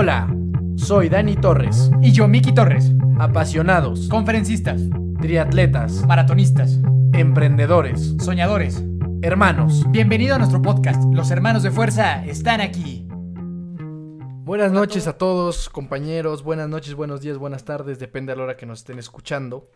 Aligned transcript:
Hola, 0.00 0.32
soy 0.76 1.08
Dani 1.08 1.34
Torres. 1.34 1.90
Y 2.00 2.12
yo, 2.12 2.28
Miki 2.28 2.54
Torres. 2.54 2.92
Apasionados, 3.18 4.06
Conferencistas, 4.08 4.80
triatletas, 5.20 6.06
maratonistas, 6.06 6.78
emprendedores, 7.12 8.14
soñadores. 8.20 8.84
hermanos. 9.22 9.82
Bienvenido 9.90 10.36
a 10.36 10.38
nuestro 10.38 10.62
podcast. 10.62 11.02
Los 11.12 11.32
hermanos 11.32 11.64
de 11.64 11.72
fuerza 11.72 12.24
están 12.24 12.60
aquí. 12.60 13.08
Buenas 14.44 14.70
noches 14.70 15.08
a 15.08 15.18
todos, 15.18 15.68
compañeros. 15.68 16.44
Buenas 16.44 16.68
noches, 16.68 16.94
buenos 16.94 17.20
días, 17.20 17.36
buenas 17.36 17.64
tardes. 17.64 17.98
Depende 17.98 18.30
a 18.30 18.36
la 18.36 18.44
hora 18.44 18.56
que 18.56 18.66
nos 18.66 18.78
estén 18.78 19.00
escuchando. 19.00 19.68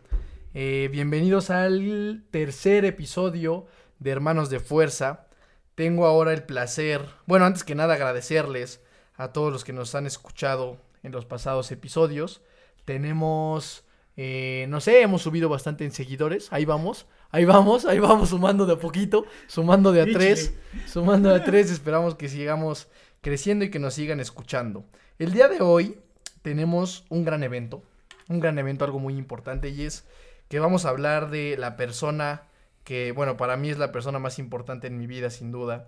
Eh, 0.53 0.87
bienvenidos 0.89 1.49
al 1.49 2.23
tercer 2.31 2.85
episodio 2.85 3.65
de 3.99 4.11
Hermanos 4.11 4.49
de 4.49 4.61
Fuerza. 4.61 5.27
Tengo 5.75 6.05
ahora 6.05 6.31
el 6.31 6.43
placer, 6.43 7.01
bueno, 7.25 7.43
antes 7.43 7.65
que 7.65 7.75
nada 7.75 7.95
agradecerles 7.95 8.82
a 9.15 9.29
todos 9.29 9.51
los 9.51 9.63
que 9.63 9.73
nos 9.73 9.95
han 9.95 10.05
escuchado 10.05 10.77
en 11.03 11.11
los 11.11 11.25
pasados 11.25 11.71
episodios. 11.71 12.41
Tenemos, 12.85 13.83
eh, 14.17 14.65
no 14.69 14.81
sé, 14.81 15.01
hemos 15.01 15.21
subido 15.21 15.49
bastante 15.49 15.85
en 15.85 15.91
seguidores. 15.91 16.51
Ahí 16.51 16.65
vamos, 16.65 17.05
ahí 17.31 17.45
vamos, 17.45 17.85
ahí 17.85 17.99
vamos 17.99 18.29
sumando 18.29 18.65
de 18.65 18.73
a 18.73 18.77
poquito, 18.77 19.25
sumando 19.47 19.91
de 19.91 20.01
a 20.01 20.05
tres, 20.05 20.53
sumando 20.87 21.29
de 21.29 21.35
a 21.35 21.43
tres. 21.43 21.71
Esperamos 21.71 22.15
que 22.15 22.29
sigamos 22.29 22.87
creciendo 23.21 23.65
y 23.65 23.71
que 23.71 23.79
nos 23.79 23.93
sigan 23.93 24.19
escuchando. 24.19 24.85
El 25.19 25.31
día 25.31 25.47
de 25.47 25.61
hoy 25.61 25.99
tenemos 26.41 27.05
un 27.09 27.23
gran 27.23 27.43
evento, 27.43 27.83
un 28.27 28.39
gran 28.39 28.59
evento, 28.59 28.85
algo 28.85 28.99
muy 28.99 29.15
importante 29.17 29.69
y 29.69 29.83
es 29.83 30.05
que 30.49 30.59
vamos 30.59 30.85
a 30.85 30.89
hablar 30.89 31.29
de 31.29 31.55
la 31.57 31.77
persona 31.77 32.43
que, 32.83 33.11
bueno, 33.11 33.37
para 33.37 33.57
mí 33.57 33.69
es 33.69 33.77
la 33.77 33.91
persona 33.91 34.19
más 34.19 34.39
importante 34.39 34.87
en 34.87 34.97
mi 34.97 35.07
vida, 35.07 35.29
sin 35.29 35.51
duda, 35.51 35.87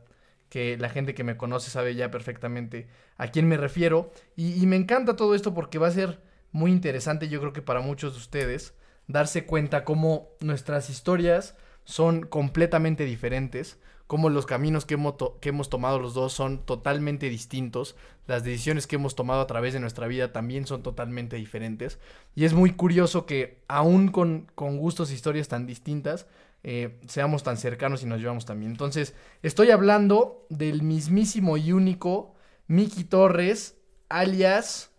que 0.55 0.77
la 0.77 0.87
gente 0.87 1.13
que 1.13 1.25
me 1.25 1.35
conoce 1.35 1.69
sabe 1.69 1.95
ya 1.95 2.11
perfectamente 2.11 2.87
a 3.17 3.27
quién 3.27 3.45
me 3.45 3.57
refiero. 3.57 4.13
Y, 4.37 4.65
me 4.67 4.77
encanta 4.77 5.17
todo 5.17 5.35
esto 5.35 5.53
porque 5.53 5.79
va 5.79 5.89
a 5.89 5.91
ser 5.91 6.21
muy 6.53 6.71
interesante, 6.71 7.27
yo 7.27 7.41
creo 7.41 7.51
que 7.51 7.61
para 7.61 7.81
muchos 7.81 8.13
de 8.13 8.19
ustedes, 8.19 8.73
darse 9.05 9.45
cuenta 9.45 9.83
cómo 9.83 10.29
nuestras 10.39 10.89
historias 10.89 11.57
son 11.83 12.21
completamente 12.25 13.03
diferentes, 13.03 13.81
cómo 14.07 14.29
los 14.29 14.45
caminos 14.45 14.85
que 14.85 14.93
hemos, 14.93 15.15
que 15.41 15.49
hemos 15.49 15.69
tomado 15.69 15.99
los 15.99 16.13
dos 16.13 16.31
son 16.31 16.65
totalmente 16.65 17.27
distintos, 17.27 17.97
las 18.25 18.45
decisiones 18.45 18.87
que 18.87 18.95
hemos 18.95 19.13
tomado 19.13 19.41
a 19.41 19.47
través 19.47 19.73
de 19.73 19.81
nuestra 19.81 20.07
vida 20.07 20.31
también 20.31 20.65
son 20.65 20.83
totalmente 20.83 21.35
diferentes. 21.35 21.99
Y 22.33 22.45
es 22.45 22.53
muy 22.53 22.71
curioso 22.71 23.25
que 23.25 23.61
aún 23.67 24.07
con, 24.07 24.49
con 24.55 24.77
gustos 24.77 25.11
e 25.11 25.15
historias 25.15 25.49
tan 25.49 25.67
distintas, 25.67 26.27
eh, 26.67 26.99
seamos 27.07 27.43
tan 27.43 27.57
cercanos 27.57 28.01
y 28.01 28.07
nos 28.07 28.19
llevamos 28.19 28.45
también. 28.45 28.71
Entonces, 28.71 29.13
estoy 29.43 29.69
hablando 29.69 30.47
del 30.49 30.81
mismísimo 30.81 31.57
y 31.57 31.71
único 31.71 32.33
Miki 32.65 33.03
Torres, 33.03 33.75
alias, 34.09 34.89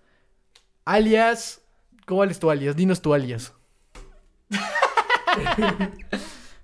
alias, 0.84 1.62
¿cuál 2.06 2.30
es 2.30 2.38
tu 2.38 2.50
alias? 2.50 2.76
Dinos 2.76 3.02
tu 3.02 3.12
alias. 3.12 3.52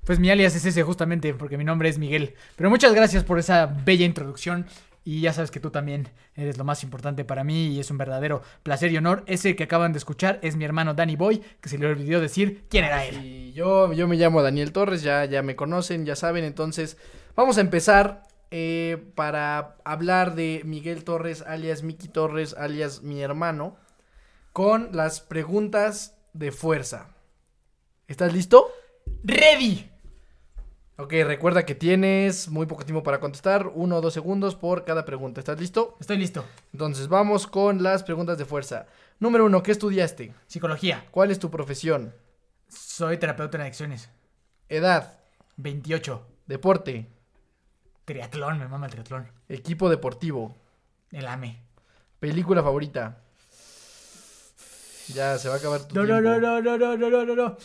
Pues 0.05 0.19
mi 0.19 0.31
alias 0.31 0.57
es 0.57 0.65
ese 0.65 0.83
justamente 0.83 1.33
porque 1.33 1.57
mi 1.57 1.63
nombre 1.63 1.89
es 1.89 1.97
Miguel. 1.97 2.35
Pero 2.57 2.69
muchas 2.69 2.93
gracias 2.93 3.23
por 3.23 3.39
esa 3.39 3.67
bella 3.67 4.05
introducción. 4.05 4.67
Y 5.05 5.21
ya 5.21 5.33
sabes 5.33 5.51
que 5.51 5.61
tú 5.61 5.71
también 5.71 6.09
eres 6.35 6.59
lo 6.59 6.65
más 6.65 6.85
importante 6.85 7.25
para 7.25 7.43
mí 7.43 7.69
y 7.69 7.81
es 7.81 7.91
un 7.91 7.99
verdadero 7.99 8.43
placer 8.63 8.93
y 8.93 8.97
honor. 8.97 9.25
Ese 9.27 9.57
que 9.57 9.65
acaban 9.65 9.93
de 9.93 9.99
escuchar 9.99 10.39
es 10.43 10.55
mi 10.57 10.65
hermano 10.65 10.95
Danny 10.95 11.17
Boy, 11.17 11.43
que 11.61 11.69
se 11.69 11.79
le 11.79 11.87
olvidó 11.87 12.21
decir 12.21 12.65
quién 12.69 12.85
era 12.85 13.05
él. 13.05 13.25
Y 13.25 13.53
yo, 13.53 13.93
yo 13.93 14.07
me 14.07 14.17
llamo 14.17 14.43
Daniel 14.43 14.73
Torres, 14.73 15.03
ya, 15.03 15.25
ya 15.25 15.43
me 15.43 15.57
conocen, 15.57 16.07
ya 16.07 16.15
saben, 16.15 16.45
entonces 16.45 16.97
vamos 17.35 17.59
a 17.59 17.63
empezar 17.63 18.23
eh, 18.53 19.03
para 19.15 19.77
hablar 19.85 20.35
de 20.35 20.63
Miguel 20.65 21.05
Torres, 21.05 21.43
alias 21.47 21.83
Miki 21.83 22.09
Torres, 22.09 22.55
alias 22.57 23.03
mi 23.03 23.23
hermano, 23.23 23.77
con 24.53 24.91
las 24.93 25.21
preguntas 25.21 26.17
de 26.33 26.53
fuerza. 26.53 27.09
¿Estás 28.07 28.33
listo? 28.33 28.69
¡Ready! 29.25 29.92
Ok, 31.03 31.15
recuerda 31.25 31.67
que 31.67 31.75
tienes 31.75 32.49
muy 32.49 32.67
poco 32.67 32.85
tiempo 32.85 33.03
para 33.03 33.19
contestar, 33.19 33.67
uno 33.75 33.97
o 33.97 34.01
dos 34.01 34.15
segundos 34.15 34.55
por 34.55 34.85
cada 34.85 35.05
pregunta. 35.05 35.41
¿Estás 35.41 35.59
listo? 35.59 35.97
Estoy 35.99 36.17
listo. 36.17 36.45
Entonces 36.73 37.09
vamos 37.09 37.49
con 37.49 37.83
las 37.83 38.05
preguntas 38.05 38.39
de 38.39 38.45
fuerza. 38.45 38.87
Número 39.19 39.45
uno, 39.47 39.65
¿qué 39.65 39.73
estudiaste? 39.73 40.33
Psicología. 40.47 41.05
¿Cuál 41.11 41.33
es 41.33 41.41
tu 41.41 41.51
profesión? 41.51 42.15
Soy 42.69 43.17
terapeuta 43.19 43.57
en 43.57 43.63
adicciones. 43.63 44.11
Edad, 44.69 45.19
28. 45.57 46.25
deporte, 46.47 47.09
Triatlón, 48.05 48.61
me 48.61 48.69
mama 48.69 48.87
el 48.87 48.93
triatlón. 48.93 49.29
equipo 49.49 49.89
deportivo, 49.89 50.55
El 51.11 51.27
AME. 51.27 51.59
película 52.21 52.63
favorita. 52.63 53.19
Ya 55.09 55.37
se 55.37 55.49
va 55.49 55.55
a 55.57 55.59
acabar 55.59 55.83
tu 55.89 55.97
No, 55.97 56.03
no, 56.03 56.21
tiempo. 56.21 56.41
no, 56.41 56.61
no, 56.61 56.61
no, 56.61 56.79
no, 56.79 56.97
no, 56.97 57.11
no, 57.11 57.25
no, 57.27 57.35
no. 57.35 57.57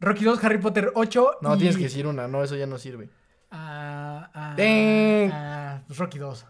Rocky 0.00 0.24
2, 0.24 0.42
Harry 0.44 0.58
Potter 0.58 0.92
8. 0.94 1.38
No, 1.42 1.54
y- 1.54 1.58
tienes 1.58 1.76
que 1.76 1.84
decir 1.84 2.06
una, 2.06 2.28
no, 2.28 2.42
eso 2.44 2.56
ya 2.56 2.66
no 2.66 2.78
sirve. 2.78 3.08
Ah, 3.50 4.30
ah, 4.34 4.54
Dang. 4.56 5.30
ah, 5.32 5.82
pues 5.86 5.98
Rocky 5.98 6.18
2. 6.18 6.46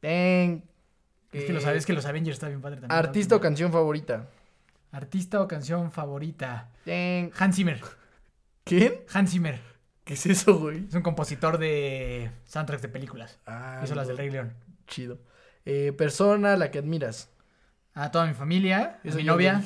Ten. 0.00 0.64
Es 1.32 1.44
que, 1.44 1.52
los, 1.52 1.64
Eh, 1.64 1.76
es 1.76 1.86
que 1.86 1.92
los 1.92 2.06
Avengers 2.06 2.36
está 2.36 2.48
bien 2.48 2.60
padre 2.60 2.80
también. 2.80 2.98
Artista 2.98 3.36
o 3.36 3.40
canción 3.40 3.72
favorita. 3.72 4.28
Artista 4.92 5.40
o 5.42 5.48
canción 5.48 5.90
favorita. 5.92 6.70
Ten. 6.84 7.30
Hans 7.38 7.56
Zimmer. 7.56 7.80
¿Quién? 8.64 8.94
Hans 9.12 9.30
Zimmer. 9.30 9.60
¿Qué 10.04 10.14
es 10.14 10.24
eso, 10.26 10.58
güey? 10.58 10.86
Es 10.88 10.94
un 10.94 11.02
compositor 11.02 11.58
de 11.58 12.30
soundtracks 12.44 12.82
de 12.82 12.88
películas. 12.88 13.38
Ah, 13.46 13.80
Hizo 13.84 13.94
las 13.94 14.08
del 14.08 14.16
Rey 14.16 14.30
León. 14.30 14.54
Chido. 14.86 15.18
Eh, 15.64 15.92
persona 15.92 16.52
a 16.52 16.56
la 16.56 16.70
que 16.70 16.78
admiras. 16.78 17.28
A 17.94 18.10
toda 18.10 18.26
mi 18.26 18.34
familia, 18.34 19.00
a 19.04 19.08
Eso 19.08 19.16
mi 19.16 19.24
lo 19.24 19.32
novia. 19.32 19.62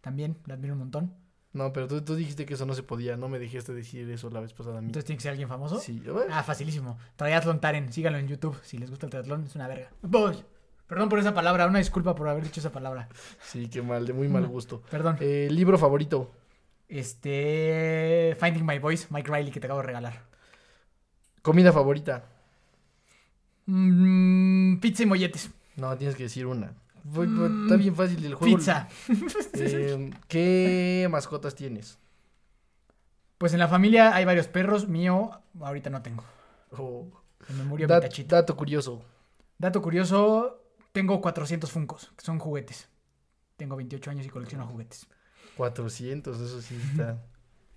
También, 0.00 0.36
la 0.46 0.54
admiro 0.54 0.72
un 0.74 0.80
montón. 0.80 1.14
No, 1.52 1.72
pero 1.72 1.88
tú, 1.88 2.00
tú 2.02 2.14
dijiste 2.14 2.46
que 2.46 2.54
eso 2.54 2.64
no 2.64 2.74
se 2.74 2.82
podía. 2.82 3.16
No 3.16 3.28
me 3.28 3.38
dejaste 3.38 3.74
decir 3.74 4.08
eso 4.10 4.30
la 4.30 4.40
vez 4.40 4.52
pasada 4.52 4.78
a 4.78 4.80
mí. 4.80 4.86
Entonces 4.86 5.04
tiene 5.04 5.16
que 5.16 5.22
ser 5.22 5.32
alguien 5.32 5.48
famoso. 5.48 5.80
Sí, 5.80 6.00
a 6.08 6.12
ver. 6.12 6.28
Ah, 6.30 6.42
facilísimo. 6.44 6.96
Triathlon 7.16 7.60
Taren, 7.60 7.92
síganlo 7.92 8.18
en 8.18 8.28
YouTube. 8.28 8.56
Si 8.62 8.78
les 8.78 8.88
gusta 8.88 9.06
el 9.06 9.10
triatlón, 9.10 9.44
es 9.44 9.54
una 9.56 9.66
verga. 9.66 9.90
Voy. 10.02 10.36
Perdón 10.86 11.08
por 11.08 11.18
esa 11.18 11.34
palabra, 11.34 11.66
una 11.66 11.78
disculpa 11.78 12.14
por 12.14 12.28
haber 12.28 12.44
dicho 12.44 12.60
esa 12.60 12.72
palabra. 12.72 13.08
Sí, 13.42 13.68
qué 13.68 13.82
mal, 13.82 14.06
de 14.06 14.12
muy 14.12 14.28
mal 14.28 14.46
gusto. 14.46 14.82
Perdón. 14.90 15.16
Eh, 15.20 15.48
libro 15.50 15.78
favorito. 15.78 16.30
Este. 16.88 18.36
Finding 18.40 18.66
My 18.66 18.78
Voice, 18.78 19.06
Mike 19.10 19.30
Riley, 19.30 19.52
que 19.52 19.60
te 19.60 19.66
acabo 19.66 19.80
de 19.80 19.86
regalar. 19.86 20.22
Comida 21.42 21.72
favorita. 21.72 22.24
Mm, 23.66 24.78
pizza 24.78 25.02
y 25.02 25.06
molletes. 25.06 25.50
No, 25.76 25.96
tienes 25.96 26.16
que 26.16 26.24
decir 26.24 26.46
una. 26.46 26.74
Fue- 27.12 27.26
fue- 27.28 27.46
Está 27.62 27.76
bien 27.76 27.94
fácil 27.94 28.24
el 28.24 28.34
juego. 28.34 28.54
Mm, 28.54 28.58
Pizza. 28.58 28.88
Eh, 29.54 30.10
¿Qué 30.28 31.08
mascotas 31.10 31.54
tienes? 31.54 31.98
Pues 33.38 33.52
en 33.52 33.58
la 33.58 33.68
familia 33.68 34.14
hay 34.14 34.24
varios 34.24 34.48
perros. 34.48 34.88
Mío, 34.88 35.30
ahorita 35.60 35.90
no 35.90 36.02
tengo. 36.02 36.24
Oh, 36.72 37.06
Se 37.46 37.52
me 37.54 37.64
murió 37.64 37.86
dat- 37.88 38.02
mi 38.02 38.08
tachita. 38.08 38.36
dato 38.36 38.56
curioso. 38.56 39.02
Dato 39.58 39.80
curioso: 39.82 40.62
tengo 40.92 41.20
400 41.20 41.70
Funcos, 41.70 42.12
que 42.16 42.24
son 42.24 42.38
juguetes. 42.38 42.88
Tengo 43.56 43.76
28 43.76 44.10
años 44.10 44.26
y 44.26 44.30
colecciono 44.30 44.66
juguetes. 44.66 45.06
400, 45.56 46.40
eso 46.40 46.60
sí 46.62 46.78
está. 46.90 47.22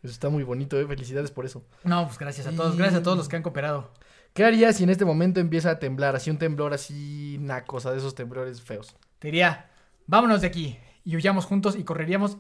Eso 0.01 0.11
está 0.11 0.29
muy 0.29 0.43
bonito, 0.43 0.77
¿eh? 0.79 0.85
Felicidades 0.85 1.31
por 1.31 1.45
eso. 1.45 1.65
No, 1.85 2.05
pues 2.07 2.17
gracias 2.19 2.45
a 2.47 2.51
todos. 2.51 2.75
Gracias 2.77 2.99
a 3.01 3.03
todos 3.03 3.17
los 3.17 3.29
que 3.29 3.37
han 3.37 3.43
cooperado. 3.43 3.91
¿Qué 4.33 4.43
harías 4.43 4.75
si 4.77 4.83
en 4.83 4.89
este 4.89 5.05
momento 5.05 5.39
empieza 5.39 5.69
a 5.71 5.79
temblar? 5.79 6.15
Así 6.15 6.29
un 6.29 6.37
temblor 6.37 6.73
así 6.73 7.37
naco, 7.39 7.77
o 7.77 7.79
sea, 7.79 7.91
de 7.91 7.99
esos 7.99 8.15
temblores 8.15 8.61
feos. 8.61 8.95
Te 9.23 9.27
diría, 9.29 9.69
vámonos 10.05 10.41
de 10.41 10.47
aquí 10.47 10.77
y 11.05 11.15
huyamos 11.15 11.45
juntos 11.45 11.77
y 11.77 11.85
correríamos. 11.85 12.39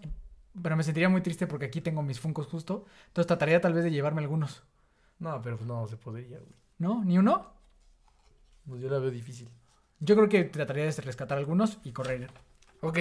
Pero 0.61 0.75
me 0.75 0.83
sentiría 0.83 1.07
muy 1.07 1.21
triste 1.21 1.47
porque 1.47 1.67
aquí 1.67 1.79
tengo 1.79 2.03
mis 2.03 2.19
funcos 2.19 2.45
justo. 2.47 2.83
Entonces 3.07 3.25
trataría 3.25 3.61
tal 3.61 3.71
vez 3.73 3.85
de 3.85 3.91
llevarme 3.91 4.19
algunos. 4.19 4.63
No, 5.17 5.41
pero 5.41 5.55
pues 5.55 5.65
no 5.65 5.87
se 5.87 5.95
podría, 5.95 6.39
güey. 6.39 6.51
¿No? 6.79 7.01
¿Ni 7.05 7.17
uno? 7.17 7.53
Pues 8.67 8.81
yo 8.81 8.89
la 8.89 8.99
veo 8.99 9.11
difícil. 9.11 9.47
Yo 10.01 10.17
creo 10.17 10.27
que 10.27 10.43
trataría 10.43 10.83
de 10.83 10.91
rescatar 10.91 11.37
algunos 11.37 11.77
y 11.85 11.93
correr. 11.93 12.29
Ok, 12.81 12.95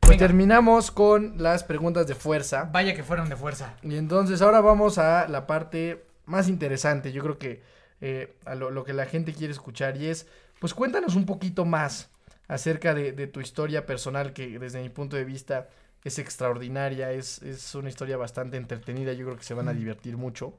pues 0.00 0.10
Venga. 0.10 0.18
terminamos 0.18 0.90
con 0.90 1.40
las 1.40 1.62
preguntas 1.62 2.08
de 2.08 2.16
fuerza. 2.16 2.68
Vaya 2.72 2.92
que 2.96 3.04
fueron 3.04 3.28
de 3.28 3.36
fuerza. 3.36 3.76
Y 3.84 3.94
entonces 3.94 4.42
ahora 4.42 4.60
vamos 4.60 4.98
a 4.98 5.28
la 5.28 5.46
parte 5.46 6.08
más 6.26 6.48
interesante. 6.48 7.12
Yo 7.12 7.22
creo 7.22 7.38
que 7.38 7.62
eh, 8.00 8.36
a 8.46 8.56
lo, 8.56 8.72
lo 8.72 8.82
que 8.82 8.94
la 8.94 9.06
gente 9.06 9.32
quiere 9.32 9.52
escuchar 9.52 9.96
y 9.96 10.06
es, 10.06 10.26
pues 10.58 10.74
cuéntanos 10.74 11.14
un 11.14 11.24
poquito 11.24 11.64
más 11.64 12.10
acerca 12.48 12.94
de, 12.94 13.12
de 13.12 13.26
tu 13.26 13.40
historia 13.40 13.86
personal 13.86 14.32
que 14.32 14.58
desde 14.58 14.82
mi 14.82 14.88
punto 14.88 15.16
de 15.16 15.24
vista 15.24 15.68
es 16.04 16.18
extraordinaria, 16.18 17.12
es, 17.12 17.42
es 17.42 17.74
una 17.74 17.88
historia 17.88 18.16
bastante 18.16 18.56
entretenida, 18.56 19.12
yo 19.12 19.26
creo 19.26 19.36
que 19.36 19.44
se 19.44 19.54
van 19.54 19.68
a 19.68 19.74
divertir 19.74 20.16
mucho. 20.16 20.58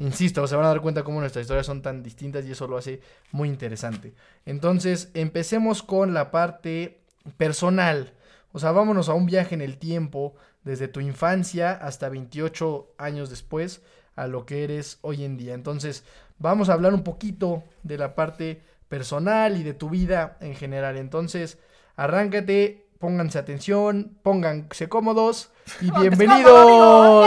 Insisto, 0.00 0.46
se 0.46 0.54
van 0.54 0.66
a 0.66 0.68
dar 0.68 0.80
cuenta 0.80 1.02
cómo 1.02 1.20
nuestras 1.20 1.42
historias 1.44 1.66
son 1.66 1.82
tan 1.82 2.02
distintas 2.02 2.44
y 2.44 2.52
eso 2.52 2.66
lo 2.66 2.76
hace 2.76 3.00
muy 3.32 3.48
interesante. 3.48 4.14
Entonces, 4.44 5.10
empecemos 5.14 5.82
con 5.82 6.12
la 6.12 6.30
parte 6.30 7.00
personal. 7.36 8.12
O 8.52 8.58
sea, 8.58 8.72
vámonos 8.72 9.08
a 9.08 9.14
un 9.14 9.26
viaje 9.26 9.54
en 9.54 9.62
el 9.62 9.78
tiempo, 9.78 10.34
desde 10.62 10.88
tu 10.88 11.00
infancia 11.00 11.72
hasta 11.72 12.08
28 12.08 12.94
años 12.98 13.30
después, 13.30 13.82
a 14.14 14.26
lo 14.26 14.44
que 14.44 14.64
eres 14.64 14.98
hoy 15.02 15.24
en 15.24 15.36
día. 15.36 15.54
Entonces, 15.54 16.04
vamos 16.38 16.68
a 16.68 16.74
hablar 16.74 16.92
un 16.92 17.02
poquito 17.02 17.64
de 17.82 17.98
la 17.98 18.14
parte 18.14 18.62
personal 18.88 19.56
y 19.56 19.62
de 19.62 19.74
tu 19.74 19.90
vida 19.90 20.36
en 20.40 20.54
general. 20.54 20.96
Entonces, 20.96 21.58
Arráncate, 21.98 22.86
pónganse 23.00 23.40
atención, 23.40 24.16
pónganse 24.22 24.88
cómodos 24.88 25.50
y 25.80 25.88
¡Póngase 25.90 26.08
bienvenidos. 26.10 27.26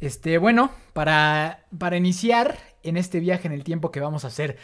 Este, 0.00 0.38
bueno, 0.38 0.72
para, 0.92 1.64
para 1.78 1.96
iniciar 1.96 2.58
en 2.82 2.96
este 2.96 3.20
viaje 3.20 3.46
en 3.46 3.52
el 3.54 3.62
tiempo 3.62 3.92
que 3.92 4.00
vamos 4.00 4.24
a 4.24 4.26
hacer 4.26 4.58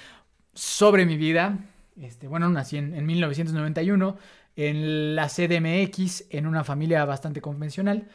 sobre 0.55 1.07
mi 1.07 1.17
vida, 1.17 1.59
este, 2.01 2.27
bueno, 2.27 2.49
nací 2.49 2.79
en, 2.79 2.93
en 2.95 3.07
1991 3.07 4.17
en 4.57 5.15
la 5.15 5.29
CDMX, 5.29 6.25
en 6.31 6.49
una 6.49 6.65
familia 6.65 7.05
bastante 7.05 7.41
convencional. 7.41 8.09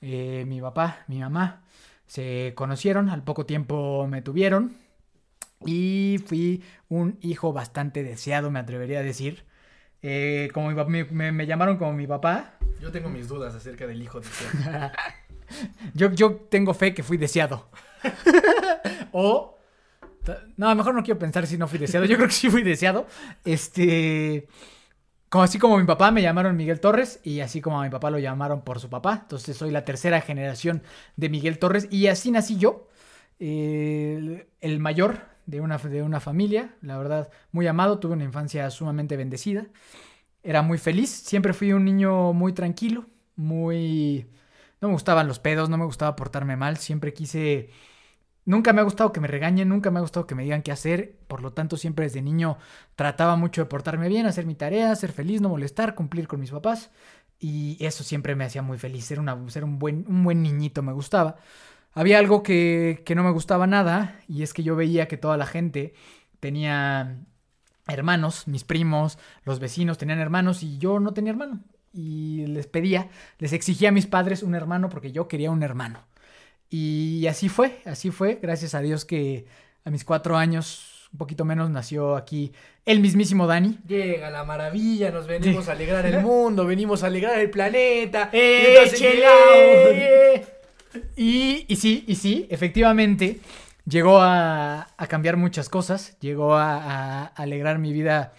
Eh, 0.00 0.44
mi 0.48 0.60
papá, 0.60 1.04
mi 1.06 1.20
mamá 1.20 1.63
se 2.06 2.52
conocieron, 2.54 3.08
al 3.08 3.24
poco 3.24 3.46
tiempo 3.46 4.06
me 4.08 4.22
tuvieron 4.22 4.76
y 5.66 6.20
fui 6.26 6.62
un 6.88 7.18
hijo 7.20 7.52
bastante 7.52 8.02
deseado, 8.02 8.50
me 8.50 8.58
atrevería 8.58 9.00
a 9.00 9.02
decir. 9.02 9.44
Eh, 10.02 10.50
como 10.52 10.70
mi 10.70 11.04
me, 11.04 11.46
llamaron 11.46 11.78
como 11.78 11.94
mi 11.94 12.06
papá, 12.06 12.58
Yo 12.78 12.92
tengo 12.92 13.08
mis 13.08 13.26
dudas 13.26 13.54
acerca 13.54 13.86
del 13.86 14.02
hijo 14.02 14.20
de 14.20 14.26
yo, 15.94 16.12
yo 16.12 16.34
tengo 16.50 16.74
fe 16.74 16.92
que 16.92 17.02
fui 17.02 17.16
deseado. 17.16 17.70
o. 19.12 19.58
No, 20.56 20.74
mejor 20.74 20.94
no 20.94 21.02
quiero 21.02 21.18
pensar 21.18 21.46
si 21.46 21.56
no 21.56 21.68
fui 21.68 21.78
deseado. 21.78 22.06
Yo 22.06 22.16
creo 22.16 22.28
que 22.28 22.34
sí 22.34 22.50
fui 22.50 22.62
deseado. 22.62 23.06
Este. 23.44 24.46
Como 25.34 25.42
así 25.42 25.58
como 25.58 25.78
mi 25.78 25.84
papá 25.84 26.12
me 26.12 26.22
llamaron 26.22 26.56
Miguel 26.56 26.78
Torres 26.78 27.18
y 27.24 27.40
así 27.40 27.60
como 27.60 27.80
a 27.80 27.82
mi 27.82 27.90
papá 27.90 28.08
lo 28.08 28.20
llamaron 28.20 28.62
por 28.62 28.78
su 28.78 28.88
papá. 28.88 29.18
Entonces 29.22 29.56
soy 29.56 29.72
la 29.72 29.84
tercera 29.84 30.20
generación 30.20 30.84
de 31.16 31.28
Miguel 31.28 31.58
Torres 31.58 31.88
y 31.90 32.06
así 32.06 32.30
nací 32.30 32.56
yo. 32.56 32.86
El, 33.40 34.46
el 34.60 34.78
mayor 34.78 35.22
de 35.46 35.60
una, 35.60 35.78
de 35.78 36.04
una 36.04 36.20
familia, 36.20 36.76
la 36.82 36.98
verdad, 36.98 37.32
muy 37.50 37.66
amado. 37.66 37.98
Tuve 37.98 38.12
una 38.12 38.22
infancia 38.22 38.70
sumamente 38.70 39.16
bendecida. 39.16 39.66
Era 40.44 40.62
muy 40.62 40.78
feliz. 40.78 41.10
Siempre 41.10 41.52
fui 41.52 41.72
un 41.72 41.84
niño 41.84 42.32
muy 42.32 42.52
tranquilo, 42.52 43.06
muy... 43.34 44.28
No 44.80 44.86
me 44.86 44.94
gustaban 44.94 45.26
los 45.26 45.40
pedos, 45.40 45.68
no 45.68 45.76
me 45.76 45.84
gustaba 45.84 46.14
portarme 46.14 46.54
mal. 46.56 46.76
Siempre 46.76 47.12
quise... 47.12 47.70
Nunca 48.46 48.72
me 48.72 48.80
ha 48.80 48.84
gustado 48.84 49.12
que 49.12 49.20
me 49.20 49.28
regañen, 49.28 49.68
nunca 49.68 49.90
me 49.90 49.98
ha 49.98 50.02
gustado 50.02 50.26
que 50.26 50.34
me 50.34 50.42
digan 50.42 50.62
qué 50.62 50.72
hacer. 50.72 51.16
Por 51.26 51.42
lo 51.42 51.52
tanto, 51.52 51.76
siempre 51.76 52.04
desde 52.04 52.22
niño 52.22 52.58
trataba 52.96 53.36
mucho 53.36 53.62
de 53.62 53.66
portarme 53.66 54.08
bien, 54.08 54.26
hacer 54.26 54.46
mi 54.46 54.54
tarea, 54.54 54.94
ser 54.96 55.12
feliz, 55.12 55.40
no 55.40 55.48
molestar, 55.48 55.94
cumplir 55.94 56.28
con 56.28 56.40
mis 56.40 56.50
papás. 56.50 56.90
Y 57.38 57.76
eso 57.84 58.04
siempre 58.04 58.34
me 58.34 58.44
hacía 58.44 58.62
muy 58.62 58.78
feliz. 58.78 59.04
Ser, 59.06 59.20
un 59.20 59.78
buen 59.78 60.42
niñito 60.42 60.82
me 60.82 60.92
gustaba. 60.92 61.36
Había 61.92 62.18
algo 62.18 62.42
que, 62.42 63.02
que 63.06 63.14
no 63.14 63.22
me 63.22 63.30
gustaba 63.30 63.66
nada, 63.66 64.20
y 64.28 64.42
es 64.42 64.52
que 64.52 64.64
yo 64.64 64.74
veía 64.76 65.08
que 65.08 65.16
toda 65.16 65.36
la 65.36 65.46
gente 65.46 65.94
tenía 66.40 67.18
hermanos, 67.86 68.48
mis 68.48 68.64
primos, 68.64 69.18
los 69.44 69.60
vecinos 69.60 69.98
tenían 69.98 70.18
hermanos 70.18 70.62
y 70.62 70.78
yo 70.78 71.00
no 71.00 71.12
tenía 71.12 71.32
hermano. 71.32 71.60
Y 71.92 72.46
les 72.46 72.66
pedía, 72.66 73.08
les 73.38 73.52
exigía 73.52 73.90
a 73.90 73.92
mis 73.92 74.06
padres 74.06 74.42
un 74.42 74.54
hermano 74.54 74.88
porque 74.88 75.12
yo 75.12 75.28
quería 75.28 75.50
un 75.50 75.62
hermano. 75.62 76.00
Y 76.76 77.28
así 77.28 77.48
fue, 77.48 77.78
así 77.84 78.10
fue. 78.10 78.40
Gracias 78.42 78.74
a 78.74 78.80
Dios 78.80 79.04
que 79.04 79.46
a 79.84 79.90
mis 79.90 80.04
cuatro 80.04 80.36
años, 80.36 81.08
un 81.12 81.18
poquito 81.18 81.44
menos, 81.44 81.70
nació 81.70 82.16
aquí 82.16 82.50
el 82.84 82.98
mismísimo 82.98 83.46
Dani. 83.46 83.78
Llega 83.86 84.28
la 84.28 84.42
maravilla, 84.42 85.12
nos 85.12 85.28
venimos 85.28 85.68
a 85.68 85.72
alegrar 85.72 86.04
el 86.04 86.20
mundo, 86.20 86.66
venimos 86.66 87.04
a 87.04 87.06
alegrar 87.06 87.38
el 87.38 87.48
planeta. 87.48 88.28
llegamos. 88.32 88.92
¡Échele! 88.92 90.46
Y, 91.14 91.64
y 91.68 91.76
sí, 91.76 92.02
y 92.08 92.16
sí, 92.16 92.48
efectivamente, 92.50 93.38
llegó 93.86 94.18
a, 94.18 94.88
a 94.96 95.06
cambiar 95.06 95.36
muchas 95.36 95.68
cosas, 95.68 96.18
llegó 96.18 96.56
a, 96.56 96.74
a 96.74 97.24
alegrar 97.36 97.78
mi 97.78 97.92
vida 97.92 98.32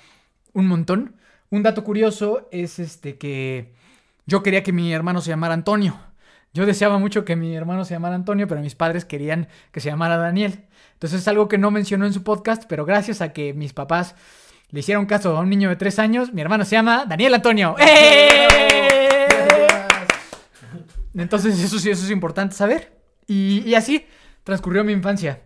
un 0.52 0.68
montón. 0.68 1.16
Un 1.52 1.64
dato 1.64 1.86
curioso 1.86 2.50
es 2.52 2.80
este 2.80 3.18
que 3.18 3.72
yo 4.26 4.44
quería 4.44 4.62
que 4.62 4.74
mi 4.74 4.92
hermano 4.92 5.22
se 5.22 5.30
llamara 5.30 5.54
Antonio. 5.54 5.98
Yo 6.56 6.66
deseaba 6.66 6.98
mucho 7.00 7.26
que 7.26 7.36
mi 7.36 7.54
hermano 7.54 7.84
se 7.84 7.96
llamara 7.96 8.16
Antonio, 8.16 8.48
pero 8.48 8.62
mis 8.62 8.76
padres 8.76 9.04
querían 9.04 9.50
que 9.74 9.82
se 9.82 9.90
llamara 9.90 10.16
Daniel. 10.16 10.64
Entonces 10.94 11.20
es 11.20 11.28
algo 11.28 11.50
que 11.50 11.58
no 11.58 11.70
mencionó 11.70 12.06
en 12.06 12.14
su 12.14 12.24
podcast, 12.24 12.64
pero 12.70 12.86
gracias 12.86 13.20
a 13.20 13.34
que 13.34 13.54
mis 13.54 13.74
papás 13.74 14.16
le 14.70 14.80
hicieron 14.80 15.06
caso 15.06 15.36
a 15.36 15.42
un 15.42 15.50
niño 15.50 15.68
de 15.68 15.76
tres 15.76 16.00
años, 16.00 16.32
mi 16.32 16.40
hermano 16.40 16.64
se 16.64 16.78
llama 16.78 17.06
Daniel 17.06 17.34
Antonio. 17.34 17.76
¡Eh! 17.78 18.48
Entonces 21.14 21.62
eso 21.62 21.78
sí, 21.78 21.90
eso 21.90 22.06
es 22.06 22.12
importante 22.12 22.56
saber. 22.56 23.02
Y, 23.28 23.62
y 23.66 23.76
así 23.76 24.06
transcurrió 24.46 24.86
mi 24.86 24.94
infancia. 24.94 25.42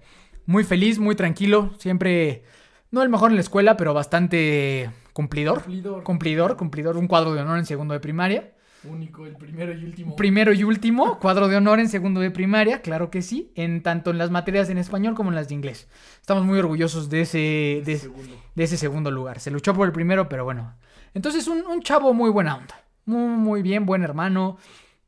Muy 0.45 0.63
feliz, 0.63 0.99
muy 0.99 1.15
tranquilo, 1.15 1.73
siempre, 1.79 2.43
no 2.91 3.01
el 3.01 3.09
mejor 3.09 3.31
en 3.31 3.37
la 3.37 3.41
escuela, 3.41 3.77
pero 3.77 3.95
bastante 3.95 4.91
cumplidor. 5.13 5.63
Cumplidor. 5.63 6.03
Cumplidor, 6.03 6.55
cumplidor, 6.55 6.97
un 6.97 7.07
cuadro 7.07 7.33
de 7.33 7.41
honor 7.41 7.57
en 7.57 7.65
segundo 7.65 7.95
de 7.95 7.99
primaria. 7.99 8.51
Único, 8.83 9.25
el 9.25 9.35
primero 9.35 9.73
y 9.73 9.83
último. 9.83 10.15
Primero 10.15 10.53
y 10.53 10.63
último, 10.63 11.19
cuadro 11.19 11.47
de 11.49 11.57
honor 11.57 11.79
en 11.79 11.89
segundo 11.89 12.21
de 12.21 12.31
primaria, 12.31 12.81
claro 12.81 13.09
que 13.11 13.21
sí, 13.21 13.51
en 13.55 13.83
tanto 13.83 14.11
en 14.11 14.17
las 14.17 14.31
materias 14.31 14.69
en 14.69 14.77
español 14.77 15.15
como 15.15 15.29
en 15.29 15.35
las 15.35 15.49
de 15.49 15.55
inglés. 15.55 15.89
Estamos 16.21 16.45
muy 16.45 16.59
orgullosos 16.59 17.09
de 17.09 17.21
ese, 17.21 17.81
de, 17.85 17.97
Segundo. 17.97 18.35
de 18.55 18.63
ese 18.63 18.77
segundo 18.77 19.11
lugar. 19.11 19.39
Se 19.39 19.51
luchó 19.51 19.73
por 19.73 19.85
el 19.87 19.91
primero, 19.91 20.29
pero 20.29 20.45
bueno. 20.45 20.75
Entonces, 21.13 21.47
un, 21.47 21.65
un 21.67 21.81
chavo 21.81 22.13
muy 22.13 22.29
buena 22.29 22.55
onda. 22.55 22.81
Muy, 23.05 23.27
muy 23.37 23.61
bien, 23.61 23.85
buen 23.85 24.03
hermano. 24.03 24.57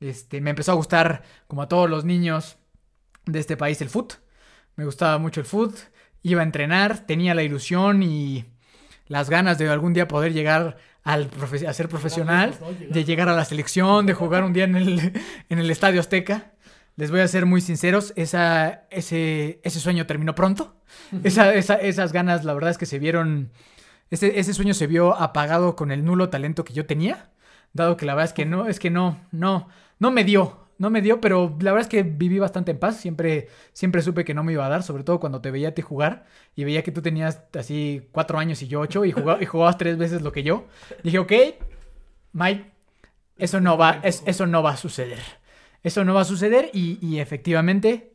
Este, 0.01 0.41
me 0.41 0.49
empezó 0.49 0.73
a 0.73 0.75
gustar, 0.75 1.23
como 1.47 1.61
a 1.61 1.67
todos 1.69 1.89
los 1.89 2.03
niños 2.03 2.57
de 3.25 3.39
este 3.39 3.55
país, 3.55 3.81
el 3.81 3.89
foot. 3.89 4.15
Me 4.75 4.83
gustaba 4.83 5.17
mucho 5.17 5.39
el 5.39 5.45
foot. 5.45 5.75
Iba 6.23 6.41
a 6.41 6.43
entrenar, 6.43 7.05
tenía 7.05 7.33
la 7.35 7.43
ilusión 7.43 8.03
y 8.03 8.45
las 9.07 9.29
ganas 9.29 9.57
de 9.57 9.69
algún 9.69 9.93
día 9.93 10.07
poder 10.07 10.33
llegar 10.33 10.77
al 11.03 11.29
profe- 11.29 11.67
a 11.67 11.73
ser 11.73 11.89
profesional, 11.89 12.53
de 12.89 13.03
llegar 13.03 13.27
a 13.29 13.33
la 13.35 13.45
selección, 13.45 14.05
de 14.05 14.13
jugar 14.13 14.43
un 14.43 14.53
día 14.53 14.65
en 14.65 14.75
el, 14.75 15.13
en 15.49 15.59
el 15.59 15.69
Estadio 15.71 15.99
Azteca. 15.99 16.51
Les 16.97 17.09
voy 17.09 17.21
a 17.21 17.27
ser 17.27 17.45
muy 17.45 17.61
sinceros, 17.61 18.13
esa, 18.15 18.83
ese, 18.91 19.59
ese 19.63 19.79
sueño 19.79 20.05
terminó 20.05 20.35
pronto. 20.35 20.75
Esa- 21.23 21.53
esa- 21.53 21.75
esas 21.75 22.11
ganas, 22.13 22.43
la 22.45 22.53
verdad 22.53 22.69
es 22.71 22.77
que 22.77 22.85
se 22.85 22.99
vieron. 22.99 23.51
Ese, 24.09 24.39
ese 24.39 24.53
sueño 24.53 24.73
se 24.73 24.87
vio 24.87 25.15
apagado 25.15 25.75
con 25.77 25.91
el 25.91 26.03
nulo 26.03 26.29
talento 26.29 26.63
que 26.65 26.73
yo 26.73 26.85
tenía. 26.85 27.29
Dado 27.73 27.95
que 27.95 28.05
la 28.05 28.13
verdad 28.13 28.25
es 28.29 28.33
que 28.33 28.45
no, 28.45 28.67
es 28.67 28.79
que 28.79 28.89
no, 28.89 29.17
no, 29.31 29.69
no 29.99 30.11
me 30.11 30.23
dio. 30.25 30.60
No 30.81 30.89
me 30.89 31.01
dio, 31.01 31.21
pero 31.21 31.55
la 31.61 31.71
verdad 31.73 31.81
es 31.81 31.87
que 31.89 32.01
viví 32.03 32.39
bastante 32.39 32.71
en 32.71 32.79
paz. 32.79 32.97
Siempre, 32.97 33.49
siempre 33.71 34.01
supe 34.01 34.25
que 34.25 34.33
no 34.33 34.43
me 34.43 34.51
iba 34.53 34.65
a 34.65 34.69
dar, 34.69 34.81
sobre 34.81 35.03
todo 35.03 35.19
cuando 35.19 35.39
te 35.39 35.51
veía 35.51 35.69
a 35.69 35.71
ti 35.73 35.81
jugar 35.83 36.25
y 36.55 36.63
veía 36.63 36.81
que 36.83 36.91
tú 36.91 37.01
tenías 37.03 37.39
así 37.57 38.07
cuatro 38.11 38.39
años 38.39 38.61
y 38.63 38.67
yo 38.67 38.79
ocho 38.79 39.05
y, 39.05 39.11
jugaba- 39.11 39.41
y 39.41 39.45
jugabas 39.45 39.77
tres 39.77 39.97
veces 39.97 40.23
lo 40.23 40.31
que 40.31 40.41
yo. 40.41 40.65
Dije, 41.03 41.19
ok, 41.19 41.31
Mike, 42.33 42.71
eso 43.37 43.59
no 43.61 43.77
va, 43.77 43.99
es- 44.03 44.23
eso 44.25 44.47
no 44.47 44.63
va 44.63 44.71
a 44.71 44.77
suceder. 44.77 45.19
Eso 45.83 46.03
no 46.03 46.13
va 46.15 46.21
a 46.21 46.25
suceder 46.25 46.69
y, 46.73 46.97
y 47.05 47.19
efectivamente 47.19 48.13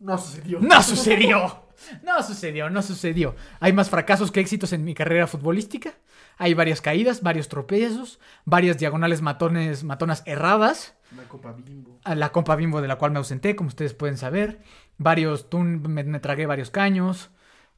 No 0.00 0.18
sucedió. 0.18 0.58
no 0.60 0.82
sucedió. 0.82 1.62
No 2.04 2.22
sucedió, 2.22 2.70
no 2.70 2.82
sucedió. 2.82 3.34
Hay 3.60 3.72
más 3.72 3.90
fracasos 3.90 4.30
que 4.30 4.40
éxitos 4.40 4.72
en 4.72 4.84
mi 4.84 4.94
carrera 4.94 5.26
futbolística. 5.26 5.94
Hay 6.42 6.54
varias 6.54 6.80
caídas, 6.80 7.22
varios 7.22 7.48
tropiezos, 7.48 8.18
varias 8.44 8.76
diagonales 8.78 9.22
matones, 9.22 9.84
matonas 9.84 10.24
erradas. 10.26 10.94
Una 11.12 11.22
copa 11.28 11.52
bimbo. 11.52 12.00
A 12.04 12.14
la 12.16 12.32
Copa 12.32 12.56
Bimbo 12.56 12.80
de 12.82 12.88
la 12.88 12.96
cual 12.96 13.12
me 13.12 13.18
ausenté, 13.18 13.54
como 13.54 13.68
ustedes 13.68 13.94
pueden 13.94 14.16
saber. 14.16 14.58
Varios, 14.98 15.48
tun- 15.48 15.86
me, 15.86 16.02
me 16.02 16.18
tragué 16.18 16.46
varios 16.46 16.70
caños. 16.70 17.30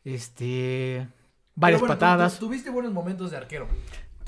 Este. 0.04 1.06
Varias 1.56 1.80
bueno, 1.80 1.94
patadas. 1.94 2.38
tuviste 2.38 2.70
buenos 2.70 2.92
momentos 2.92 3.30
de 3.32 3.36
arquero. 3.36 3.68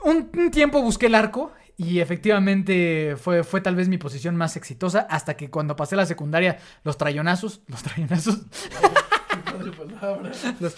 Un, 0.04 0.30
un 0.36 0.50
tiempo 0.50 0.82
busqué 0.82 1.06
el 1.06 1.14
arco 1.14 1.52
y 1.78 2.00
efectivamente 2.00 3.16
fue, 3.16 3.42
fue 3.42 3.60
tal 3.62 3.74
vez 3.74 3.88
mi 3.88 3.96
posición 3.98 4.36
más 4.36 4.56
exitosa 4.56 5.06
hasta 5.08 5.34
que 5.36 5.50
cuando 5.50 5.76
pasé 5.76 5.96
la 5.96 6.04
secundaria, 6.06 6.58
los 6.84 6.98
trayonazos, 6.98 7.62
los 7.68 7.82
trayonazos, 7.82 8.42
palabra. 10.00 10.30
los, 10.60 10.74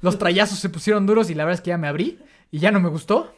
los 0.00 0.18
trayazos 0.18 0.58
se 0.58 0.68
pusieron 0.68 1.06
duros 1.06 1.30
y 1.30 1.34
la 1.34 1.44
verdad 1.44 1.58
es 1.60 1.60
que 1.62 1.68
ya 1.70 1.78
me 1.78 1.88
abrí 1.88 2.18
y 2.54 2.58
ya 2.60 2.70
no 2.70 2.78
me 2.78 2.88
gustó 2.88 3.34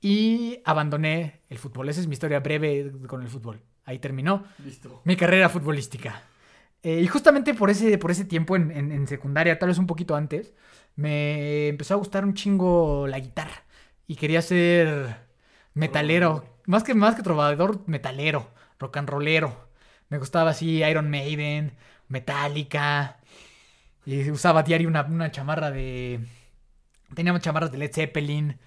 y 0.00 0.60
abandoné 0.64 1.40
el 1.48 1.56
fútbol. 1.58 1.88
Esa 1.88 2.00
es 2.02 2.06
mi 2.06 2.12
historia 2.12 2.40
breve 2.40 2.92
con 3.06 3.22
el 3.22 3.28
fútbol. 3.28 3.62
Ahí 3.84 3.98
terminó 3.98 4.44
Listo. 4.64 5.00
mi 5.04 5.16
carrera 5.16 5.48
futbolística. 5.48 6.22
Eh, 6.82 7.00
y 7.00 7.06
justamente 7.06 7.54
por 7.54 7.70
ese, 7.70 7.96
por 7.96 8.10
ese 8.10 8.24
tiempo 8.26 8.56
en, 8.56 8.70
en- 8.70 8.92
en 8.92 9.06
secundaria, 9.06 9.58
tal 9.58 9.68
vez 9.70 9.78
un 9.78 9.86
poquito 9.86 10.14
antes, 10.16 10.52
me 10.96 11.68
empezó 11.68 11.94
a 11.94 11.96
gustar 11.96 12.24
un 12.24 12.34
chingo 12.34 13.06
la 13.08 13.20
guitarra. 13.20 13.64
Y 14.06 14.16
quería 14.16 14.42
ser 14.42 15.16
metalero. 15.72 16.44
Más 16.66 16.82
que, 16.84 16.94
más 16.94 17.14
que 17.14 17.22
trovador, 17.22 17.82
metalero, 17.88 18.50
rock 18.78 18.98
and 18.98 19.08
rollero. 19.08 19.68
Me 20.10 20.18
gustaba 20.18 20.50
así 20.50 20.82
Iron 20.84 21.08
Maiden, 21.08 21.72
Metallica. 22.08 23.18
Y 24.04 24.30
usaba 24.30 24.62
diario 24.62 24.88
una, 24.88 25.02
una 25.04 25.30
chamarra 25.30 25.70
de... 25.70 26.20
Teníamos 27.14 27.42
chamarras 27.42 27.72
de 27.72 27.78
Led 27.78 27.92
Zeppelin. 27.92 28.58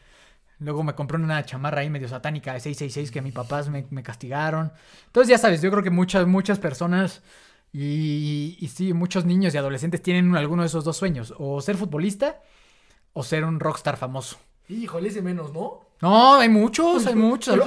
Luego 0.60 0.84
me 0.84 0.96
compré 0.96 1.18
una 1.18 1.44
chamarra 1.46 1.82
ahí 1.82 1.90
medio 1.90 2.08
satánica 2.08 2.54
de 2.54 2.60
666 2.60 3.12
que 3.12 3.22
mis 3.22 3.34
papás 3.34 3.70
me, 3.70 3.86
me 3.90 4.04
castigaron. 4.04 4.72
Entonces 5.08 5.30
ya 5.30 5.38
sabes, 5.38 5.62
yo 5.62 5.70
creo 5.72 5.84
que 5.84 5.90
muchas, 5.90 6.28
muchas 6.28 6.60
personas 6.60 7.24
y, 7.74 8.58
y 8.60 8.68
sí, 8.70 8.94
muchos 8.94 9.26
niños 9.26 9.54
y 9.54 9.58
adolescentes 9.58 10.02
tienen 10.02 10.36
alguno 10.36 10.62
de 10.64 10.68
esos 10.68 10.86
dos 10.86 10.96
sueños. 10.98 11.34
O 11.38 11.60
ser 11.62 11.76
futbolista 11.76 12.42
o 13.14 13.24
ser 13.24 13.44
un 13.44 13.60
rockstar 13.60 13.98
famoso? 13.98 14.38
Híjole, 14.70 15.10
ese 15.10 15.22
menos, 15.22 15.54
¿no? 15.54 15.82
No, 16.02 16.36
hay 16.36 16.50
muchos, 16.50 17.06
hay 17.08 17.16
muchos. 17.30 17.58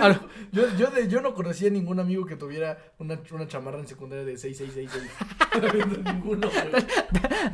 Yo, 0.52 0.76
yo, 0.76 0.86
de- 0.90 1.08
yo 1.08 1.20
no 1.20 1.34
conocía 1.34 1.70
ningún 1.70 1.98
amigo 2.00 2.26
que 2.26 2.36
tuviera 2.36 2.78
una, 2.98 3.18
una 3.30 3.46
chamarra 3.48 3.78
en 3.78 3.86
secundaria 3.86 4.24
de 4.24 4.36
6666. 4.36 6.04
Ninguno. 6.04 6.48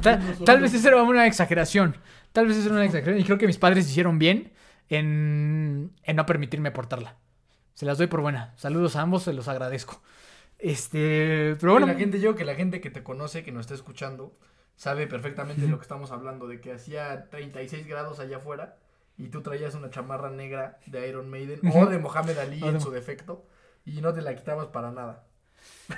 Tal, 0.02 0.22
solo. 0.34 0.44
tal 0.44 0.60
vez 0.60 0.74
esa 0.74 0.88
era 0.88 1.02
una 1.02 1.26
exageración. 1.26 1.96
Tal 2.32 2.46
vez 2.46 2.56
esa 2.56 2.66
era 2.66 2.74
una 2.76 2.84
exageración. 2.84 3.20
Y 3.20 3.24
creo 3.24 3.38
que 3.38 3.46
mis 3.46 3.58
padres 3.58 3.88
hicieron 3.88 4.18
bien 4.18 4.52
en, 4.88 5.92
en 6.02 6.16
no 6.16 6.26
permitirme 6.26 6.70
portarla. 6.70 7.16
Se 7.74 7.86
las 7.86 7.98
doy 7.98 8.06
por 8.06 8.20
buena. 8.20 8.52
Saludos 8.56 8.96
a 8.96 9.02
ambos, 9.02 9.22
se 9.24 9.32
los 9.32 9.48
agradezco. 9.48 10.02
Este, 10.58 11.56
pero 11.60 11.72
bueno. 11.72 11.86
la 11.86 11.94
gente, 11.94 12.20
yo 12.20 12.34
que 12.34 12.44
la 12.44 12.54
gente 12.54 12.80
que 12.80 12.90
te 12.90 13.02
conoce, 13.02 13.42
que 13.42 13.52
nos 13.52 13.62
está 13.62 13.74
escuchando, 13.74 14.36
sabe 14.76 15.06
perfectamente 15.06 15.62
de 15.62 15.68
lo 15.68 15.78
que 15.78 15.82
estamos 15.82 16.10
hablando, 16.10 16.46
de 16.46 16.60
que 16.60 16.72
hacía 16.72 17.28
36 17.30 17.86
grados 17.86 18.18
allá 18.20 18.38
afuera 18.38 18.76
y 19.16 19.28
tú 19.28 19.42
traías 19.42 19.75
una 19.75 19.90
chamarra 19.90 20.30
negra 20.30 20.78
de 20.87 21.09
Iron 21.09 21.28
Maiden 21.30 21.61
o 21.73 21.87
de 21.87 21.99
Mohamed 21.99 22.38
Ali 22.38 22.62
en 22.64 22.80
su 22.80 22.90
defecto 22.90 23.47
y 23.85 24.00
no 24.00 24.12
te 24.12 24.23
la 24.23 24.35
quitabas 24.35 24.68
para 24.68 24.90
nada. 24.90 25.25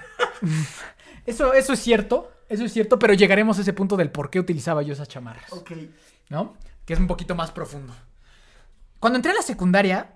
Eso, 1.27 1.53
eso 1.55 1.73
es 1.73 1.81
cierto, 1.81 2.31
eso 2.49 2.65
es 2.65 2.73
cierto, 2.73 2.99
pero 3.01 3.13
llegaremos 3.13 3.59
a 3.59 3.63
ese 3.63 3.73
punto 3.73 3.97
del 3.97 4.13
por 4.13 4.31
qué 4.31 4.39
utilizaba 4.39 4.83
yo 4.83 4.93
esas 4.93 5.09
chamarras, 5.09 5.53
Ok. 5.53 5.73
¿no? 6.29 6.57
Que 6.85 6.93
es 6.93 7.01
un 7.01 7.09
poquito 7.09 7.35
más 7.35 7.51
profundo. 7.51 7.93
Cuando 9.01 9.17
entré 9.17 9.33
a 9.33 9.35
la 9.35 9.43
secundaria, 9.43 10.15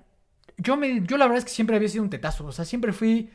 yo, 0.57 0.77
me, 0.77 1.03
yo 1.05 1.17
la 1.17 1.25
verdad 1.25 1.39
es 1.39 1.45
que 1.45 1.51
siempre 1.51 1.75
había 1.75 1.89
sido 1.89 2.05
un 2.05 2.11
tetazo, 2.11 2.47
o 2.47 2.53
sea, 2.53 2.65
siempre 2.65 2.93
fui 2.93 3.31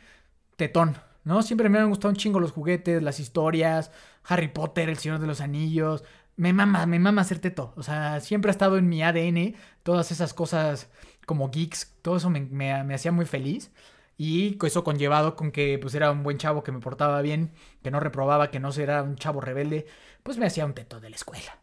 tetón, 0.55 0.95
¿no? 1.25 1.41
Siempre 1.41 1.67
me 1.67 1.79
han 1.79 1.89
gustado 1.89 2.09
un 2.09 2.15
chingo 2.15 2.39
los 2.39 2.53
juguetes, 2.53 3.03
las 3.03 3.19
historias, 3.19 3.91
Harry 4.23 4.47
Potter, 4.47 4.87
El 4.87 4.97
Señor 4.97 5.19
de 5.19 5.27
los 5.27 5.41
Anillos. 5.41 6.03
Me 6.37 6.51
mama, 6.53 6.85
me 6.85 6.99
mama 6.99 7.23
ser 7.23 7.39
teto. 7.39 7.73
O 7.77 7.83
sea, 7.83 8.19
siempre 8.19 8.49
ha 8.49 8.53
estado 8.53 8.77
en 8.77 8.89
mi 8.89 9.01
ADN 9.03 9.55
todas 9.83 10.11
esas 10.11 10.33
cosas 10.33 10.89
como 11.25 11.49
geeks, 11.49 11.95
todo 12.01 12.17
eso 12.17 12.29
me, 12.29 12.41
me- 12.41 12.83
me 12.83 12.93
hacía 12.93 13.11
muy 13.11 13.25
feliz. 13.25 13.71
Y 14.17 14.57
eso 14.65 14.83
conllevado 14.83 15.35
con 15.35 15.51
que 15.51 15.77
pues 15.79 15.93
era 15.95 16.11
un 16.11 16.23
buen 16.23 16.37
chavo 16.37 16.63
que 16.63 16.71
me 16.71 16.79
portaba 16.79 17.21
bien, 17.21 17.51
que 17.83 17.91
no 17.91 17.99
reprobaba, 17.99 18.49
que 18.51 18.59
no 18.59 18.69
era 18.71 19.03
un 19.03 19.15
chavo 19.17 19.41
rebelde, 19.41 19.87
pues 20.23 20.37
me 20.37 20.45
hacía 20.45 20.65
un 20.65 20.73
teto 20.73 20.99
de 21.01 21.09
la 21.09 21.15
escuela. 21.17 21.59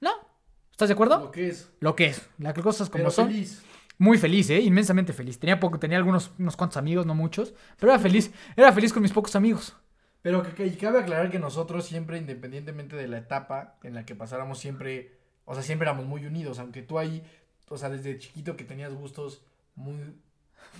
¿No? 0.00 0.10
¿Estás 0.72 0.88
de 0.88 0.94
acuerdo? 0.94 1.18
Lo 1.20 1.30
que 1.30 1.48
es. 1.48 1.70
Lo 1.80 1.94
que 1.96 2.06
es, 2.06 2.28
las 2.38 2.54
cosas 2.54 2.90
como 2.90 3.04
Pero 3.04 3.10
son. 3.12 3.28
feliz. 3.28 3.62
Muy 3.98 4.18
feliz, 4.18 4.50
¿eh? 4.50 4.60
Inmensamente 4.60 5.12
feliz. 5.12 5.38
Tenía 5.38 5.60
poco, 5.60 5.78
tenía 5.78 5.98
algunos 5.98 6.32
unos 6.38 6.56
cuantos 6.56 6.76
amigos, 6.78 7.06
no 7.06 7.14
muchos, 7.14 7.54
pero 7.78 7.92
era 7.92 8.00
feliz. 8.00 8.32
Era 8.56 8.72
feliz 8.72 8.92
con 8.92 9.02
mis 9.02 9.12
pocos 9.12 9.36
amigos. 9.36 9.76
Pero 10.24 10.42
que, 10.42 10.52
que- 10.54 10.66
y 10.66 10.76
cabe 10.76 11.00
aclarar 11.00 11.30
que 11.30 11.38
nosotros 11.38 11.84
siempre, 11.84 12.16
independientemente 12.16 12.96
de 12.96 13.08
la 13.08 13.18
etapa 13.18 13.76
en 13.82 13.92
la 13.92 14.06
que 14.06 14.14
pasáramos, 14.14 14.58
siempre, 14.58 15.12
o 15.44 15.52
sea, 15.52 15.62
siempre 15.62 15.84
éramos 15.86 16.06
muy 16.06 16.24
unidos, 16.24 16.58
aunque 16.58 16.80
tú 16.80 16.98
ahí, 16.98 17.22
o 17.68 17.76
sea, 17.76 17.90
desde 17.90 18.18
chiquito 18.18 18.56
que 18.56 18.64
tenías 18.64 18.94
gustos 18.94 19.42
muy, 19.74 19.96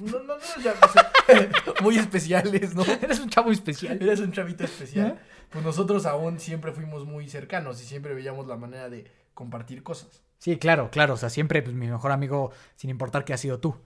no, 0.00 0.18
no, 0.20 0.38
no, 0.38 0.62
ya, 0.62 0.72
o 0.82 0.88
sea, 0.88 1.12
muy 1.82 1.98
especiales, 1.98 2.74
¿no? 2.74 2.84
Eres 3.02 3.20
un 3.20 3.28
chavo 3.28 3.52
especial. 3.52 4.00
Eres 4.00 4.20
un 4.20 4.32
chavito 4.32 4.64
especial. 4.64 5.08
¿Eh? 5.08 5.18
Pues 5.50 5.62
nosotros 5.62 6.06
aún 6.06 6.40
siempre 6.40 6.72
fuimos 6.72 7.04
muy 7.04 7.28
cercanos 7.28 7.82
y 7.82 7.84
siempre 7.84 8.14
veíamos 8.14 8.46
la 8.46 8.56
manera 8.56 8.88
de 8.88 9.04
compartir 9.34 9.82
cosas. 9.82 10.22
Sí, 10.38 10.56
claro, 10.56 10.90
claro. 10.90 11.14
O 11.14 11.16
sea, 11.18 11.28
siempre 11.28 11.60
pues, 11.62 11.76
mi 11.76 11.86
mejor 11.88 12.12
amigo, 12.12 12.50
sin 12.76 12.88
importar 12.88 13.24
que 13.26 13.34
has 13.34 13.40
sido 13.40 13.60
tú. 13.60 13.76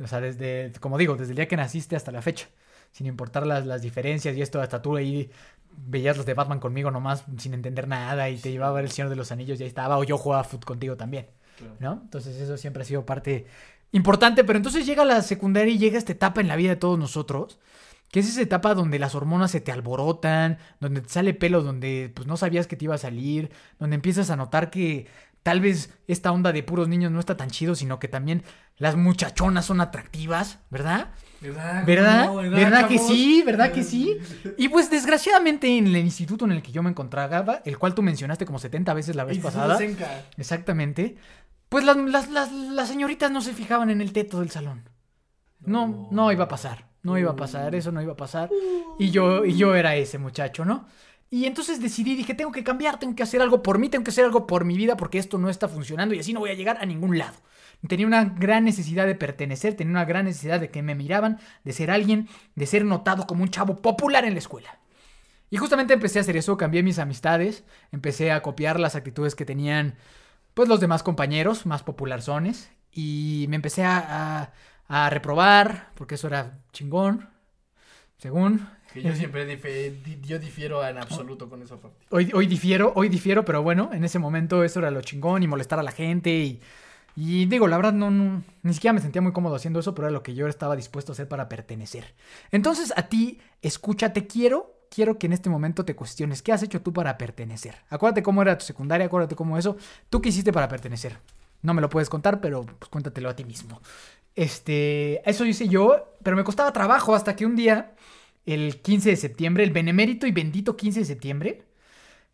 O 0.00 0.06
sea, 0.06 0.20
desde, 0.20 0.72
como 0.80 0.96
digo, 0.96 1.16
desde 1.16 1.32
el 1.32 1.36
día 1.36 1.48
que 1.48 1.56
naciste 1.56 1.96
hasta 1.96 2.12
la 2.12 2.22
fecha. 2.22 2.46
Sin 2.92 3.06
importar 3.06 3.46
las, 3.46 3.66
las 3.66 3.82
diferencias 3.82 4.36
y 4.36 4.42
esto, 4.42 4.60
hasta 4.60 4.82
tú 4.82 4.96
ahí 4.96 5.30
veías 5.70 6.16
los 6.16 6.26
de 6.26 6.34
Batman 6.34 6.58
conmigo 6.58 6.90
nomás 6.90 7.24
sin 7.38 7.54
entender 7.54 7.86
nada 7.86 8.28
y 8.30 8.36
te 8.36 8.50
llevaba 8.50 8.72
a 8.72 8.74
ver 8.76 8.84
el 8.84 8.90
Señor 8.90 9.10
de 9.10 9.16
los 9.16 9.30
Anillos 9.30 9.60
y 9.60 9.62
ahí 9.62 9.68
estaba. 9.68 9.98
O 9.98 10.04
yo 10.04 10.18
jugaba 10.18 10.44
fútbol 10.44 10.64
contigo 10.64 10.96
también. 10.96 11.26
¿no? 11.80 12.00
Entonces 12.02 12.36
eso 12.40 12.56
siempre 12.56 12.82
ha 12.82 12.86
sido 12.86 13.04
parte 13.04 13.46
importante, 13.92 14.44
pero 14.44 14.56
entonces 14.56 14.86
llega 14.86 15.04
la 15.04 15.22
secundaria 15.22 15.72
y 15.72 15.78
llega 15.78 15.98
esta 15.98 16.12
etapa 16.12 16.40
en 16.40 16.48
la 16.48 16.56
vida 16.56 16.70
de 16.70 16.76
todos 16.76 16.98
nosotros, 16.98 17.58
que 18.10 18.20
es 18.20 18.28
esa 18.28 18.42
etapa 18.42 18.74
donde 18.74 18.98
las 18.98 19.14
hormonas 19.14 19.50
se 19.50 19.60
te 19.60 19.72
alborotan, 19.72 20.58
donde 20.80 21.00
te 21.00 21.08
sale 21.08 21.34
pelo, 21.34 21.62
donde 21.62 22.10
pues 22.14 22.26
no 22.26 22.36
sabías 22.36 22.66
que 22.66 22.76
te 22.76 22.84
iba 22.84 22.94
a 22.94 22.98
salir, 22.98 23.50
donde 23.78 23.96
empiezas 23.96 24.30
a 24.30 24.36
notar 24.36 24.70
que 24.70 25.06
tal 25.42 25.60
vez 25.60 25.94
esta 26.06 26.32
onda 26.32 26.52
de 26.52 26.62
puros 26.62 26.88
niños 26.88 27.12
no 27.12 27.20
está 27.20 27.36
tan 27.36 27.50
chido, 27.50 27.74
sino 27.74 27.98
que 27.98 28.08
también 28.08 28.42
las 28.76 28.96
muchachonas 28.96 29.66
son 29.66 29.80
atractivas, 29.80 30.58
¿verdad? 30.70 31.10
¿Verdad? 31.40 31.84
¿Verdad? 31.86 32.26
¿Cómo 32.28 32.42
no? 32.42 32.50
¿Verdad, 32.50 32.88
que 32.88 32.98
sí? 32.98 33.42
¿Verdad 33.44 33.72
que 33.72 33.84
sí? 33.84 34.18
Y 34.58 34.68
pues 34.68 34.90
desgraciadamente 34.90 35.78
en 35.78 35.86
el 35.86 35.96
instituto 35.96 36.44
en 36.44 36.52
el 36.52 36.62
que 36.62 36.72
yo 36.72 36.82
me 36.82 36.90
encontraba, 36.90 37.62
el 37.64 37.78
cual 37.78 37.94
tú 37.94 38.02
mencionaste 38.02 38.44
como 38.44 38.58
70 38.58 38.92
veces 38.94 39.14
la 39.14 39.24
vez 39.24 39.38
pasada. 39.38 39.78
Exactamente. 40.36 41.16
Pues 41.68 41.84
las, 41.84 41.96
las, 41.96 42.30
las, 42.30 42.52
las 42.52 42.88
señoritas 42.88 43.30
no 43.30 43.40
se 43.40 43.52
fijaban 43.52 43.90
en 43.90 44.00
el 44.00 44.12
teto 44.12 44.40
del 44.40 44.50
salón. 44.50 44.88
No, 45.60 46.08
no 46.10 46.32
iba 46.32 46.44
a 46.44 46.48
pasar. 46.48 46.86
No 47.02 47.16
iba 47.16 47.30
a 47.30 47.36
pasar, 47.36 47.74
eso 47.74 47.92
no 47.92 48.02
iba 48.02 48.12
a 48.12 48.16
pasar. 48.16 48.50
Y 48.98 49.10
yo, 49.10 49.44
y 49.44 49.56
yo 49.56 49.74
era 49.74 49.94
ese 49.94 50.18
muchacho, 50.18 50.64
¿no? 50.64 50.86
Y 51.30 51.44
entonces 51.44 51.80
decidí, 51.80 52.16
dije, 52.16 52.34
tengo 52.34 52.50
que 52.52 52.64
cambiar, 52.64 52.98
tengo 52.98 53.14
que 53.14 53.22
hacer 53.22 53.42
algo 53.42 53.62
por 53.62 53.78
mí, 53.78 53.88
tengo 53.88 54.02
que 54.02 54.10
hacer 54.10 54.24
algo 54.24 54.46
por 54.46 54.64
mi 54.64 54.76
vida 54.76 54.96
porque 54.96 55.18
esto 55.18 55.38
no 55.38 55.50
está 55.50 55.68
funcionando 55.68 56.14
y 56.14 56.18
así 56.18 56.32
no 56.32 56.40
voy 56.40 56.50
a 56.50 56.54
llegar 56.54 56.78
a 56.80 56.86
ningún 56.86 57.18
lado. 57.18 57.36
Tenía 57.86 58.06
una 58.06 58.24
gran 58.24 58.64
necesidad 58.64 59.06
de 59.06 59.14
pertenecer, 59.14 59.74
tenía 59.74 59.92
una 59.92 60.04
gran 60.04 60.24
necesidad 60.24 60.58
de 60.60 60.70
que 60.70 60.82
me 60.82 60.94
miraban, 60.96 61.38
de 61.64 61.72
ser 61.72 61.90
alguien, 61.90 62.28
de 62.56 62.66
ser 62.66 62.84
notado 62.84 63.26
como 63.26 63.42
un 63.42 63.50
chavo 63.50 63.76
popular 63.80 64.24
en 64.24 64.32
la 64.32 64.40
escuela. 64.40 64.78
Y 65.50 65.56
justamente 65.58 65.94
empecé 65.94 66.18
a 66.18 66.22
hacer 66.22 66.36
eso, 66.36 66.56
cambié 66.56 66.82
mis 66.82 66.98
amistades, 66.98 67.64
empecé 67.92 68.32
a 68.32 68.42
copiar 68.42 68.78
las 68.80 68.96
actitudes 68.96 69.34
que 69.34 69.44
tenían 69.46 69.94
pues 70.54 70.68
los 70.68 70.80
demás 70.80 71.02
compañeros 71.02 71.66
más 71.66 71.82
popularzones 71.84 72.70
y 72.92 73.46
me 73.48 73.56
empecé 73.56 73.84
a, 73.84 74.42
a- 74.48 74.52
a 75.06 75.10
reprobar 75.10 75.90
porque 75.94 76.16
eso 76.16 76.26
era 76.28 76.58
chingón, 76.72 77.28
según. 78.18 78.66
Que 78.92 79.02
yo 79.02 79.14
siempre 79.14 79.60
yo 80.22 80.38
difiero 80.38 80.86
en 80.86 80.98
absoluto 80.98 81.48
con 81.48 81.62
esa 81.62 81.76
parte. 81.76 82.06
Hoy, 82.10 82.30
hoy 82.34 82.46
difiero, 82.46 82.92
hoy 82.96 83.08
difiero, 83.08 83.44
pero 83.44 83.62
bueno, 83.62 83.90
en 83.92 84.02
ese 84.04 84.18
momento 84.18 84.64
eso 84.64 84.80
era 84.80 84.90
lo 84.90 85.02
chingón 85.02 85.42
y 85.42 85.46
molestar 85.46 85.78
a 85.78 85.82
la 85.82 85.92
gente 85.92 86.30
y, 86.30 86.60
y 87.20 87.46
digo, 87.46 87.66
la 87.66 87.76
verdad 87.76 87.92
no, 87.92 88.12
no, 88.12 88.44
ni 88.62 88.74
siquiera 88.74 88.92
me 88.92 89.00
sentía 89.00 89.20
muy 89.20 89.32
cómodo 89.32 89.56
haciendo 89.56 89.80
eso, 89.80 89.92
pero 89.92 90.06
era 90.06 90.12
lo 90.12 90.22
que 90.22 90.36
yo 90.36 90.46
estaba 90.46 90.76
dispuesto 90.76 91.10
a 91.10 91.14
hacer 91.14 91.26
para 91.26 91.48
pertenecer. 91.48 92.14
Entonces 92.52 92.92
a 92.94 93.08
ti, 93.08 93.40
escucha, 93.60 94.12
te 94.12 94.28
quiero, 94.28 94.84
quiero 94.88 95.18
que 95.18 95.26
en 95.26 95.32
este 95.32 95.50
momento 95.50 95.84
te 95.84 95.96
cuestiones, 95.96 96.42
¿qué 96.42 96.52
has 96.52 96.62
hecho 96.62 96.80
tú 96.80 96.92
para 96.92 97.18
pertenecer? 97.18 97.74
Acuérdate 97.90 98.22
cómo 98.22 98.40
era 98.40 98.56
tu 98.56 98.64
secundaria, 98.64 99.06
acuérdate 99.06 99.34
cómo 99.34 99.58
eso, 99.58 99.76
¿tú 100.10 100.20
qué 100.20 100.28
hiciste 100.28 100.52
para 100.52 100.68
pertenecer? 100.68 101.18
No 101.60 101.74
me 101.74 101.80
lo 101.80 101.88
puedes 101.88 102.08
contar, 102.08 102.40
pero 102.40 102.64
pues 102.64 102.88
cuéntatelo 102.88 103.28
a 103.28 103.34
ti 103.34 103.44
mismo. 103.44 103.82
Este, 104.36 105.28
eso 105.28 105.44
hice 105.44 105.66
yo, 105.66 106.14
pero 106.22 106.36
me 106.36 106.44
costaba 106.44 106.72
trabajo 106.72 107.16
hasta 107.16 107.34
que 107.34 107.46
un 107.46 107.56
día, 107.56 107.96
el 108.46 108.80
15 108.80 109.10
de 109.10 109.16
septiembre, 109.16 109.64
el 109.64 109.72
benemérito 109.72 110.28
y 110.28 110.30
bendito 110.30 110.76
15 110.76 111.00
de 111.00 111.06
septiembre, 111.06 111.62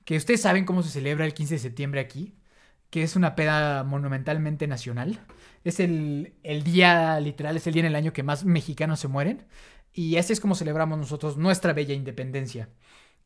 que 0.05 0.19
ustedes 0.19 0.43
saben 0.43 0.67
cómo 0.67 0.83
se 0.83 0.91
celebra 0.91 1.25
el 1.25 1.33
15 1.33 1.55
de 1.55 1.61
septiembre 1.61 2.01
aquí, 2.03 2.35
que 2.95 3.03
es 3.03 3.17
una 3.17 3.35
peda 3.35 3.83
monumentalmente 3.83 4.69
nacional. 4.69 5.19
Es 5.65 5.81
el, 5.81 6.35
el 6.45 6.63
día, 6.63 7.19
literal, 7.19 7.57
es 7.57 7.67
el 7.67 7.73
día 7.73 7.81
en 7.81 7.87
el 7.87 7.97
año 7.97 8.13
que 8.13 8.23
más 8.23 8.45
mexicanos 8.45 9.01
se 9.01 9.09
mueren. 9.09 9.47
Y 9.93 10.17
así 10.17 10.33
es 10.33 10.39
como 10.39 10.55
celebramos 10.55 10.97
nosotros 10.97 11.37
nuestra 11.37 11.73
bella 11.73 11.93
independencia. 11.93 12.69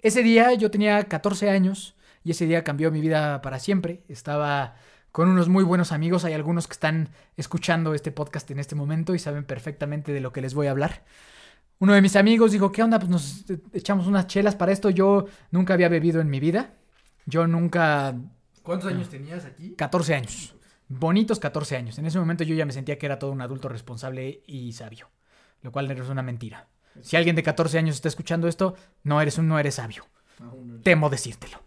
Ese 0.01 0.23
día 0.23 0.55
yo 0.55 0.71
tenía 0.71 1.05
14 1.05 1.51
años 1.51 1.97
y 2.25 2.31
ese 2.31 2.47
día 2.47 2.65
cambió 2.65 2.91
mi 2.91 3.03
vida 3.03 3.43
para 3.43 3.59
siempre. 3.59 4.05
Estaba 4.09 4.77
con 5.13 5.29
unos 5.29 5.51
muy 5.51 5.65
buenos 5.65 5.93
amigos. 5.93 6.25
Hay 6.25 6.33
algunos 6.33 6.67
que 6.67 6.73
están 6.73 7.11
escuchando 7.37 7.93
este 7.93 8.11
podcast 8.11 8.51
en 8.51 8.61
este 8.61 8.75
momento 8.75 9.15
y 9.15 9.19
saben 9.19 9.45
perfectamente 9.45 10.13
de 10.13 10.21
lo 10.23 10.33
que 10.33 10.41
les 10.41 10.55
voy 10.55 10.69
a 10.69 10.71
hablar. 10.71 11.05
Uno 11.79 11.93
de 11.93 12.01
mis 12.01 12.17
amigos 12.17 12.53
dijo, 12.53 12.73
¿qué 12.73 12.83
onda? 12.83 12.99
Pues 12.99 13.11
nos 13.11 13.45
echamos 13.75 14.07
unas 14.07 14.29
chelas 14.29 14.55
para 14.55 14.73
esto. 14.73 14.89
Yo 14.89 15.27
nunca 15.51 15.75
había 15.75 15.91
bebido 15.91 16.23
en 16.23 16.31
mi 16.31 16.41
vida. 16.41 16.73
Yo 17.27 17.47
nunca... 17.47 18.17
¿Cuántos 18.69 18.93
años 18.93 19.09
tenías 19.09 19.47
aquí? 19.47 19.71
14 19.77 20.15
años. 20.15 20.55
Bonitos 20.89 21.39
14 21.41 21.75
años. 21.75 21.99
En 21.99 22.05
ese 22.05 22.19
momento 22.19 22.45
yo 22.45 22.55
ya 22.55 22.67
me 22.67 22.73
sentía 22.73 22.99
que 22.99 23.07
era 23.07 23.19
todo 23.19 23.33
un 23.33 23.41
adulto 23.41 23.71
responsable 23.71 24.43
y 24.47 24.75
sabio. 24.75 25.09
Lo 25.63 25.73
cual 25.73 25.91
es 25.91 26.09
una 26.11 26.23
mentira. 26.23 26.69
Si 27.01 27.17
alguien 27.17 27.35
de 27.35 27.43
14 27.43 27.79
años 27.79 27.95
está 27.95 28.09
escuchando 28.09 28.47
esto, 28.47 28.75
no 29.05 29.23
eres 29.23 29.39
un 29.39 29.49
no 29.49 29.59
eres 29.59 29.77
sabio. 29.77 30.05
No. 30.39 30.83
Temo 30.83 31.09
decírtelo. 31.09 31.63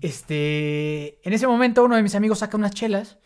Este, 0.00 1.20
en 1.28 1.34
ese 1.34 1.46
momento 1.46 1.84
uno 1.84 1.96
de 1.96 2.02
mis 2.02 2.14
amigos 2.14 2.38
saca 2.38 2.56
unas 2.56 2.70
chelas 2.70 3.18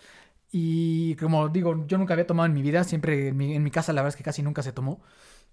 y 0.51 1.15
como 1.15 1.49
digo, 1.49 1.87
yo 1.87 1.99
nunca 1.99 2.15
había 2.15 2.27
tomado 2.27 2.49
en 2.49 2.53
mi 2.53 2.63
vida, 2.63 2.83
siempre 2.83 3.29
en 3.29 3.37
mi, 3.37 3.55
en 3.55 3.63
mi 3.63 3.71
casa 3.71 3.93
la 3.93 4.03
verdad 4.03 4.15
es 4.15 4.17
que 4.17 4.25
casi 4.25 4.43
nunca 4.43 4.65
se 4.65 4.73
tomó. 4.73 5.01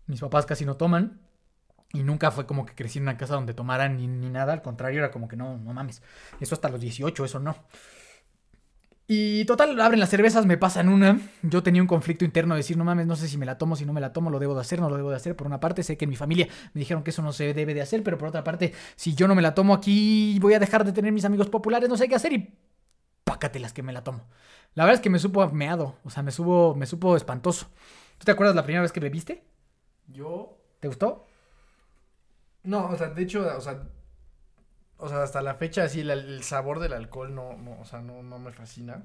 Mis 0.07 0.19
papás 0.19 0.47
casi 0.47 0.65
no 0.65 0.77
toman 0.77 1.19
y 1.93 2.03
nunca 2.03 2.31
fue 2.31 2.45
como 2.45 2.65
que 2.65 2.73
crecí 2.73 2.99
en 2.99 3.03
una 3.03 3.17
casa 3.17 3.35
donde 3.35 3.53
tomaran 3.53 3.97
ni, 3.97 4.07
ni 4.07 4.29
nada, 4.29 4.53
al 4.53 4.61
contrario 4.61 4.99
era 4.99 5.11
como 5.11 5.27
que 5.27 5.35
no, 5.35 5.57
no 5.57 5.73
mames, 5.73 6.01
eso 6.39 6.55
hasta 6.55 6.69
los 6.69 6.79
18, 6.79 7.25
eso 7.25 7.39
no. 7.39 7.55
Y 9.13 9.43
total, 9.43 9.77
abren 9.81 9.99
las 9.99 10.09
cervezas, 10.09 10.45
me 10.45 10.57
pasan 10.57 10.87
una. 10.87 11.19
Yo 11.41 11.61
tenía 11.61 11.81
un 11.81 11.87
conflicto 11.87 12.23
interno 12.23 12.53
de 12.55 12.59
decir, 12.59 12.77
no 12.77 12.85
mames, 12.85 13.07
no 13.07 13.17
sé 13.17 13.27
si 13.27 13.37
me 13.37 13.45
la 13.45 13.57
tomo, 13.57 13.75
si 13.75 13.85
no 13.85 13.91
me 13.91 13.99
la 13.99 14.13
tomo, 14.13 14.29
lo 14.29 14.39
debo 14.39 14.55
de 14.55 14.61
hacer, 14.61 14.79
no 14.79 14.89
lo 14.89 14.95
debo 14.95 15.09
de 15.09 15.17
hacer. 15.17 15.35
Por 15.35 15.47
una 15.47 15.59
parte, 15.59 15.83
sé 15.83 15.97
que 15.97 16.05
en 16.05 16.09
mi 16.11 16.15
familia 16.15 16.47
me 16.73 16.79
dijeron 16.79 17.03
que 17.03 17.09
eso 17.09 17.21
no 17.21 17.33
se 17.33 17.53
debe 17.53 17.73
de 17.73 17.81
hacer, 17.81 18.03
pero 18.03 18.17
por 18.17 18.29
otra 18.29 18.41
parte, 18.45 18.73
si 18.95 19.13
yo 19.13 19.27
no 19.27 19.35
me 19.35 19.41
la 19.41 19.53
tomo 19.53 19.73
aquí, 19.73 20.39
voy 20.39 20.53
a 20.53 20.59
dejar 20.59 20.85
de 20.85 20.93
tener 20.93 21.11
mis 21.11 21.25
amigos 21.25 21.49
populares, 21.49 21.89
no 21.89 21.97
sé 21.97 22.07
qué 22.07 22.15
hacer. 22.15 22.31
Y 22.31 22.55
pácatelas 23.25 23.73
que 23.73 23.83
me 23.83 23.91
la 23.91 24.01
tomo. 24.01 24.29
La 24.75 24.85
verdad 24.85 24.99
es 24.99 25.01
que 25.01 25.09
me 25.09 25.19
supo 25.19 25.45
meado, 25.49 25.97
o 26.05 26.09
sea, 26.09 26.23
me, 26.23 26.31
subo, 26.31 26.73
me 26.75 26.85
supo 26.85 27.17
espantoso. 27.17 27.67
¿Tú 28.17 28.23
te 28.23 28.31
acuerdas 28.31 28.55
la 28.55 28.63
primera 28.63 28.81
vez 28.81 28.93
que 28.93 29.01
bebiste? 29.01 29.43
Yo. 30.07 30.57
¿Te 30.79 30.87
gustó? 30.87 31.25
No, 32.63 32.87
o 32.89 32.97
sea, 32.97 33.09
de 33.09 33.23
hecho, 33.23 33.47
o 33.57 33.61
sea. 33.61 33.81
O 34.97 35.09
sea, 35.09 35.23
hasta 35.23 35.41
la 35.41 35.55
fecha, 35.55 35.83
así, 35.83 36.01
el, 36.01 36.11
el 36.11 36.43
sabor 36.43 36.79
del 36.79 36.93
alcohol 36.93 37.33
no, 37.33 37.57
no, 37.57 37.79
o 37.79 37.85
sea, 37.85 38.01
no, 38.01 38.21
no 38.21 38.37
me 38.37 38.51
fascina. 38.51 39.03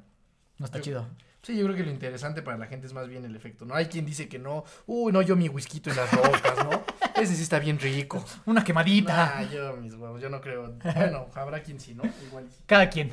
No 0.58 0.66
está 0.66 0.78
Yo- 0.78 0.84
chido. 0.84 1.06
Sí, 1.42 1.56
yo 1.56 1.64
creo 1.64 1.76
que 1.76 1.84
lo 1.84 1.92
interesante 1.92 2.42
para 2.42 2.58
la 2.58 2.66
gente 2.66 2.88
es 2.88 2.92
más 2.92 3.06
bien 3.06 3.24
el 3.24 3.36
efecto, 3.36 3.64
¿no? 3.64 3.74
Hay 3.76 3.86
quien 3.86 4.04
dice 4.04 4.28
que 4.28 4.36
no, 4.36 4.64
uy, 4.86 5.12
no, 5.12 5.22
yo 5.22 5.36
mi 5.36 5.48
whisky 5.48 5.80
en 5.88 5.94
las 5.94 6.10
rocas, 6.12 6.56
¿no? 6.64 6.82
Ese 7.22 7.36
sí 7.36 7.42
está 7.44 7.60
bien 7.60 7.78
rico. 7.78 8.22
Una 8.46 8.64
quemadita. 8.64 9.36
Nah, 9.36 9.42
yo 9.48 9.76
mis 9.76 9.94
huevos, 9.94 10.20
yo 10.20 10.28
no 10.28 10.40
creo. 10.40 10.74
Bueno, 10.96 11.28
habrá 11.36 11.62
quien 11.62 11.78
sí, 11.78 11.94
¿no? 11.94 12.02
Igual. 12.26 12.48
sí. 12.50 12.62
Cada 12.66 12.90
quien. 12.90 13.12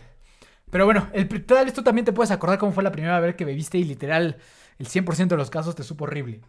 Pero 0.72 0.86
bueno, 0.86 1.08
el, 1.14 1.28
tal 1.46 1.66
vez 1.66 1.74
tú 1.76 1.84
también 1.84 2.06
te 2.06 2.12
puedes 2.12 2.32
acordar 2.32 2.58
cómo 2.58 2.72
fue 2.72 2.84
la 2.84 2.92
primera 2.92 3.20
vez 3.20 3.36
que 3.36 3.46
bebiste 3.46 3.78
y 3.78 3.84
literal 3.84 4.38
el 4.80 4.88
100% 4.88 5.28
de 5.28 5.38
los 5.38 5.52
casos 5.52 5.76
te 5.76 5.84
supo 5.84 6.06
horrible. 6.06 6.42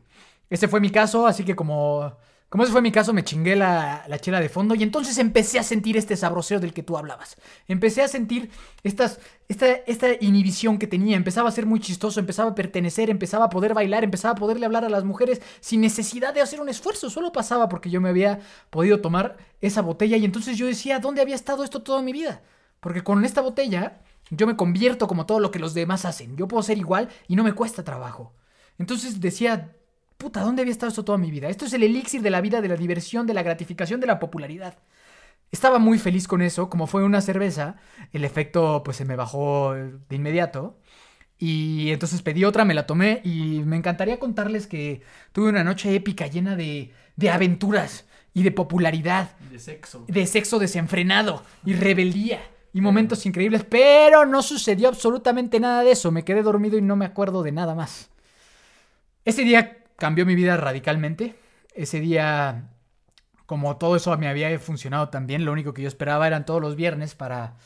Ese 0.48 0.68
fue 0.68 0.80
mi 0.80 0.88
caso, 0.88 1.26
así 1.26 1.44
que 1.44 1.54
como, 1.54 2.16
como 2.54 2.62
ese 2.62 2.70
fue 2.72 2.82
mi 2.82 2.92
caso, 2.92 3.12
me 3.12 3.24
chingué 3.24 3.56
la, 3.56 4.04
la 4.06 4.20
chela 4.20 4.38
de 4.38 4.48
fondo 4.48 4.76
y 4.76 4.84
entonces 4.84 5.18
empecé 5.18 5.58
a 5.58 5.64
sentir 5.64 5.96
este 5.96 6.16
sabroseo 6.16 6.60
del 6.60 6.72
que 6.72 6.84
tú 6.84 6.96
hablabas. 6.96 7.36
Empecé 7.66 8.00
a 8.02 8.06
sentir 8.06 8.48
estas, 8.84 9.18
esta, 9.48 9.66
esta 9.88 10.06
inhibición 10.20 10.78
que 10.78 10.86
tenía, 10.86 11.16
empezaba 11.16 11.48
a 11.48 11.50
ser 11.50 11.66
muy 11.66 11.80
chistoso, 11.80 12.20
empezaba 12.20 12.50
a 12.52 12.54
pertenecer, 12.54 13.10
empezaba 13.10 13.46
a 13.46 13.50
poder 13.50 13.74
bailar, 13.74 14.04
empezaba 14.04 14.34
a 14.34 14.36
poderle 14.36 14.66
hablar 14.66 14.84
a 14.84 14.88
las 14.88 15.02
mujeres 15.02 15.42
sin 15.58 15.80
necesidad 15.80 16.32
de 16.32 16.42
hacer 16.42 16.60
un 16.60 16.68
esfuerzo, 16.68 17.10
solo 17.10 17.32
pasaba 17.32 17.68
porque 17.68 17.90
yo 17.90 18.00
me 18.00 18.10
había 18.10 18.38
podido 18.70 19.00
tomar 19.00 19.36
esa 19.60 19.82
botella 19.82 20.16
y 20.16 20.24
entonces 20.24 20.56
yo 20.56 20.68
decía, 20.68 21.00
¿dónde 21.00 21.22
había 21.22 21.34
estado 21.34 21.64
esto 21.64 21.82
toda 21.82 22.02
mi 22.02 22.12
vida? 22.12 22.40
Porque 22.78 23.02
con 23.02 23.24
esta 23.24 23.40
botella 23.40 24.00
yo 24.30 24.46
me 24.46 24.54
convierto 24.54 25.08
como 25.08 25.26
todo 25.26 25.40
lo 25.40 25.50
que 25.50 25.58
los 25.58 25.74
demás 25.74 26.04
hacen. 26.04 26.36
Yo 26.36 26.46
puedo 26.46 26.62
ser 26.62 26.78
igual 26.78 27.08
y 27.26 27.34
no 27.34 27.42
me 27.42 27.52
cuesta 27.52 27.82
trabajo. 27.82 28.32
Entonces 28.78 29.20
decía, 29.20 29.74
puta, 30.24 30.40
¿dónde 30.40 30.62
había 30.62 30.72
estado 30.72 30.88
esto 30.88 31.04
toda 31.04 31.18
mi 31.18 31.30
vida? 31.30 31.50
Esto 31.50 31.66
es 31.66 31.74
el 31.74 31.82
elixir 31.82 32.22
de 32.22 32.30
la 32.30 32.40
vida, 32.40 32.62
de 32.62 32.68
la 32.68 32.76
diversión, 32.76 33.26
de 33.26 33.34
la 33.34 33.42
gratificación, 33.42 34.00
de 34.00 34.06
la 34.06 34.18
popularidad. 34.18 34.78
Estaba 35.52 35.78
muy 35.78 35.98
feliz 35.98 36.26
con 36.26 36.40
eso, 36.40 36.70
como 36.70 36.86
fue 36.86 37.04
una 37.04 37.20
cerveza, 37.20 37.76
el 38.10 38.24
efecto 38.24 38.82
pues 38.82 38.96
se 38.96 39.04
me 39.04 39.16
bajó 39.16 39.74
de 39.74 40.16
inmediato. 40.16 40.78
Y 41.38 41.90
entonces 41.90 42.22
pedí 42.22 42.46
otra, 42.46 42.64
me 42.64 42.72
la 42.72 42.86
tomé 42.86 43.20
y 43.22 43.60
me 43.66 43.76
encantaría 43.76 44.18
contarles 44.18 44.66
que 44.66 45.02
tuve 45.32 45.50
una 45.50 45.62
noche 45.62 45.94
épica 45.94 46.26
llena 46.26 46.56
de, 46.56 46.90
de 47.16 47.30
aventuras 47.30 48.06
y 48.32 48.44
de 48.44 48.50
popularidad 48.50 49.36
De 49.50 49.58
sexo. 49.58 50.06
de 50.08 50.26
sexo 50.26 50.58
desenfrenado 50.58 51.42
y 51.66 51.74
rebeldía 51.74 52.40
y 52.72 52.80
momentos 52.80 53.26
increíbles, 53.26 53.62
pero 53.68 54.24
no 54.24 54.42
sucedió 54.42 54.88
absolutamente 54.88 55.60
nada 55.60 55.82
de 55.82 55.90
eso. 55.90 56.10
Me 56.10 56.24
quedé 56.24 56.42
dormido 56.42 56.78
y 56.78 56.82
no 56.82 56.96
me 56.96 57.04
acuerdo 57.04 57.42
de 57.42 57.52
nada 57.52 57.74
más. 57.74 58.08
Ese 59.26 59.42
día 59.42 59.83
cambió 59.96 60.26
mi 60.26 60.34
vida 60.34 60.56
radicalmente. 60.56 61.36
Ese 61.74 62.00
día, 62.00 62.70
como 63.46 63.76
todo 63.78 63.96
eso 63.96 64.16
me 64.18 64.28
había 64.28 64.58
funcionado 64.60 65.10
también, 65.10 65.44
lo 65.44 65.52
único 65.52 65.74
que 65.74 65.82
yo 65.82 65.88
esperaba 65.88 66.26
eran 66.26 66.46
todos 66.46 66.60
los 66.62 66.76
viernes 66.76 67.14
para, 67.14 67.56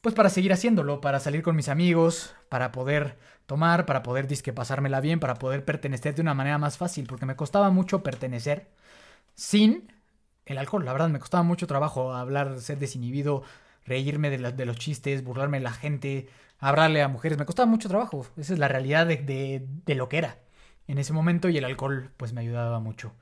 pues 0.00 0.14
para 0.14 0.30
seguir 0.30 0.52
haciéndolo, 0.52 1.00
para 1.00 1.20
salir 1.20 1.42
con 1.42 1.56
mis 1.56 1.68
amigos, 1.68 2.34
para 2.48 2.72
poder 2.72 3.18
tomar, 3.46 3.86
para 3.86 4.02
poder 4.02 4.26
disque 4.28 4.52
pasármela 4.52 5.00
bien, 5.00 5.20
para 5.20 5.34
poder 5.36 5.64
pertenecer 5.64 6.14
de 6.14 6.22
una 6.22 6.34
manera 6.34 6.58
más 6.58 6.78
fácil, 6.78 7.06
porque 7.06 7.26
me 7.26 7.36
costaba 7.36 7.70
mucho 7.70 8.02
pertenecer 8.02 8.68
sin 9.34 9.92
el 10.46 10.58
alcohol. 10.58 10.84
La 10.84 10.92
verdad, 10.92 11.08
me 11.10 11.20
costaba 11.20 11.42
mucho 11.44 11.66
trabajo 11.66 12.14
hablar, 12.14 12.60
ser 12.60 12.78
desinhibido, 12.78 13.42
reírme 13.86 14.30
de, 14.30 14.52
de 14.52 14.66
los 14.66 14.78
chistes, 14.78 15.24
burlarme 15.24 15.58
de 15.58 15.64
la 15.64 15.72
gente, 15.72 16.28
hablarle 16.58 17.02
a 17.02 17.08
mujeres. 17.08 17.38
Me 17.38 17.46
costaba 17.46 17.66
mucho 17.70 17.88
trabajo. 17.88 18.26
Esa 18.36 18.52
es 18.54 18.58
la 18.58 18.68
realidad 18.68 19.06
de- 19.06 19.66
de 19.86 19.94
lo 19.94 20.08
que 20.08 20.18
era 20.18 20.38
en 20.86 20.98
ese 20.98 21.12
momento 21.12 21.48
y 21.48 21.58
el 21.58 21.64
alcohol 21.64 22.10
pues 22.16 22.32
me 22.32 22.40
ayudaba 22.40 22.80
mucho. 22.80 23.14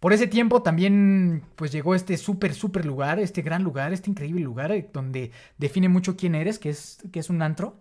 Por 0.00 0.12
ese 0.12 0.26
tiempo 0.26 0.62
también 0.62 1.44
pues 1.56 1.72
llegó 1.72 1.94
este 1.94 2.16
súper, 2.18 2.54
súper 2.54 2.84
lugar, 2.84 3.18
este 3.18 3.42
gran 3.42 3.62
lugar, 3.62 3.92
este 3.92 4.10
increíble 4.10 4.42
lugar 4.42 4.72
eh, 4.72 4.90
donde 4.92 5.32
define 5.58 5.88
mucho 5.88 6.16
quién 6.16 6.34
eres, 6.34 6.58
que 6.58 6.70
es, 6.70 6.98
que 7.12 7.20
es 7.20 7.30
un 7.30 7.40
antro, 7.42 7.80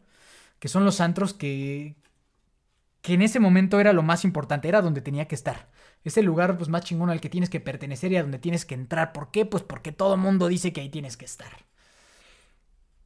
que 0.59 0.69
son 0.69 0.85
los 0.85 1.01
antros 1.01 1.33
que, 1.33 1.97
que 3.01 3.13
en 3.15 3.21
ese 3.21 3.41
momento 3.41 3.79
era 3.81 3.91
lo 3.91 4.03
más 4.03 4.23
importante, 4.23 4.69
era 4.69 4.81
donde 4.81 5.01
tenía 5.01 5.27
que 5.27 5.35
estar. 5.35 5.69
Es 6.05 6.17
el 6.17 6.25
lugar 6.25 6.57
pues, 6.57 6.69
más 6.69 6.83
chingón 6.83 7.09
al 7.09 7.19
que 7.19 7.29
tienes 7.29 7.49
que 7.49 7.59
pertenecer 7.59 8.11
y 8.13 8.15
a 8.15 8.21
donde 8.21 8.39
tienes 8.39 8.65
que 8.65 8.75
entrar. 8.75 9.11
¿Por 9.11 9.29
qué? 9.31 9.45
Pues 9.45 9.63
porque 9.63 9.91
todo 9.91 10.15
mundo 10.15 10.47
dice 10.47 10.71
que 10.71 10.79
ahí 10.79 10.89
tienes 10.89 11.17
que 11.17 11.25
estar. 11.25 11.65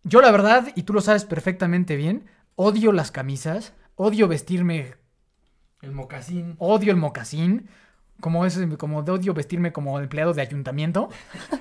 Yo 0.04 0.22
la 0.22 0.32
verdad, 0.32 0.72
y 0.76 0.84
tú 0.84 0.94
lo 0.94 1.02
sabes 1.02 1.26
perfectamente 1.26 1.96
bien, 1.96 2.28
odio 2.56 2.92
las 2.92 3.12
camisas, 3.12 3.74
odio 3.96 4.28
vestirme, 4.28 4.94
El 5.82 5.92
mocasín. 5.92 6.56
odio 6.60 6.92
el 6.92 6.98
mocasín, 6.98 7.70
como 8.20 8.46
es, 8.46 8.60
como 8.78 9.04
de 9.04 9.12
odio 9.12 9.34
vestirme 9.34 9.72
como 9.72 10.00
empleado 10.00 10.34
de 10.34 10.42
ayuntamiento, 10.42 11.10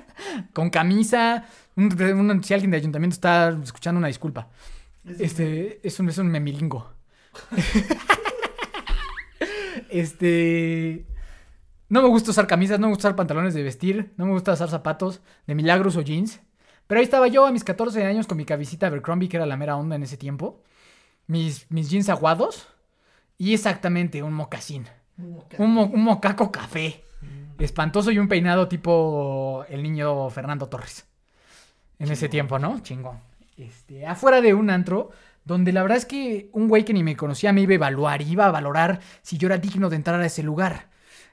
con 0.53 0.69
camisa. 0.69 1.45
un- 1.75 2.01
un- 2.01 2.43
si 2.43 2.53
alguien 2.53 2.71
de 2.71 2.77
ayuntamiento 2.77 3.13
está 3.13 3.49
escuchando 3.63 3.99
una 3.99 4.07
disculpa. 4.07 4.49
Este, 5.19 5.79
es 5.87 5.99
un, 5.99 6.09
es 6.09 6.17
un 6.17 6.27
memilingo. 6.27 6.91
este. 9.89 11.05
No 11.89 12.01
me 12.01 12.09
gusta 12.09 12.31
usar 12.31 12.47
camisas, 12.47 12.79
no 12.79 12.87
me 12.87 12.93
gusta 12.93 13.07
usar 13.07 13.15
pantalones 13.15 13.53
de 13.53 13.63
vestir, 13.63 14.13
no 14.17 14.25
me 14.25 14.33
gusta 14.33 14.51
usar 14.53 14.69
zapatos 14.69 15.21
de 15.45 15.55
milagros 15.55 15.95
o 15.95 16.01
jeans. 16.01 16.41
Pero 16.85 16.99
ahí 16.99 17.05
estaba 17.05 17.27
yo 17.27 17.45
a 17.45 17.51
mis 17.51 17.63
14 17.63 18.03
años 18.05 18.27
con 18.27 18.37
mi 18.37 18.45
cabecita 18.45 18.87
Abercrombie, 18.87 19.29
que 19.29 19.37
era 19.37 19.45
la 19.45 19.55
mera 19.57 19.77
onda 19.77 19.95
en 19.95 20.03
ese 20.03 20.17
tiempo. 20.17 20.61
Mis, 21.27 21.69
mis 21.71 21.89
jeans 21.89 22.09
aguados 22.09 22.67
y 23.37 23.53
exactamente 23.53 24.23
un 24.23 24.33
mocasín. 24.33 24.85
Un, 25.57 25.73
mo- 25.73 25.85
un 25.85 26.03
mocaco 26.03 26.51
café. 26.51 27.03
Espantoso 27.59 28.11
y 28.11 28.19
un 28.19 28.27
peinado 28.27 28.67
tipo 28.67 29.65
el 29.69 29.81
niño 29.81 30.29
Fernando 30.29 30.67
Torres. 30.67 31.05
En 31.99 32.11
ese 32.11 32.29
tiempo, 32.29 32.59
¿no? 32.59 32.79
Chingón. 32.81 33.19
Este, 33.57 34.05
afuera 34.05 34.41
de 34.41 34.53
un 34.53 34.69
antro, 34.69 35.09
donde 35.43 35.71
la 35.71 35.81
verdad 35.81 35.97
es 35.97 36.05
que 36.05 36.49
un 36.53 36.67
güey 36.67 36.85
que 36.85 36.93
ni 36.93 37.01
me 37.03 37.17
conocía 37.17 37.51
me 37.53 37.61
iba 37.61 37.71
a 37.71 37.75
evaluar, 37.75 38.21
iba 38.21 38.45
a 38.45 38.51
valorar 38.51 38.99
si 39.23 39.39
yo 39.39 39.47
era 39.47 39.57
digno 39.57 39.89
de 39.89 39.95
entrar 39.95 40.21
a 40.21 40.25
ese 40.25 40.43
lugar. 40.43 40.89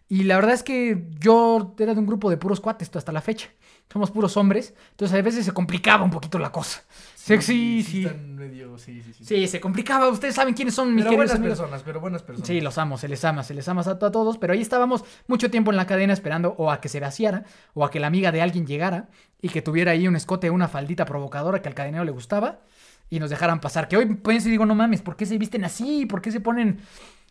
Y 0.08 0.22
la 0.24 0.36
verdad 0.36 0.54
es 0.54 0.62
que 0.62 1.10
yo 1.20 1.74
era 1.78 1.92
de 1.92 2.00
un 2.00 2.06
grupo 2.06 2.30
de 2.30 2.38
puros 2.38 2.60
cuates 2.60 2.90
hasta 2.94 3.12
la 3.12 3.20
fecha. 3.20 3.48
Somos 3.92 4.10
puros 4.10 4.36
hombres, 4.38 4.72
entonces 4.92 5.18
a 5.18 5.20
veces 5.22 5.44
se 5.44 5.52
complicaba 5.52 6.04
un 6.04 6.10
poquito 6.10 6.38
la 6.38 6.50
cosa. 6.50 6.82
Sexy, 7.24 7.82
sí. 7.82 8.04
están 8.04 8.34
medio, 8.36 8.76
sí, 8.76 9.00
sí, 9.02 9.14
sí. 9.14 9.24
Sí, 9.24 9.46
se 9.48 9.58
complicaba. 9.58 10.10
Ustedes 10.10 10.34
saben 10.34 10.52
quiénes 10.52 10.74
son 10.74 10.94
mis 10.94 11.04
Pero 11.04 11.12
queridos 11.12 11.30
buenas 11.30 11.40
amigos. 11.40 11.58
personas, 11.58 11.82
pero 11.82 12.00
buenas 12.00 12.22
personas. 12.22 12.46
Sí, 12.46 12.60
los 12.60 12.76
amo, 12.76 12.98
se 12.98 13.08
les 13.08 13.24
ama, 13.24 13.42
se 13.42 13.54
les 13.54 13.66
ama 13.66 13.80
a 13.80 13.98
todos, 13.98 14.36
pero 14.36 14.52
ahí 14.52 14.60
estábamos 14.60 15.04
mucho 15.26 15.50
tiempo 15.50 15.70
en 15.70 15.78
la 15.78 15.86
cadena 15.86 16.12
esperando 16.12 16.54
o 16.58 16.70
a 16.70 16.82
que 16.82 16.90
se 16.90 17.00
vaciara 17.00 17.44
o 17.72 17.82
a 17.82 17.90
que 17.90 17.98
la 17.98 18.08
amiga 18.08 18.30
de 18.30 18.42
alguien 18.42 18.66
llegara 18.66 19.08
y 19.40 19.48
que 19.48 19.62
tuviera 19.62 19.92
ahí 19.92 20.06
un 20.06 20.16
escote, 20.16 20.50
una 20.50 20.68
faldita 20.68 21.06
provocadora 21.06 21.62
que 21.62 21.68
al 21.70 21.74
cadenero 21.74 22.04
le 22.04 22.10
gustaba 22.10 22.60
y 23.08 23.20
nos 23.20 23.30
dejaran 23.30 23.58
pasar. 23.58 23.88
Que 23.88 23.96
hoy 23.96 24.06
pienso 24.16 24.48
y 24.48 24.50
digo, 24.50 24.66
no 24.66 24.74
mames, 24.74 25.00
¿por 25.00 25.16
qué 25.16 25.24
se 25.24 25.38
visten 25.38 25.64
así? 25.64 26.04
¿Por 26.04 26.20
qué 26.20 26.30
se 26.30 26.40
ponen 26.40 26.80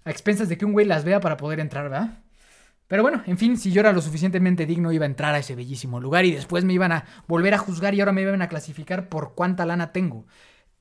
a 0.06 0.10
expensas 0.10 0.50
de 0.50 0.58
que 0.58 0.66
un 0.66 0.74
güey 0.74 0.88
las 0.88 1.04
vea 1.04 1.20
para 1.20 1.38
poder 1.38 1.60
entrar, 1.60 1.84
verdad? 1.84 2.18
Pero 2.88 3.02
bueno, 3.02 3.24
en 3.26 3.38
fin, 3.38 3.58
si 3.58 3.72
yo 3.72 3.80
era 3.80 3.94
lo 3.94 4.02
suficientemente 4.02 4.66
digno, 4.66 4.92
iba 4.92 5.06
a 5.06 5.08
entrar 5.08 5.34
a 5.34 5.40
ese 5.40 5.56
bellísimo 5.56 6.00
lugar 6.00 6.26
y 6.26 6.32
después 6.32 6.64
me 6.64 6.74
iban 6.74 6.92
a 6.92 7.06
volver 7.28 7.54
a 7.54 7.58
juzgar 7.58 7.94
y 7.96 8.02
ahora 8.02 8.12
me 8.12 8.22
iban 8.22 8.42
a 8.42 8.50
clasificar 8.50 9.10
por 9.10 9.34
cuánta 9.34 9.66
lana 9.66 9.92
tengo. 9.92 10.26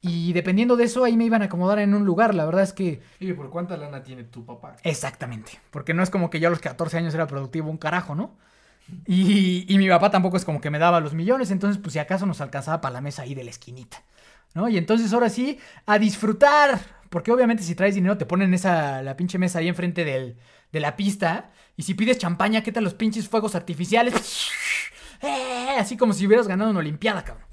Y 0.05 0.33
dependiendo 0.33 0.77
de 0.77 0.85
eso, 0.85 1.05
ahí 1.05 1.17
me 1.17 1.25
iban 1.25 1.43
a 1.43 1.45
acomodar 1.45 1.79
en 1.79 1.95
un 1.95 2.05
lugar. 2.05 2.35
La 2.35 2.45
verdad 2.45 2.65
es 2.65 2.73
que 2.73 3.01
¿Y 3.21 3.33
por 3.35 3.51
cuánta 3.51 3.77
lana 3.77 4.03
tiene 4.03 4.25
tu 4.25 4.45
papá? 4.45 4.77
Exactamente. 4.83 5.61
Porque 5.71 5.95
no 5.95 6.03
es 6.03 6.11
como 6.11 6.29
que 6.29 6.41
yo 6.41 6.49
a 6.49 6.51
los 6.51 6.59
14 6.59 6.99
años 6.99 7.15
era 7.15 7.29
productivo 7.29 7.71
un 7.71 7.79
carajo, 7.79 8.17
¿no? 8.17 8.37
Y, 9.07 9.65
y 9.73 9.79
mi 9.79 9.89
papá 9.89 10.11
tampoco 10.11 10.37
es 10.37 10.45
como 10.45 10.61
que 10.61 10.71
me 10.71 10.81
daba 10.81 11.01
los 11.01 11.15
millones, 11.15 11.51
entonces 11.53 11.81
pues 11.81 11.93
si 11.93 11.99
acaso 12.01 12.27
nos 12.27 12.41
alcanzaba 12.41 12.81
para 12.81 12.95
la 12.95 13.01
mesa 13.01 13.23
ahí 13.23 13.35
de 13.35 13.45
la 13.45 13.51
esquinita, 13.51 14.03
¿no? 14.55 14.69
Y 14.69 14.77
entonces 14.77 15.13
ahora 15.13 15.31
sí, 15.31 15.59
a 15.87 15.99
disfrutar. 15.99 16.81
Porque 17.09 17.31
obviamente 17.31 17.63
si 17.63 17.75
traes 17.75 17.95
dinero 17.95 18.19
te 18.19 18.27
ponen 18.27 18.53
esa, 18.55 19.03
la 19.03 19.17
pinche 19.17 19.39
mesa 19.39 19.59
ahí 19.61 19.69
enfrente 19.69 20.05
del, 20.05 20.37
de 20.73 20.81
la 20.81 20.97
pista. 20.97 21.51
Y 21.77 21.83
si 21.85 21.95
pides 21.95 22.19
champaña, 22.19 22.63
¿qué 22.63 22.73
tal 22.73 22.85
los 22.85 22.95
pinches 22.95 23.29
fuegos 23.29 23.55
artificiales? 23.55 24.15
¡Eh! 25.23 25.77
Así 25.79 25.97
como 25.97 26.13
si 26.13 26.27
hubieras 26.27 26.49
ganado 26.49 26.71
una 26.71 26.81
olimpiada, 26.81 27.23
cabrón. 27.25 27.47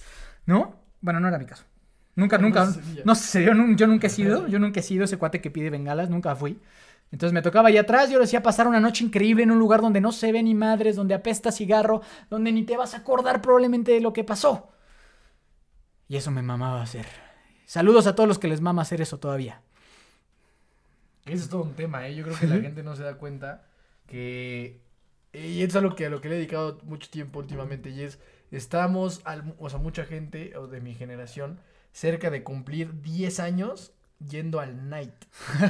¿No? 0.45 0.75
Bueno, 1.01 1.19
no 1.19 1.27
era 1.27 1.38
mi 1.38 1.45
caso. 1.45 1.63
Nunca, 2.15 2.38
No 2.38 2.47
nunca, 2.47 2.65
no 3.05 3.13
nun- 3.13 3.77
yo 3.77 3.88
nunca 3.88 4.08
he 4.08 4.10
sido, 4.10 4.47
yo 4.47 4.60
nunca 4.60 4.79
he 4.82 4.84
sido 4.84 5.05
ese 5.05 5.17
cuate 5.17 5.39
que 5.39 5.51
pide 5.51 5.69
bengalas, 5.69 6.10
nunca 6.10 6.36
fui. 6.36 6.60
Entonces 7.12 7.34
me 7.34 7.41
tocaba 7.41 7.69
allá 7.69 7.82
atrás, 7.82 8.10
yo 8.10 8.19
decía 8.19 8.43
pasar 8.43 8.67
una 8.67 8.79
noche 8.79 9.03
increíble 9.05 9.43
en 9.43 9.51
un 9.51 9.58
lugar 9.60 9.82
donde 9.82 10.01
no 10.01 10.12
se 10.12 10.32
ve 10.32 10.43
ni 10.43 10.53
madres, 10.53 10.95
donde 10.95 11.13
apesta 11.15 11.51
cigarro, 11.51 12.01
donde 12.29 12.51
ni 12.51 12.63
te 12.63 12.75
vas 12.77 12.93
a 12.93 12.97
acordar 12.97 13.41
probablemente 13.41 13.91
de 13.93 14.01
lo 14.01 14.12
que 14.13 14.23
pasó. 14.23 14.69
Y 16.08 16.17
eso 16.17 16.29
me 16.32 16.41
mamaba 16.41 16.82
hacer. 16.82 17.05
Saludos 17.65 18.05
a 18.08 18.15
todos 18.15 18.27
los 18.27 18.38
que 18.39 18.47
les 18.47 18.62
mama 18.62 18.82
hacer 18.82 18.99
eso 19.01 19.17
todavía. 19.19 19.62
Es 21.33 21.49
todo 21.49 21.63
un 21.63 21.73
tema, 21.73 22.07
¿eh? 22.07 22.15
Yo 22.15 22.23
creo 22.23 22.37
que 22.37 22.47
la 22.47 22.59
gente 22.59 22.83
no 22.83 22.95
se 22.95 23.03
da 23.03 23.15
cuenta 23.15 23.65
que... 24.07 24.81
Y 25.33 25.61
es 25.61 25.75
algo 25.75 25.95
que 25.95 26.07
a 26.07 26.09
lo 26.09 26.21
que 26.21 26.29
le 26.29 26.35
he 26.35 26.37
dedicado 26.39 26.79
mucho 26.83 27.09
tiempo 27.09 27.39
últimamente 27.39 27.91
y 27.91 28.01
es, 28.01 28.19
estamos, 28.51 29.21
al, 29.25 29.53
o 29.59 29.69
sea, 29.69 29.77
mucha 29.77 30.03
gente 30.05 30.57
o 30.57 30.65
de 30.67 30.81
mi 30.81 30.95
generación, 30.95 31.59
cerca 31.91 32.31
de 32.31 32.43
cumplir 32.43 33.01
10 33.01 33.39
años 33.39 33.93
yendo 34.27 34.59
al 34.59 34.89
night. 34.89 35.13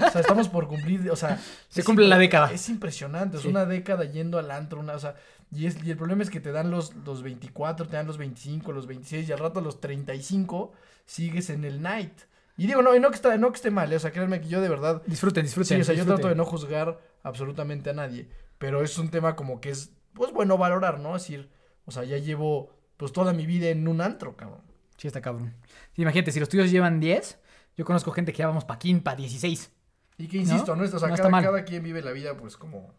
O 0.08 0.10
sea, 0.12 0.22
estamos 0.22 0.48
por 0.48 0.68
cumplir, 0.70 1.10
o 1.12 1.16
sea... 1.18 1.38
Se 1.70 1.84
cumple 1.84 2.08
la 2.08 2.18
década. 2.18 2.52
Es 2.54 2.70
impresionante, 2.70 3.36
es 3.38 3.44
Sí. 3.44 3.50
una 3.50 3.66
década 3.66 4.06
yendo 4.06 4.40
al 4.40 4.50
antro, 4.52 4.80
una, 4.80 4.94
o 4.94 5.00
sea, 5.00 5.16
y, 5.52 5.66
es, 5.66 5.84
y 5.84 5.92
el 5.92 5.98
problema 5.98 6.24
es 6.24 6.30
que 6.30 6.40
te 6.40 6.52
dan 6.54 6.72
los, 6.72 6.96
los 7.06 7.22
24, 7.22 7.88
te 7.88 7.98
dan 7.98 8.08
los 8.08 8.18
25, 8.18 8.72
los 8.72 8.88
26 8.88 9.28
y 9.28 9.32
al 9.34 9.40
rato 9.40 9.60
a 9.60 9.62
los 9.62 9.82
35 9.82 10.72
sigues 11.06 11.50
en 11.50 11.66
el 11.66 11.82
night. 11.82 12.14
Y 12.60 12.68
digo, 12.68 12.82
no, 12.82 12.94
y 12.96 13.00
no 13.00 13.10
que, 13.10 13.16
está, 13.16 13.38
no 13.38 13.50
que 13.52 13.56
esté 13.56 13.72
mal, 13.72 13.92
eh, 13.92 13.96
o 13.96 14.00
sea, 14.00 14.12
créanme 14.12 14.42
que 14.42 14.50
yo 14.50 14.60
de 14.62 14.70
verdad 14.70 15.02
Disfruten, 15.08 15.44
disfruten. 15.46 15.78
Sí, 15.78 15.82
o 15.82 15.84
sea, 15.86 15.96
yo 15.96 16.06
trato 16.06 16.28
de 16.28 16.36
no 16.36 16.46
juzgar 16.46 17.00
absolutamente 17.24 17.90
a 17.90 17.94
nadie, 17.94 18.30
pero 18.58 18.84
es 18.84 18.98
un 18.98 19.10
tema 19.10 19.36
como 19.36 19.62
que 19.62 19.70
es, 19.70 19.94
pues 20.14 20.32
bueno, 20.34 20.58
valorar, 20.58 21.00
¿no? 21.00 21.16
Es 21.16 21.24
decir, 21.24 21.50
o 21.86 21.92
sea, 21.92 22.04
ya 22.04 22.18
llevo 22.18 22.72
pues 22.98 23.14
toda 23.14 23.32
mi 23.34 23.46
vida 23.46 23.70
en 23.70 23.88
un 23.88 24.02
antro, 24.02 24.36
cabrón. 24.36 24.62
Sí, 24.98 25.08
está 25.08 25.22
cabrón. 25.22 25.56
Sí, 25.96 26.02
imagínate, 26.02 26.34
si 26.34 26.40
los 26.42 26.50
tuyos 26.50 26.70
llevan 26.70 27.00
10, 27.00 27.40
yo 27.78 27.86
conozco 27.86 28.12
gente 28.12 28.34
que 28.34 28.40
ya 28.40 28.48
vamos 28.48 28.66
pa' 28.66 28.78
15, 28.78 29.04
pa' 29.04 29.16
16. 29.16 29.72
Y 30.18 30.28
que 30.28 30.38
insisto, 30.38 30.76
¿no? 30.76 30.84
O 30.84 30.88
sea, 30.88 31.08
No 31.08 31.14
está 31.16 31.24
cada, 31.24 31.30
mal. 31.30 31.44
cada 31.46 31.64
quien 31.64 31.82
vive 31.82 32.02
la 32.02 32.12
vida 32.12 32.36
pues 32.36 32.58
como, 32.58 32.94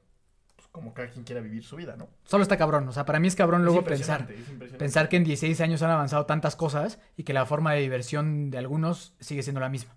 como 0.72 0.94
cada 0.94 1.08
quien 1.08 1.24
quiera 1.24 1.40
vivir 1.40 1.64
su 1.64 1.76
vida, 1.76 1.96
¿no? 1.96 2.08
Solo 2.24 2.42
está 2.42 2.56
cabrón. 2.56 2.88
O 2.88 2.92
sea, 2.92 3.04
para 3.04 3.18
mí 3.18 3.28
es 3.28 3.34
cabrón 3.34 3.62
Es 3.62 3.64
luego 3.64 3.84
pensar. 3.84 4.28
Pensar 4.78 5.08
que 5.08 5.16
en 5.16 5.24
16 5.24 5.60
años 5.60 5.82
han 5.82 5.90
avanzado 5.90 6.26
tantas 6.26 6.56
cosas 6.56 6.98
y 7.16 7.24
que 7.24 7.32
la 7.32 7.46
forma 7.46 7.72
de 7.72 7.80
diversión 7.80 8.50
de 8.50 8.58
algunos 8.58 9.14
sigue 9.20 9.42
siendo 9.42 9.60
la 9.60 9.68
misma. 9.68 9.96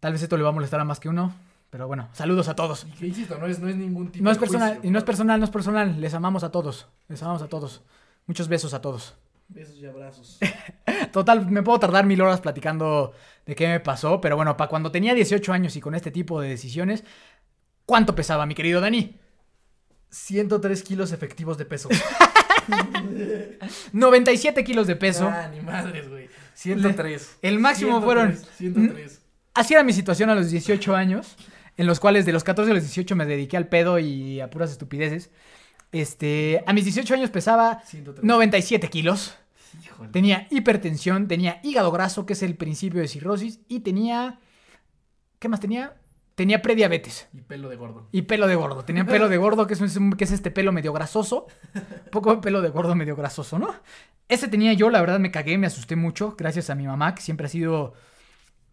Tal 0.00 0.12
vez 0.12 0.22
esto 0.22 0.36
le 0.36 0.44
va 0.44 0.50
a 0.50 0.52
molestar 0.52 0.78
a 0.78 0.84
más 0.84 1.00
que 1.00 1.08
uno, 1.08 1.34
pero 1.70 1.88
bueno, 1.88 2.08
saludos 2.12 2.48
a 2.48 2.54
todos. 2.54 2.86
Y 2.86 2.92
que 2.92 3.06
insisto, 3.08 3.36
no 3.38 3.46
es, 3.46 3.58
no 3.58 3.68
es 3.68 3.76
ningún 3.76 4.12
tipo 4.12 4.24
No 4.24 4.30
es 4.30 4.36
de 4.36 4.40
personal, 4.40 4.68
juicio, 4.74 4.88
y 4.88 4.92
no 4.92 4.98
es 4.98 5.04
personal, 5.04 5.40
no 5.40 5.44
es 5.44 5.50
personal. 5.50 6.00
Les 6.00 6.14
amamos 6.14 6.44
a 6.44 6.52
todos. 6.52 6.86
Les 7.08 7.20
amamos 7.22 7.42
a 7.42 7.48
todos. 7.48 7.82
Muchos 8.26 8.46
besos 8.46 8.74
a 8.74 8.80
todos. 8.80 9.16
Besos 9.48 9.76
y 9.76 9.86
abrazos. 9.86 10.38
Total, 11.12 11.50
me 11.50 11.62
puedo 11.62 11.80
tardar 11.80 12.06
mil 12.06 12.20
horas 12.20 12.40
platicando 12.40 13.12
de 13.46 13.54
qué 13.56 13.66
me 13.66 13.80
pasó, 13.80 14.20
pero 14.20 14.36
bueno, 14.36 14.56
para 14.56 14.68
cuando 14.68 14.92
tenía 14.92 15.14
18 15.14 15.52
años 15.52 15.74
y 15.74 15.80
con 15.80 15.94
este 15.94 16.10
tipo 16.10 16.40
de 16.40 16.50
decisiones, 16.50 17.02
¿cuánto 17.86 18.14
pesaba 18.14 18.46
mi 18.46 18.54
querido 18.54 18.80
Dani? 18.80 19.18
103 20.10 20.82
kilos 20.82 21.12
efectivos 21.12 21.58
de 21.58 21.64
peso. 21.64 21.88
97 23.92 24.64
kilos 24.64 24.86
de 24.86 24.96
peso. 24.96 25.28
Ah, 25.28 25.48
ni 25.52 25.60
madres, 25.60 26.08
güey. 26.08 26.28
103. 26.54 27.38
El 27.42 27.58
máximo 27.60 28.00
103, 28.00 28.04
fueron- 28.04 28.36
103. 28.56 29.20
Así 29.54 29.74
era 29.74 29.82
mi 29.82 29.92
situación 29.92 30.30
a 30.30 30.34
los 30.34 30.50
18 30.50 30.94
años, 30.94 31.36
en 31.76 31.86
los 31.86 32.00
cuales 32.00 32.26
de 32.26 32.32
los 32.32 32.44
14 32.44 32.70
a 32.70 32.74
los 32.74 32.82
18 32.84 33.16
me 33.16 33.26
dediqué 33.26 33.56
al 33.56 33.68
pedo 33.68 33.98
y 33.98 34.40
a 34.40 34.50
puras 34.50 34.70
estupideces. 34.70 35.30
Este, 35.92 36.62
a 36.66 36.72
mis 36.72 36.84
18 36.84 37.14
años 37.14 37.30
pesaba 37.30 37.82
103. 37.86 38.24
97 38.24 38.88
kilos. 38.88 39.34
Híjole. 39.84 40.10
Tenía 40.10 40.46
hipertensión, 40.50 41.28
tenía 41.28 41.60
hígado 41.62 41.90
graso, 41.90 42.26
que 42.26 42.32
es 42.34 42.42
el 42.42 42.56
principio 42.56 43.00
de 43.00 43.08
cirrosis, 43.08 43.60
y 43.68 43.80
tenía... 43.80 44.38
¿Qué 45.38 45.48
más 45.48 45.60
tenía? 45.60 45.94
Tenía 46.38 46.62
prediabetes 46.62 47.26
Y 47.34 47.40
pelo 47.40 47.68
de 47.68 47.74
gordo. 47.74 48.06
y 48.12 48.22
pelo 48.22 48.46
de 48.46 48.54
gordo. 48.54 48.84
Tenía 48.84 49.04
pelo 49.04 49.28
de 49.28 49.36
gordo, 49.38 49.66
que 49.66 49.74
es, 49.74 49.80
un- 49.80 50.12
que 50.12 50.22
es 50.22 50.30
este 50.30 50.52
pelo 50.52 50.70
medio 50.70 50.92
grasoso. 50.92 51.48
Un 51.74 51.82
poco 52.12 52.32
de 52.36 52.40
pelo 52.40 52.62
de 52.62 52.68
gordo 52.68 52.94
medio 52.94 53.16
grasoso, 53.16 53.58
¿no? 53.58 53.74
Ese 54.28 54.46
tenía 54.46 54.72
yo, 54.72 54.88
la 54.88 55.00
verdad 55.00 55.18
me 55.18 55.32
cagué, 55.32 55.58
me 55.58 55.66
asusté 55.66 55.96
mucho, 55.96 56.36
gracias 56.38 56.70
a 56.70 56.76
mi 56.76 56.86
mamá, 56.86 57.16
que 57.16 57.22
siempre 57.22 57.46
ha 57.46 57.48
sido, 57.48 57.94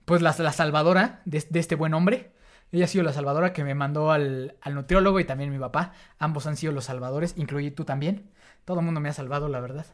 pues, 0.05 0.21
la, 0.21 0.35
la 0.37 0.51
salvadora 0.53 1.21
de, 1.25 1.43
de 1.49 1.59
este 1.59 1.73
buen 1.73 1.95
hombre. 1.95 2.33
Ella 2.71 2.85
ha 2.85 2.87
sido 2.87 3.03
la 3.03 3.13
salvadora 3.13 3.51
que 3.51 3.63
me 3.63 3.73
mandó 3.73 4.11
al, 4.11 4.57
al 4.61 4.75
nutriólogo 4.75 5.19
y 5.19 5.25
también 5.25 5.49
mi 5.51 5.57
papá. 5.57 5.93
Ambos 6.19 6.45
han 6.45 6.57
sido 6.57 6.71
los 6.71 6.85
salvadores, 6.85 7.33
incluí 7.35 7.71
tú 7.71 7.83
también. 7.83 8.29
Todo 8.63 8.79
el 8.79 8.85
mundo 8.85 8.99
me 9.01 9.09
ha 9.09 9.13
salvado, 9.13 9.49
la 9.49 9.59
verdad. 9.59 9.87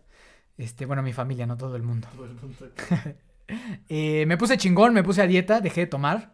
Este, 0.57 0.86
bueno, 0.86 1.03
mi 1.03 1.13
familia, 1.13 1.45
no 1.47 1.55
todo 1.55 1.77
el 1.77 1.84
mundo. 1.84 2.10
Todo 2.13 2.25
el 2.25 2.34
mundo. 2.34 2.57
Eh, 3.89 4.25
me 4.27 4.38
puse 4.38 4.57
chingón, 4.57 4.93
me 4.93 5.03
puse 5.03 5.21
a 5.21 5.27
dieta, 5.27 5.60
dejé 5.60 5.81
de 5.81 5.88
tomar 5.88 6.31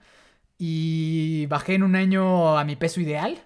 y 0.57 1.45
bajé 1.47 1.75
en 1.75 1.83
un 1.83 1.95
año 1.95 2.57
a 2.57 2.63
mi 2.63 2.75
peso 2.75 3.01
ideal. 3.01 3.43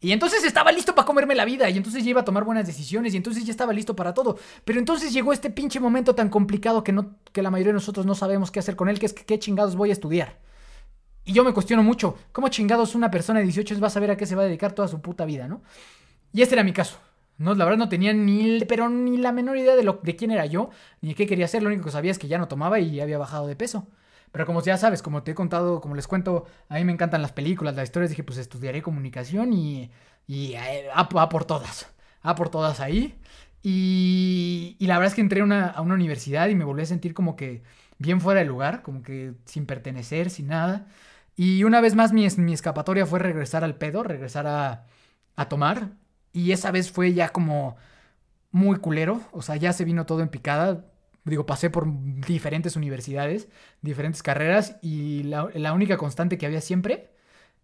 Y 0.00 0.12
entonces 0.12 0.44
estaba 0.44 0.72
listo 0.72 0.94
para 0.94 1.06
comerme 1.06 1.34
la 1.34 1.44
vida 1.44 1.68
y 1.70 1.76
entonces 1.76 2.04
ya 2.04 2.10
iba 2.10 2.20
a 2.20 2.24
tomar 2.24 2.44
buenas 2.44 2.66
decisiones 2.66 3.14
y 3.14 3.16
entonces 3.16 3.44
ya 3.44 3.50
estaba 3.50 3.72
listo 3.72 3.96
para 3.96 4.12
todo. 4.14 4.38
Pero 4.64 4.78
entonces 4.78 5.12
llegó 5.12 5.32
este 5.32 5.50
pinche 5.50 5.80
momento 5.80 6.14
tan 6.14 6.28
complicado 6.28 6.84
que, 6.84 6.92
no, 6.92 7.16
que 7.32 7.42
la 7.42 7.50
mayoría 7.50 7.70
de 7.72 7.78
nosotros 7.78 8.04
no 8.04 8.14
sabemos 8.14 8.50
qué 8.50 8.58
hacer 8.58 8.76
con 8.76 8.88
él, 8.88 8.98
que 8.98 9.06
es 9.06 9.12
que 9.14 9.24
qué 9.24 9.38
chingados 9.38 9.74
voy 9.74 9.90
a 9.90 9.92
estudiar. 9.94 10.38
Y 11.24 11.32
yo 11.32 11.44
me 11.44 11.52
cuestiono 11.52 11.82
mucho, 11.82 12.16
¿cómo 12.30 12.48
chingados 12.48 12.94
una 12.94 13.10
persona 13.10 13.40
de 13.40 13.46
18 13.46 13.74
años 13.74 13.82
va 13.82 13.88
a 13.88 13.90
saber 13.90 14.10
a 14.12 14.16
qué 14.16 14.26
se 14.26 14.36
va 14.36 14.42
a 14.42 14.46
dedicar 14.46 14.72
toda 14.72 14.86
su 14.86 15.00
puta 15.00 15.24
vida, 15.24 15.48
no? 15.48 15.62
Y 16.32 16.42
este 16.42 16.54
era 16.54 16.62
mi 16.62 16.72
caso. 16.72 16.98
No, 17.38 17.54
la 17.54 17.64
verdad 17.64 17.78
no 17.78 17.88
tenía 17.88 18.12
ni, 18.12 18.60
pero 18.60 18.88
ni 18.88 19.18
la 19.18 19.32
menor 19.32 19.56
idea 19.56 19.76
de, 19.76 19.82
lo, 19.82 20.00
de 20.02 20.16
quién 20.16 20.30
era 20.30 20.46
yo, 20.46 20.70
ni 21.00 21.10
de 21.10 21.14
qué 21.14 21.26
quería 21.26 21.46
hacer. 21.46 21.62
Lo 21.62 21.68
único 21.68 21.84
que 21.84 21.90
sabía 21.90 22.10
es 22.10 22.18
que 22.18 22.28
ya 22.28 22.38
no 22.38 22.48
tomaba 22.48 22.78
y 22.80 23.00
había 23.00 23.18
bajado 23.18 23.46
de 23.46 23.56
peso. 23.56 23.88
Pero 24.36 24.44
como 24.46 24.62
ya 24.62 24.76
sabes, 24.76 25.00
como 25.02 25.22
te 25.22 25.30
he 25.30 25.34
contado, 25.34 25.80
como 25.80 25.94
les 25.94 26.06
cuento, 26.06 26.44
a 26.68 26.74
mí 26.74 26.84
me 26.84 26.92
encantan 26.92 27.22
las 27.22 27.32
películas, 27.32 27.74
las 27.74 27.84
historias. 27.84 28.10
Dije, 28.10 28.22
pues 28.22 28.36
estudiaré 28.38 28.82
comunicación 28.82 29.54
y, 29.54 29.90
y 30.26 30.52
eh, 30.54 30.88
a, 30.94 31.08
por 31.08 31.46
todas. 31.46 31.88
A 32.20 32.34
por 32.34 32.50
todas 32.50 32.80
ahí. 32.80 33.18
Y, 33.62 34.76
y 34.78 34.86
la 34.88 34.98
verdad 34.98 35.08
es 35.12 35.14
que 35.14 35.22
entré 35.22 35.40
a 35.40 35.44
una, 35.44 35.68
a 35.68 35.80
una 35.80 35.94
universidad 35.94 36.48
y 36.48 36.54
me 36.54 36.64
volví 36.64 36.82
a 36.82 36.86
sentir 36.86 37.14
como 37.14 37.34
que 37.34 37.62
bien 37.98 38.20
fuera 38.20 38.40
de 38.40 38.46
lugar, 38.46 38.82
como 38.82 39.02
que 39.02 39.32
sin 39.46 39.64
pertenecer, 39.66 40.28
sin 40.30 40.48
nada. 40.48 40.86
Y 41.36 41.64
una 41.64 41.80
vez 41.80 41.94
más 41.94 42.12
mi, 42.12 42.28
mi 42.36 42.52
escapatoria 42.52 43.06
fue 43.06 43.18
regresar 43.20 43.64
al 43.64 43.76
pedo, 43.76 44.02
regresar 44.02 44.46
a, 44.46 44.84
a 45.36 45.48
tomar. 45.48 45.92
Y 46.32 46.52
esa 46.52 46.70
vez 46.72 46.90
fue 46.92 47.14
ya 47.14 47.30
como 47.30 47.76
muy 48.52 48.78
culero. 48.78 49.20
O 49.32 49.42
sea, 49.42 49.56
ya 49.56 49.72
se 49.72 49.84
vino 49.84 50.06
todo 50.06 50.22
en 50.22 50.28
picada. 50.28 50.86
Digo, 51.26 51.44
pasé 51.44 51.68
por 51.68 51.86
diferentes 52.26 52.76
universidades, 52.76 53.48
diferentes 53.82 54.22
carreras. 54.22 54.76
Y 54.80 55.24
la, 55.24 55.48
la 55.54 55.72
única 55.74 55.96
constante 55.98 56.38
que 56.38 56.46
había 56.46 56.60
siempre 56.60 57.10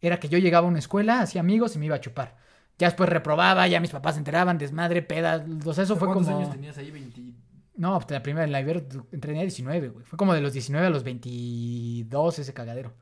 era 0.00 0.18
que 0.18 0.28
yo 0.28 0.36
llegaba 0.38 0.66
a 0.66 0.70
una 0.70 0.80
escuela, 0.80 1.20
hacía 1.20 1.40
amigos 1.40 1.74
y 1.76 1.78
me 1.78 1.86
iba 1.86 1.96
a 1.96 2.00
chupar. 2.00 2.36
Ya 2.78 2.88
después 2.88 3.08
reprobaba, 3.08 3.66
ya 3.68 3.80
mis 3.80 3.90
papás 3.92 4.16
se 4.16 4.18
enteraban, 4.18 4.58
desmadre, 4.58 5.00
pedas. 5.02 5.42
O 5.64 5.72
sea, 5.72 5.84
eso 5.84 5.96
fue 5.96 6.08
¿Cuántos 6.08 6.26
como. 6.26 6.38
años 6.38 6.50
tenías 6.52 6.76
ahí? 6.76 6.90
20. 6.90 7.22
No, 7.76 7.98
pues 7.98 8.10
la 8.10 8.22
primera 8.22 8.44
en 8.44 8.52
la 8.52 8.60
Iber 8.60 8.84
entré 9.12 9.38
a 9.38 9.42
19, 9.42 9.88
güey. 9.88 10.04
Fue 10.04 10.16
como 10.16 10.34
de 10.34 10.40
los 10.40 10.52
19 10.52 10.86
a 10.86 10.90
los 10.90 11.04
22 11.04 12.38
ese 12.40 12.52
cagadero. 12.52 12.92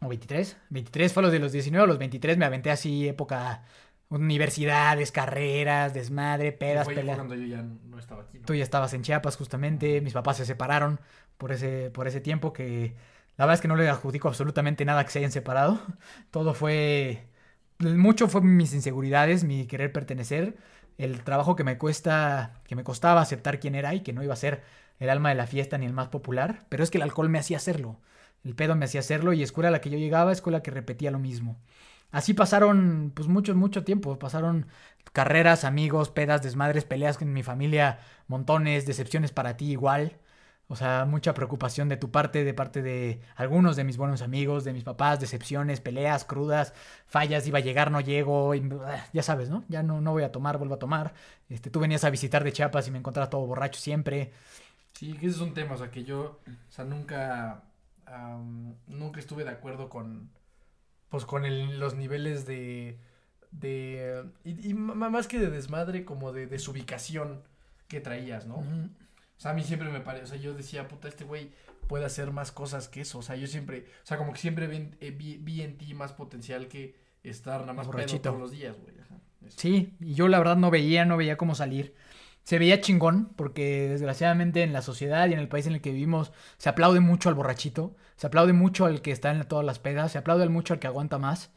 O 0.00 0.08
23. 0.08 0.56
23 0.70 1.12
fue 1.12 1.22
los 1.22 1.32
de 1.32 1.38
los 1.38 1.52
19 1.52 1.84
a 1.84 1.86
los 1.86 1.98
23. 1.98 2.36
Me 2.36 2.44
aventé 2.44 2.70
así 2.70 3.08
época 3.08 3.62
universidades, 4.14 5.12
carreras, 5.12 5.92
desmadre, 5.94 6.52
pedas, 6.52 6.86
peleas. 6.86 7.16
cuando 7.16 7.34
yo 7.34 7.46
ya 7.46 7.62
no 7.62 7.98
estaba 7.98 8.22
aquí, 8.22 8.38
¿no? 8.38 8.46
Tú 8.46 8.54
ya 8.54 8.62
estabas 8.62 8.94
en 8.94 9.02
Chiapas 9.02 9.36
justamente. 9.36 10.00
Mis 10.00 10.12
papás 10.12 10.36
se 10.36 10.46
separaron 10.46 11.00
por 11.36 11.52
ese, 11.52 11.90
por 11.90 12.06
ese 12.06 12.20
tiempo 12.20 12.52
que 12.52 12.94
la 13.36 13.46
verdad 13.46 13.54
es 13.54 13.60
que 13.60 13.68
no 13.68 13.76
le 13.76 13.88
adjudico 13.88 14.28
absolutamente 14.28 14.84
nada 14.84 15.04
que 15.04 15.10
se 15.10 15.18
hayan 15.18 15.32
separado. 15.32 15.80
Todo 16.30 16.54
fue... 16.54 17.26
Mucho 17.78 18.28
fue 18.28 18.40
mis 18.40 18.72
inseguridades, 18.72 19.42
mi 19.42 19.66
querer 19.66 19.92
pertenecer, 19.92 20.56
el 20.96 21.24
trabajo 21.24 21.56
que 21.56 21.64
me 21.64 21.76
cuesta, 21.76 22.60
que 22.64 22.76
me 22.76 22.84
costaba 22.84 23.20
aceptar 23.20 23.58
quién 23.58 23.74
era 23.74 23.94
y 23.94 24.00
que 24.00 24.12
no 24.12 24.22
iba 24.22 24.32
a 24.32 24.36
ser 24.36 24.62
el 25.00 25.10
alma 25.10 25.30
de 25.30 25.34
la 25.34 25.48
fiesta 25.48 25.76
ni 25.76 25.84
el 25.84 25.92
más 25.92 26.08
popular, 26.08 26.66
pero 26.68 26.84
es 26.84 26.90
que 26.90 26.98
el 26.98 27.02
alcohol 27.02 27.28
me 27.28 27.40
hacía 27.40 27.56
hacerlo. 27.56 27.98
El 28.44 28.54
pedo 28.54 28.76
me 28.76 28.84
hacía 28.84 29.00
hacerlo 29.00 29.32
y 29.32 29.42
escuela 29.42 29.68
a 29.68 29.72
la 29.72 29.80
que 29.80 29.90
yo 29.90 29.98
llegaba, 29.98 30.30
escuela 30.30 30.62
que 30.62 30.70
repetía 30.70 31.10
lo 31.10 31.18
mismo. 31.18 31.58
Así 32.14 32.32
pasaron, 32.32 33.10
pues 33.12 33.26
mucho, 33.26 33.56
mucho 33.56 33.82
tiempo. 33.82 34.20
Pasaron 34.20 34.68
carreras, 35.12 35.64
amigos, 35.64 36.10
pedas, 36.10 36.42
desmadres, 36.44 36.84
peleas 36.84 37.18
con 37.18 37.32
mi 37.32 37.42
familia, 37.42 37.98
montones, 38.28 38.86
decepciones 38.86 39.32
para 39.32 39.56
ti 39.56 39.72
igual. 39.72 40.20
O 40.68 40.76
sea, 40.76 41.06
mucha 41.06 41.34
preocupación 41.34 41.88
de 41.88 41.96
tu 41.96 42.12
parte, 42.12 42.44
de 42.44 42.54
parte 42.54 42.82
de 42.82 43.20
algunos 43.34 43.74
de 43.74 43.82
mis 43.82 43.96
buenos 43.96 44.22
amigos, 44.22 44.62
de 44.62 44.72
mis 44.72 44.84
papás, 44.84 45.18
decepciones, 45.18 45.80
peleas 45.80 46.24
crudas, 46.24 46.72
fallas, 47.08 47.48
iba 47.48 47.58
a 47.58 47.62
llegar, 47.62 47.90
no 47.90 48.00
llego, 48.00 48.54
y, 48.54 48.62
ah, 48.86 49.04
ya 49.12 49.24
sabes, 49.24 49.50
¿no? 49.50 49.64
Ya 49.68 49.82
no, 49.82 50.00
no 50.00 50.12
voy 50.12 50.22
a 50.22 50.30
tomar, 50.30 50.56
vuelvo 50.56 50.76
a 50.76 50.78
tomar. 50.78 51.14
Este, 51.48 51.68
tú 51.68 51.80
venías 51.80 52.04
a 52.04 52.10
visitar 52.10 52.44
de 52.44 52.52
Chiapas 52.52 52.86
y 52.86 52.92
me 52.92 52.98
encontraba 52.98 53.28
todo 53.28 53.44
borracho 53.44 53.80
siempre. 53.80 54.32
Sí, 54.92 55.14
que 55.14 55.26
ese 55.26 55.34
es 55.36 55.42
un 55.42 55.52
tema, 55.52 55.74
o 55.74 55.78
sea, 55.78 55.90
que 55.90 56.04
yo, 56.04 56.38
o 56.46 56.72
sea, 56.72 56.84
nunca, 56.84 57.64
nunca 58.86 59.18
estuve 59.18 59.42
de 59.42 59.50
acuerdo 59.50 59.88
con, 59.88 60.30
pues, 61.14 61.26
con 61.26 61.44
el- 61.44 61.78
los 61.78 61.94
niveles 61.94 62.44
de, 62.44 62.98
de, 63.52 64.24
y, 64.44 64.74
más 64.74 65.28
que 65.28 65.38
de 65.38 65.48
desmadre, 65.48 66.04
como 66.04 66.32
de 66.32 66.48
desubicación 66.48 67.40
que 67.86 68.00
traías, 68.00 68.46
¿no? 68.46 68.56
O 68.56 69.40
sea, 69.40 69.52
a 69.52 69.54
mí 69.54 69.62
siempre 69.62 69.90
me 69.90 70.00
parece, 70.00 70.24
o 70.24 70.26
sea, 70.26 70.38
yo 70.38 70.54
decía, 70.54 70.88
puta, 70.88 71.06
este 71.06 71.22
güey 71.22 71.52
puede 71.86 72.04
hacer 72.04 72.32
más 72.32 72.50
cosas 72.50 72.88
que 72.88 73.02
eso, 73.02 73.18
o 73.18 73.22
sea, 73.22 73.36
yo 73.36 73.46
siempre, 73.46 73.84
o 74.02 74.06
sea, 74.06 74.16
como 74.18 74.32
que 74.32 74.40
siempre 74.40 74.66
vi, 74.66 74.76
en- 74.78 74.96
eh, 75.00 75.12
vi, 75.12 75.36
vi 75.36 75.62
en 75.62 75.78
ti 75.78 75.94
más 75.94 76.12
potencial 76.12 76.66
que 76.66 76.96
estar 77.22 77.60
nada 77.60 77.74
más 77.74 77.86
pedo 77.86 77.92
Borrachito. 77.92 78.22
todos 78.30 78.40
los 78.40 78.50
días, 78.50 78.76
güey, 78.82 78.98
ajá. 78.98 79.14
Sí, 79.56 79.94
y 80.00 80.14
yo 80.14 80.26
la 80.26 80.38
verdad 80.38 80.56
no 80.56 80.72
veía, 80.72 81.04
no 81.04 81.16
veía 81.16 81.36
cómo 81.36 81.54
salir. 81.54 81.94
Se 82.42 82.58
veía 82.58 82.80
chingón, 82.80 83.28
porque 83.36 83.88
desgraciadamente 83.88 84.64
en 84.64 84.72
la 84.72 84.82
sociedad 84.82 85.28
y 85.28 85.32
en 85.34 85.38
el 85.38 85.46
país 85.46 85.68
en 85.68 85.74
el 85.74 85.80
que 85.80 85.92
vivimos 85.92 86.32
se 86.58 86.68
aplaude 86.70 86.98
mucho 86.98 87.28
al 87.28 87.36
borrachito, 87.36 87.94
se 88.16 88.26
aplaude 88.26 88.52
mucho 88.52 88.86
al 88.86 89.02
que 89.02 89.10
está 89.10 89.30
en 89.30 89.44
todas 89.44 89.64
las 89.64 89.78
pedas, 89.78 90.12
se 90.12 90.18
aplaude 90.18 90.48
mucho 90.48 90.74
al 90.74 90.80
que 90.80 90.86
aguanta 90.86 91.18
más. 91.18 91.50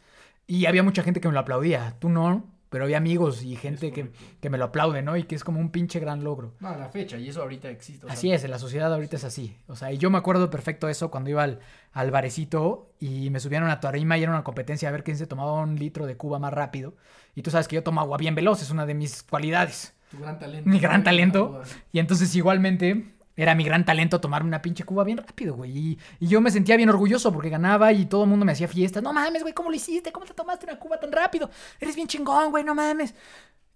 Y 0.47 0.65
había 0.65 0.83
mucha 0.83 1.03
gente 1.03 1.19
que 1.19 1.27
me 1.27 1.33
lo 1.33 1.39
aplaudía. 1.41 1.95
Tú 1.99 2.09
no, 2.09 2.45
pero 2.69 2.85
había 2.85 2.97
amigos 2.97 3.43
y 3.43 3.55
gente 3.55 3.91
que, 3.91 4.11
que 4.39 4.49
me 4.49 4.57
lo 4.57 4.65
aplaude, 4.65 5.01
¿no? 5.01 5.17
Y 5.17 5.23
que 5.23 5.35
es 5.35 5.43
como 5.43 5.59
un 5.59 5.71
pinche 5.71 5.99
gran 5.99 6.23
logro. 6.23 6.53
No, 6.59 6.69
a 6.69 6.77
la 6.77 6.89
fecha, 6.89 7.17
y 7.17 7.29
eso 7.29 7.41
ahorita 7.41 7.69
existe. 7.69 8.05
o 8.05 8.09
sea, 8.09 8.13
Así 8.17 8.31
es, 8.31 8.43
en 8.43 8.51
la 8.51 8.59
sociedad 8.59 8.93
ahorita 8.93 9.17
es 9.17 9.23
así. 9.23 9.57
O 9.67 9.75
sea, 9.75 9.91
y 9.91 9.97
yo 9.97 10.09
me 10.09 10.17
acuerdo 10.17 10.49
perfecto 10.49 10.87
de 10.87 10.93
eso 10.93 11.11
cuando 11.11 11.29
iba 11.29 11.43
al, 11.43 11.59
al 11.93 12.11
barecito 12.11 12.91
y 12.99 13.29
me 13.29 13.39
subían 13.39 13.63
a 13.63 13.67
una 13.67 13.79
tarima 13.79 14.17
y 14.17 14.23
era 14.23 14.31
una 14.31 14.43
competencia 14.43 14.89
a 14.89 14.91
ver 14.91 15.03
quién 15.03 15.17
se 15.17 15.27
tomaba 15.27 15.53
un 15.61 15.75
litro 15.75 16.05
de 16.05 16.17
Cuba 16.17 16.39
más 16.39 16.53
rápido. 16.53 16.95
Y 17.35 17.41
tú 17.41 17.51
sabes 17.51 17.67
que 17.67 17.75
yo 17.75 17.83
tomo 17.83 18.01
agua 18.01 18.17
bien 18.17 18.35
veloz, 18.35 18.61
es 18.61 18.71
una 18.71 18.85
de 18.85 18.93
mis 18.93 19.23
cualidades. 19.23 19.93
Tu 20.11 20.17
gran 20.19 20.39
talento. 20.39 20.69
Mi 20.69 20.79
gran 20.79 21.03
talento. 21.03 21.61
Y 21.91 21.99
entonces 21.99 22.33
igualmente 22.35 23.16
era 23.37 23.53
mi 23.53 23.63
gran 23.63 23.85
talento 23.85 24.19
tomarme 24.19 24.47
una 24.47 24.63
pinche 24.63 24.83
Cuba 24.83 25.03
bien 25.03 25.19
rápido, 25.19 25.55
güey. 25.55 25.97
Y, 26.19 26.27
yo 26.27 26.41
me 26.41 26.49
sentía 26.49 26.75
bien 26.75 26.89
orgulloso 26.89 27.31
porque 27.31 27.49
ganaba 27.49 27.93
y 27.93 28.07
todo 28.07 28.23
el 28.23 28.29
mundo 28.29 28.45
me 28.45 28.51
hacía 28.51 28.67
fiestas. 28.67 29.03
No 29.03 29.13
mames, 29.13 29.43
güey, 29.43 29.53
¿cómo 29.53 29.69
lo 29.69 29.75
hiciste? 29.75 30.11
¿Cómo 30.11 30.25
te 30.25 30.33
tomaste 30.33 30.65
una 30.65 30.79
Cuba 30.79 30.99
tan 30.99 31.11
rápido? 31.11 31.49
Eres 31.79 31.95
bien 31.95 32.07
chingón, 32.07 32.49
güey, 32.49 32.63
no 32.63 32.73
mames. 32.73 33.13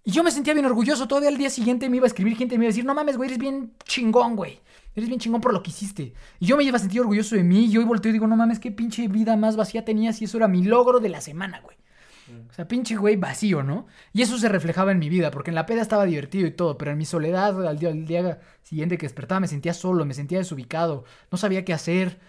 Y 0.04 0.10
yo 0.10 0.24
me 0.24 0.32
sentía 0.32 0.52
bien 0.52 0.66
orgulloso. 0.66 1.06
Todavía 1.06 1.28
al 1.28 1.38
día 1.38 1.48
siguiente 1.48 1.88
me 1.88 1.98
iba 1.98 2.06
a 2.06 2.08
escribir 2.08 2.36
gente 2.36 2.56
y 2.56 2.58
me 2.58 2.64
iba 2.64 2.70
a 2.70 2.72
decir, 2.72 2.84
no 2.84 2.92
mames, 2.92 3.16
güey, 3.16 3.28
eres 3.28 3.38
bien 3.38 3.72
chingón, 3.84 4.34
güey. 4.34 4.60
Eres 4.96 5.08
bien 5.08 5.20
chingón 5.20 5.40
por 5.40 5.52
lo 5.52 5.62
que 5.62 5.70
hiciste. 5.70 6.12
Y 6.40 6.46
yo 6.46 6.56
me 6.56 6.64
iba 6.64 6.76
a 6.76 6.80
sentir 6.80 7.00
orgulloso 7.00 7.36
de 7.36 7.44
mí. 7.44 7.66
Y 7.66 7.78
hoy 7.78 7.84
volteo 7.84 8.10
y 8.10 8.14
digo, 8.14 8.26
no 8.26 8.36
mames, 8.36 8.58
qué 8.58 8.72
pinche 8.72 9.06
vida 9.06 9.36
más 9.36 9.54
vacía 9.54 9.84
tenías. 9.84 10.20
Y 10.20 10.24
eso 10.24 10.38
era 10.38 10.48
mi 10.48 10.64
logro 10.64 10.98
de 10.98 11.08
la 11.08 11.20
semana, 11.20 11.60
güey. 11.60 11.76
O 12.50 12.52
sea, 12.52 12.68
pinche 12.68 12.96
güey 12.96 13.16
vacío, 13.16 13.62
¿no? 13.62 13.86
Y 14.12 14.22
eso 14.22 14.38
se 14.38 14.48
reflejaba 14.48 14.92
en 14.92 14.98
mi 14.98 15.08
vida, 15.08 15.30
porque 15.30 15.50
en 15.50 15.54
la 15.54 15.66
peda 15.66 15.82
estaba 15.82 16.04
divertido 16.04 16.46
y 16.46 16.52
todo, 16.52 16.78
pero 16.78 16.90
en 16.90 16.98
mi 16.98 17.04
soledad, 17.04 17.66
al 17.66 17.78
día, 17.78 18.40
siguiente 18.62 18.98
que 18.98 19.06
despertaba, 19.06 19.40
me 19.40 19.48
sentía 19.48 19.74
solo, 19.74 20.04
me 20.04 20.14
sentía 20.14 20.38
desubicado, 20.38 21.04
no 21.30 21.38
sabía 21.38 21.64
qué 21.64 21.72
hacer. 21.72 22.20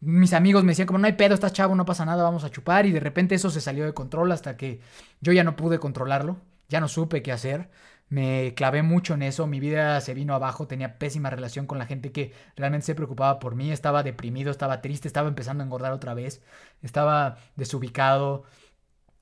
Mis 0.00 0.32
amigos 0.32 0.64
me 0.64 0.72
decían 0.72 0.86
como, 0.86 0.98
no 0.98 1.06
hay 1.06 1.14
pedo, 1.14 1.34
estás 1.34 1.52
chavo, 1.52 1.74
no 1.74 1.84
pasa 1.84 2.04
nada, 2.04 2.22
vamos 2.22 2.44
a 2.44 2.50
chupar. 2.50 2.86
Y 2.86 2.92
de 2.92 3.00
repente 3.00 3.34
eso 3.34 3.50
se 3.50 3.60
salió 3.60 3.84
de 3.84 3.94
control 3.94 4.32
hasta 4.32 4.56
que 4.56 4.80
yo 5.20 5.32
ya 5.32 5.44
no 5.44 5.56
pude 5.56 5.78
controlarlo, 5.78 6.38
ya 6.68 6.80
no 6.80 6.88
supe 6.88 7.22
qué 7.22 7.32
hacer. 7.32 7.70
Me 8.10 8.54
clavé 8.56 8.82
mucho 8.82 9.14
en 9.14 9.22
eso, 9.22 9.46
mi 9.46 9.60
vida 9.60 10.00
se 10.00 10.14
vino 10.14 10.34
abajo, 10.34 10.66
tenía 10.66 10.98
pésima 10.98 11.30
relación 11.30 11.66
con 11.66 11.78
la 11.78 11.86
gente 11.86 12.10
que 12.10 12.32
realmente 12.56 12.86
se 12.86 12.96
preocupaba 12.96 13.38
por 13.38 13.54
mí, 13.54 13.70
estaba 13.70 14.02
deprimido, 14.02 14.50
estaba 14.50 14.82
triste, 14.82 15.06
estaba 15.06 15.28
empezando 15.28 15.62
a 15.62 15.66
engordar 15.66 15.92
otra 15.92 16.12
vez, 16.12 16.42
estaba 16.82 17.38
desubicado, 17.54 18.44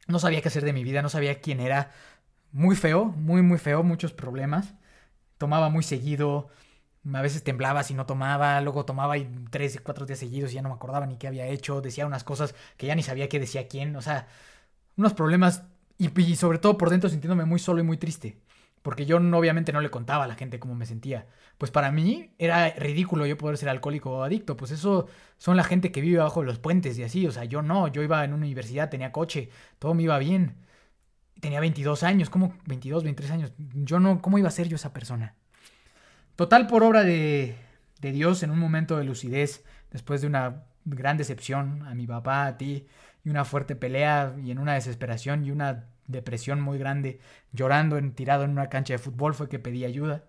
no 0.09 0.19
sabía 0.19 0.43
qué 0.43 0.49
hacer 0.49 0.65
de 0.65 0.73
mi 0.73 0.85
vida, 0.85 1.03
no 1.03 1.09
sabía 1.11 1.41
quién 1.41 1.61
era. 1.61 1.93
Muy 2.53 2.77
feo, 2.77 3.07
muy, 3.07 3.43
muy 3.43 3.59
feo, 3.59 3.83
muchos 3.85 4.13
problemas. 4.13 4.75
Tomaba 5.39 5.71
muy 5.71 5.85
seguido, 5.85 6.51
a 7.15 7.23
veces 7.23 7.45
temblaba 7.45 7.83
si 7.85 7.95
no 7.95 8.07
tomaba, 8.07 8.61
luego 8.61 8.85
tomaba 8.85 9.19
y 9.19 9.29
tres 9.51 9.81
cuatro 9.83 10.07
días 10.07 10.19
seguidos 10.19 10.53
ya 10.53 10.63
no 10.63 10.69
me 10.71 10.75
acordaba 10.77 11.07
ni 11.07 11.17
qué 11.19 11.29
había 11.29 11.47
hecho, 11.47 11.81
decía 11.81 12.07
unas 12.07 12.25
cosas 12.25 12.55
que 12.77 12.87
ya 12.87 12.95
ni 12.95 13.03
sabía 13.03 13.29
qué 13.29 13.41
decía 13.41 13.69
quién, 13.69 13.97
o 13.97 14.03
sea, 14.03 14.29
unos 14.97 15.15
problemas 15.15 15.65
y, 15.99 16.21
y 16.23 16.37
sobre 16.37 16.59
todo 16.59 16.79
por 16.79 16.91
dentro 16.91 17.11
sintiéndome 17.11 17.45
muy 17.47 17.59
solo 17.61 17.81
y 17.81 17.85
muy 17.85 17.99
triste. 17.99 18.39
Porque 18.83 19.07
yo 19.07 19.17
obviamente 19.17 19.73
no 19.73 19.81
le 19.81 19.91
contaba 19.91 20.25
a 20.25 20.29
la 20.29 20.35
gente 20.35 20.59
cómo 20.59 20.75
me 20.75 20.87
sentía. 20.87 21.27
Pues 21.59 21.71
para 21.71 21.91
mí 21.91 22.35
era 22.39 22.71
ridículo 22.71 23.27
yo 23.27 23.37
poder 23.37 23.57
ser 23.59 23.69
alcohólico 23.69 24.11
o 24.11 24.23
adicto. 24.23 24.57
Pues 24.57 24.71
eso 24.71 25.09
son 25.37 25.57
la 25.57 25.65
gente 25.65 25.93
que 25.93 26.01
vive 26.01 26.19
bajo 26.19 26.43
los 26.43 26.59
puentes 26.59 26.99
y 26.99 27.03
así. 27.03 27.27
O 27.27 27.33
sea, 27.33 27.45
yo 27.45 27.63
no. 27.63 27.89
Yo 27.89 28.03
iba 28.03 28.25
en 28.25 28.33
una 28.33 28.45
universidad, 28.45 28.91
tenía 28.91 29.13
coche, 29.13 29.51
todo 29.79 29.95
me 29.95 30.05
iba 30.05 30.19
bien. 30.19 30.57
Tenía 31.41 31.61
22 31.61 32.03
años, 32.03 32.31
¿cómo? 32.31 32.55
22, 32.67 33.05
23 33.05 33.33
años. 33.33 33.53
Yo 33.75 34.01
no, 34.01 34.21
¿cómo 34.23 34.39
iba 34.39 34.49
a 34.49 34.53
ser 34.53 34.69
yo 34.69 34.77
esa 34.77 34.93
persona? 34.93 35.35
Total 36.37 36.67
por 36.67 36.83
obra 36.83 37.05
de, 37.05 37.57
de 38.01 38.13
Dios 38.13 38.43
en 38.43 38.51
un 38.51 38.59
momento 38.59 38.97
de 38.97 39.05
lucidez, 39.05 39.65
después 39.91 40.21
de 40.21 40.27
una 40.27 40.65
gran 40.85 41.17
decepción 41.17 41.83
a 41.87 41.95
mi 41.95 42.07
papá, 42.07 42.47
a 42.47 42.57
ti, 42.57 42.87
y 43.25 43.31
una 43.31 43.45
fuerte 43.45 43.77
pelea 43.77 44.35
y 44.43 44.51
en 44.51 44.59
una 44.59 44.75
desesperación 44.75 45.45
y 45.45 45.51
una 45.51 45.87
depresión 46.09 46.61
muy 46.61 46.79
grande, 46.79 47.21
llorando 47.53 47.99
en, 47.99 48.13
tirado 48.15 48.45
en 48.45 48.51
una 48.51 48.69
cancha 48.69 48.95
de 48.95 48.99
fútbol, 48.99 49.35
fue 49.35 49.49
que 49.49 49.59
pedí 49.59 49.85
ayuda, 49.85 50.25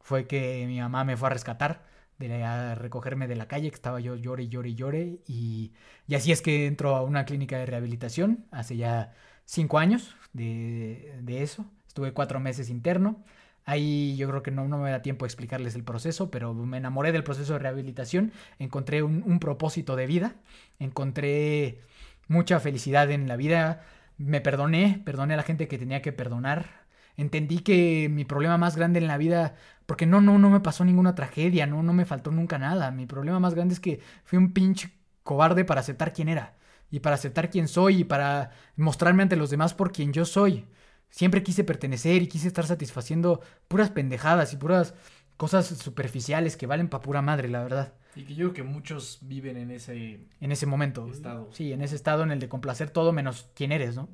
fue 0.00 0.26
que 0.26 0.64
mi 0.66 0.80
mamá 0.80 1.04
me 1.04 1.16
fue 1.16 1.28
a 1.28 1.32
rescatar, 1.32 1.84
de 2.18 2.42
a 2.44 2.74
recogerme 2.76 3.26
de 3.28 3.36
la 3.36 3.48
calle, 3.48 3.70
que 3.70 3.74
estaba 3.74 4.00
yo 4.00 4.16
llore 4.16 4.48
llore 4.48 4.74
llore, 4.74 5.20
y, 5.26 5.72
y 6.06 6.14
así 6.14 6.32
es 6.32 6.42
que 6.42 6.66
entro 6.66 6.96
a 6.96 7.02
una 7.02 7.24
clínica 7.24 7.58
de 7.58 7.66
rehabilitación 7.66 8.46
hace 8.52 8.76
ya 8.76 9.12
cinco 9.44 9.78
años 9.78 10.16
de, 10.32 11.18
de 11.22 11.42
eso, 11.42 11.66
estuve 11.88 12.12
cuatro 12.12 12.40
meses 12.40 12.70
interno, 12.70 13.24
Ahí 13.66 14.16
yo 14.16 14.28
creo 14.28 14.42
que 14.42 14.50
no, 14.50 14.68
no 14.68 14.78
me 14.78 14.90
da 14.90 15.00
tiempo 15.02 15.24
a 15.24 15.28
explicarles 15.28 15.74
el 15.74 15.84
proceso, 15.84 16.30
pero 16.30 16.52
me 16.52 16.76
enamoré 16.76 17.12
del 17.12 17.24
proceso 17.24 17.54
de 17.54 17.60
rehabilitación, 17.60 18.32
encontré 18.58 19.02
un, 19.02 19.22
un 19.24 19.40
propósito 19.40 19.96
de 19.96 20.06
vida, 20.06 20.36
encontré 20.78 21.80
mucha 22.28 22.60
felicidad 22.60 23.10
en 23.10 23.26
la 23.26 23.36
vida, 23.36 23.82
me 24.18 24.40
perdoné, 24.40 25.02
perdoné 25.04 25.34
a 25.34 25.36
la 25.38 25.42
gente 25.42 25.68
que 25.68 25.78
tenía 25.78 26.02
que 26.02 26.12
perdonar, 26.12 26.86
entendí 27.16 27.60
que 27.60 28.08
mi 28.10 28.24
problema 28.24 28.58
más 28.58 28.76
grande 28.76 28.98
en 28.98 29.06
la 29.08 29.18
vida, 29.18 29.56
porque 29.86 30.06
no, 30.06 30.20
no, 30.20 30.38
no 30.38 30.50
me 30.50 30.60
pasó 30.60 30.84
ninguna 30.84 31.14
tragedia, 31.14 31.66
no, 31.66 31.82
no 31.82 31.92
me 31.92 32.04
faltó 32.04 32.30
nunca 32.30 32.58
nada, 32.58 32.90
mi 32.90 33.06
problema 33.06 33.40
más 33.40 33.54
grande 33.54 33.74
es 33.74 33.80
que 33.80 34.00
fui 34.24 34.38
un 34.38 34.52
pinche 34.52 34.90
cobarde 35.22 35.64
para 35.64 35.80
aceptar 35.80 36.12
quién 36.12 36.28
era, 36.28 36.56
y 36.90 37.00
para 37.00 37.16
aceptar 37.16 37.50
quién 37.50 37.68
soy, 37.68 38.00
y 38.00 38.04
para 38.04 38.50
mostrarme 38.76 39.22
ante 39.22 39.36
los 39.36 39.50
demás 39.50 39.74
por 39.74 39.92
quien 39.92 40.12
yo 40.12 40.24
soy. 40.24 40.66
Siempre 41.10 41.42
quise 41.42 41.64
pertenecer 41.64 42.22
y 42.22 42.28
quise 42.28 42.48
estar 42.48 42.66
satisfaciendo 42.66 43.40
puras 43.68 43.90
pendejadas 43.90 44.52
y 44.52 44.56
puras 44.56 44.94
cosas 45.36 45.66
superficiales 45.66 46.56
que 46.56 46.66
valen 46.66 46.88
pa' 46.88 47.00
pura 47.00 47.22
madre, 47.22 47.48
la 47.48 47.62
verdad. 47.62 47.94
Y 48.16 48.24
que 48.24 48.34
yo 48.34 48.50
creo 48.50 48.52
que 48.52 48.62
muchos 48.62 49.18
viven 49.22 49.56
en 49.56 49.70
ese 49.70 50.20
En 50.40 50.52
ese 50.52 50.66
momento. 50.66 51.06
estado. 51.08 51.48
Sí, 51.52 51.72
en 51.72 51.82
ese 51.82 51.96
estado 51.96 52.22
en 52.22 52.30
el 52.30 52.38
de 52.38 52.48
complacer 52.48 52.90
todo 52.90 53.12
menos 53.12 53.48
quién 53.54 53.72
eres, 53.72 53.96
¿no? 53.96 54.08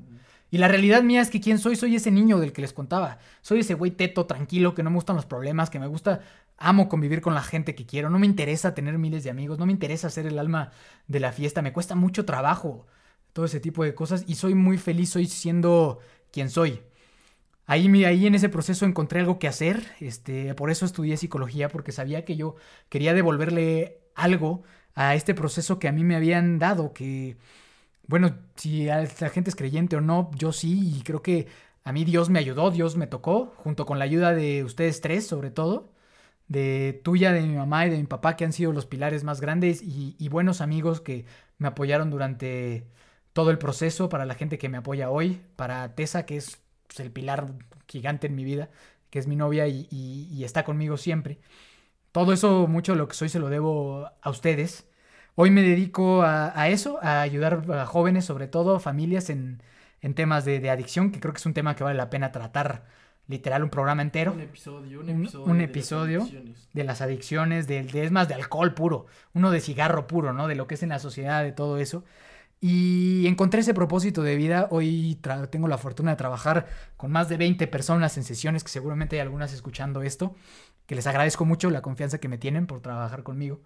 Y 0.50 0.58
la 0.58 0.68
realidad 0.68 1.02
mía 1.02 1.20
es 1.20 1.30
que 1.30 1.40
quién 1.40 1.58
soy, 1.58 1.76
soy 1.76 1.94
ese 1.94 2.10
niño 2.10 2.38
del 2.40 2.52
que 2.52 2.60
les 2.60 2.72
contaba. 2.72 3.18
Soy 3.40 3.60
ese 3.60 3.74
güey 3.74 3.92
teto, 3.92 4.26
tranquilo, 4.26 4.74
que 4.74 4.82
no 4.82 4.90
me 4.90 4.96
gustan 4.96 5.14
los 5.14 5.26
problemas, 5.26 5.70
que 5.70 5.78
me 5.78 5.86
gusta, 5.86 6.22
amo 6.58 6.88
convivir 6.88 7.20
con 7.20 7.34
la 7.34 7.42
gente 7.42 7.74
que 7.74 7.86
quiero. 7.86 8.10
No 8.10 8.18
me 8.18 8.26
interesa 8.26 8.74
tener 8.74 8.98
miles 8.98 9.22
de 9.22 9.30
amigos, 9.30 9.58
no 9.58 9.66
me 9.66 9.72
interesa 9.72 10.10
ser 10.10 10.26
el 10.26 10.38
alma 10.38 10.72
de 11.06 11.20
la 11.20 11.30
fiesta, 11.30 11.62
me 11.62 11.72
cuesta 11.72 11.94
mucho 11.94 12.24
trabajo 12.24 12.86
todo 13.32 13.44
ese 13.44 13.60
tipo 13.60 13.84
de 13.84 13.94
cosas 13.94 14.24
y 14.26 14.34
soy 14.34 14.54
muy 14.54 14.76
feliz, 14.76 15.10
soy 15.10 15.26
siendo 15.26 16.00
quien 16.32 16.50
soy. 16.50 16.80
Ahí, 17.70 18.04
ahí 18.04 18.26
en 18.26 18.34
ese 18.34 18.48
proceso 18.48 18.84
encontré 18.84 19.20
algo 19.20 19.38
que 19.38 19.46
hacer, 19.46 19.92
este, 20.00 20.54
por 20.56 20.70
eso 20.72 20.84
estudié 20.84 21.16
psicología, 21.16 21.68
porque 21.68 21.92
sabía 21.92 22.24
que 22.24 22.34
yo 22.34 22.56
quería 22.88 23.14
devolverle 23.14 24.00
algo 24.16 24.64
a 24.96 25.14
este 25.14 25.34
proceso 25.34 25.78
que 25.78 25.86
a 25.86 25.92
mí 25.92 26.02
me 26.02 26.16
habían 26.16 26.58
dado, 26.58 26.92
que, 26.92 27.36
bueno, 28.08 28.36
si 28.56 28.86
la 28.86 29.06
gente 29.06 29.50
es 29.50 29.56
creyente 29.56 29.94
o 29.96 30.00
no, 30.00 30.32
yo 30.36 30.52
sí, 30.52 30.96
y 30.98 31.02
creo 31.04 31.22
que 31.22 31.46
a 31.84 31.92
mí 31.92 32.04
Dios 32.04 32.28
me 32.28 32.40
ayudó, 32.40 32.72
Dios 32.72 32.96
me 32.96 33.06
tocó, 33.06 33.54
junto 33.58 33.86
con 33.86 34.00
la 34.00 34.04
ayuda 34.04 34.34
de 34.34 34.64
ustedes 34.64 35.00
tres, 35.00 35.26
sobre 35.28 35.50
todo, 35.52 35.92
de 36.48 37.00
tuya, 37.04 37.32
de 37.32 37.42
mi 37.42 37.54
mamá 37.54 37.86
y 37.86 37.90
de 37.90 37.98
mi 37.98 38.06
papá, 38.06 38.36
que 38.36 38.44
han 38.44 38.52
sido 38.52 38.72
los 38.72 38.86
pilares 38.86 39.24
más 39.24 39.40
grandes 39.40 39.80
y, 39.82 40.16
y 40.18 40.28
buenos 40.28 40.60
amigos 40.60 41.00
que 41.00 41.24
me 41.58 41.68
apoyaron 41.68 42.10
durante 42.10 42.86
todo 43.32 43.50
el 43.52 43.58
proceso, 43.58 44.08
para 44.08 44.24
la 44.26 44.34
gente 44.34 44.58
que 44.58 44.68
me 44.68 44.78
apoya 44.78 45.10
hoy, 45.10 45.40
para 45.56 45.94
Tessa, 45.94 46.26
que 46.26 46.36
es 46.36 46.58
pues, 46.90 47.00
el 47.00 47.12
pilar 47.12 47.46
gigante 47.86 48.26
en 48.26 48.34
mi 48.34 48.42
vida, 48.44 48.68
que 49.10 49.20
es 49.20 49.26
mi 49.28 49.36
novia 49.36 49.68
y, 49.68 49.86
y- 49.90 50.28
y 50.32 50.44
está 50.44 50.64
conmigo 50.64 50.96
siempre. 50.96 51.38
Todo 52.12 52.32
eso, 52.32 52.66
mucho 52.66 52.92
de 52.92 52.98
lo 52.98 53.06
que 53.08 53.14
soy, 53.14 53.28
se 53.28 53.38
lo 53.38 53.48
debo 53.48 54.10
a 54.20 54.30
ustedes. 54.30 54.86
Hoy 55.36 55.50
me 55.50 55.62
dedico 55.62 56.22
a, 56.22 56.58
a 56.60 56.68
eso, 56.68 56.98
a 57.02 57.20
ayudar 57.20 57.64
a 57.72 57.86
jóvenes, 57.86 58.24
sobre 58.24 58.48
todo 58.48 58.80
familias, 58.80 59.30
en, 59.30 59.62
en 60.00 60.14
temas 60.14 60.44
de, 60.44 60.58
de 60.60 60.70
adicción, 60.70 61.12
que 61.12 61.20
creo 61.20 61.32
que 61.32 61.38
es 61.38 61.46
un 61.46 61.54
tema 61.54 61.76
que 61.76 61.84
vale 61.84 61.96
la 61.96 62.10
pena 62.10 62.32
tratar, 62.32 62.86
literal, 63.28 63.62
un 63.62 63.70
programa 63.70 64.02
entero 64.02 64.32
Un 64.32 64.40
episodio, 64.40 65.00
un 65.00 65.08
Un- 65.10 65.60
episodio. 65.60 66.22
un 66.22 66.30
de 66.30 66.44
las 66.50 66.68
de 66.72 66.84
las 66.84 67.00
adicciones, 67.00 67.68
de, 67.68 67.84
de- 67.84 68.04
es 68.04 68.10
más, 68.10 68.26
de 68.28 68.34
alcohol 68.34 68.74
puro, 68.74 69.06
uno 69.34 69.52
de 69.52 69.60
cigarro 69.60 70.08
puro, 70.08 70.32
¿no? 70.32 70.48
De 70.48 70.56
lo 70.56 70.66
que 70.66 70.74
es 70.74 70.82
en 70.82 70.88
la 70.88 70.98
sociedad, 70.98 71.44
de 71.44 71.52
todo 71.52 71.78
eso. 71.78 72.04
Y 72.62 73.26
encontré 73.26 73.60
ese 73.60 73.72
propósito 73.74 74.22
de 74.22 74.36
vida. 74.36 74.68
Hoy 74.70 75.18
tengo 75.50 75.66
la 75.68 75.78
fortuna 75.78 76.10
de 76.12 76.16
trabajar 76.16 76.66
con 76.96 77.10
más 77.10 77.28
de 77.28 77.38
20 77.38 77.66
personas 77.66 78.16
en 78.18 78.24
sesiones, 78.24 78.64
que 78.64 78.70
seguramente 78.70 79.16
hay 79.16 79.20
algunas 79.22 79.52
escuchando 79.54 80.02
esto, 80.02 80.34
que 80.86 80.94
les 80.94 81.06
agradezco 81.06 81.44
mucho 81.46 81.70
la 81.70 81.80
confianza 81.82 82.18
que 82.18 82.28
me 82.28 82.36
tienen 82.38 82.66
por 82.66 82.80
trabajar 82.82 83.22
conmigo. 83.22 83.60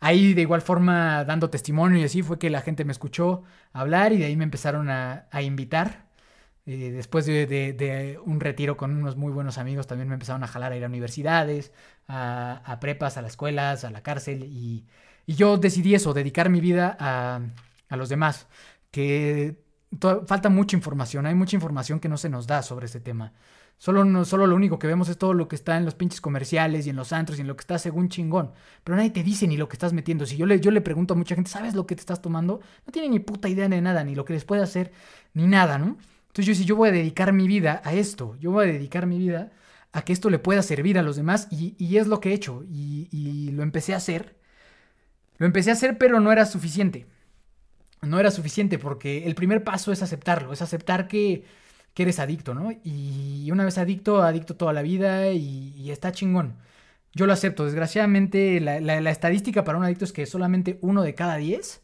Ahí 0.00 0.34
de 0.34 0.42
igual 0.42 0.62
forma 0.62 1.24
dando 1.24 1.50
testimonio 1.50 1.98
y 2.00 2.04
así 2.04 2.22
fue 2.22 2.38
que 2.38 2.50
la 2.50 2.62
gente 2.62 2.84
me 2.84 2.92
escuchó 2.92 3.44
hablar 3.72 4.12
y 4.12 4.18
de 4.18 4.26
ahí 4.26 4.36
me 4.36 4.44
empezaron 4.44 4.90
a, 4.90 5.26
a 5.32 5.42
invitar. 5.42 6.06
Eh, 6.66 6.90
después 6.92 7.26
de, 7.26 7.46
de- 7.46 7.72
de 7.72 8.18
un 8.24 8.40
retiro 8.40 8.76
con 8.76 8.92
unos 8.96 9.16
muy 9.16 9.32
buenos 9.32 9.58
amigos 9.58 9.86
también 9.88 10.08
me 10.08 10.14
empezaron 10.14 10.44
a 10.44 10.46
jalar 10.48 10.72
a 10.72 10.76
ir 10.76 10.84
a 10.84 10.88
universidades, 10.88 11.72
a, 12.08 12.62
a 12.64 12.80
prepas, 12.80 13.16
a 13.16 13.22
las 13.22 13.32
escuelas, 13.32 13.84
a 13.84 13.90
la 13.90 14.02
cárcel 14.02 14.44
y, 14.44 14.86
y 15.26 15.34
yo 15.34 15.56
decidí 15.58 15.94
eso, 15.96 16.14
dedicar 16.14 16.50
mi 16.50 16.60
vida 16.60 16.96
a, 17.00 17.40
a 17.92 17.96
los 17.96 18.08
demás, 18.08 18.46
que 18.90 19.62
falta 20.26 20.48
mucha 20.48 20.76
información, 20.76 21.26
hay 21.26 21.34
mucha 21.34 21.56
información 21.56 22.00
que 22.00 22.08
no 22.08 22.16
se 22.16 22.30
nos 22.30 22.46
da 22.46 22.62
sobre 22.62 22.86
este 22.86 23.00
tema. 23.00 23.34
Solo, 23.76 24.04
no, 24.04 24.24
solo 24.24 24.46
lo 24.46 24.54
único 24.56 24.78
que 24.78 24.86
vemos 24.86 25.08
es 25.08 25.18
todo 25.18 25.34
lo 25.34 25.48
que 25.48 25.56
está 25.56 25.76
en 25.76 25.84
los 25.84 25.94
pinches 25.94 26.20
comerciales 26.20 26.86
y 26.86 26.90
en 26.90 26.96
los 26.96 27.12
antros 27.12 27.38
y 27.38 27.42
en 27.42 27.48
lo 27.48 27.56
que 27.56 27.62
está 27.62 27.78
según 27.78 28.08
chingón. 28.08 28.52
Pero 28.82 28.96
nadie 28.96 29.10
te 29.10 29.22
dice 29.22 29.46
ni 29.46 29.56
lo 29.56 29.68
que 29.68 29.74
estás 29.74 29.92
metiendo. 29.92 30.24
Si 30.24 30.36
yo 30.36 30.46
le, 30.46 30.60
yo 30.60 30.70
le 30.70 30.80
pregunto 30.80 31.14
a 31.14 31.16
mucha 31.16 31.34
gente, 31.34 31.50
¿sabes 31.50 31.74
lo 31.74 31.86
que 31.86 31.94
te 31.94 32.00
estás 32.00 32.22
tomando? 32.22 32.60
No 32.86 32.92
tiene 32.92 33.08
ni 33.08 33.18
puta 33.18 33.48
idea 33.48 33.68
de 33.68 33.80
nada, 33.80 34.04
ni 34.04 34.14
lo 34.14 34.24
que 34.24 34.32
les 34.32 34.44
puede 34.44 34.62
hacer, 34.62 34.92
ni 35.34 35.46
nada, 35.46 35.78
¿no? 35.78 35.98
Entonces 36.28 36.46
yo 36.46 36.52
decía, 36.52 36.66
yo 36.66 36.76
voy 36.76 36.88
a 36.88 36.92
dedicar 36.92 37.32
mi 37.32 37.46
vida 37.46 37.82
a 37.84 37.92
esto, 37.92 38.36
yo 38.40 38.52
voy 38.52 38.68
a 38.68 38.72
dedicar 38.72 39.06
mi 39.06 39.18
vida 39.18 39.50
a 39.92 40.02
que 40.02 40.14
esto 40.14 40.30
le 40.30 40.38
pueda 40.38 40.62
servir 40.62 40.98
a 40.98 41.02
los 41.02 41.16
demás 41.16 41.48
y, 41.50 41.74
y 41.76 41.98
es 41.98 42.06
lo 42.06 42.20
que 42.20 42.30
he 42.30 42.34
hecho 42.34 42.64
y, 42.70 43.08
y 43.10 43.50
lo 43.50 43.62
empecé 43.62 43.92
a 43.92 43.98
hacer. 43.98 44.36
Lo 45.38 45.46
empecé 45.46 45.70
a 45.70 45.74
hacer 45.74 45.98
pero 45.98 46.20
no 46.20 46.32
era 46.32 46.46
suficiente. 46.46 47.06
No 48.02 48.18
era 48.18 48.30
suficiente 48.30 48.78
porque 48.78 49.26
el 49.26 49.34
primer 49.34 49.62
paso 49.64 49.92
es 49.92 50.02
aceptarlo, 50.02 50.52
es 50.52 50.60
aceptar 50.62 51.06
que, 51.08 51.44
que 51.94 52.02
eres 52.02 52.18
adicto, 52.18 52.54
¿no? 52.54 52.72
Y 52.84 53.50
una 53.52 53.64
vez 53.64 53.78
adicto, 53.78 54.22
adicto 54.22 54.56
toda 54.56 54.72
la 54.72 54.82
vida 54.82 55.30
y, 55.32 55.90
está 55.90 56.12
chingón. 56.12 56.56
Yo 57.14 57.26
lo 57.26 57.32
acepto. 57.32 57.64
Desgraciadamente, 57.64 58.60
la, 58.60 58.80
la, 58.80 59.10
estadística 59.10 59.64
para 59.64 59.78
un 59.78 59.84
adicto 59.84 60.04
es 60.04 60.12
que 60.12 60.26
solamente 60.26 60.78
uno 60.82 61.02
de 61.02 61.14
cada 61.14 61.36
diez 61.36 61.82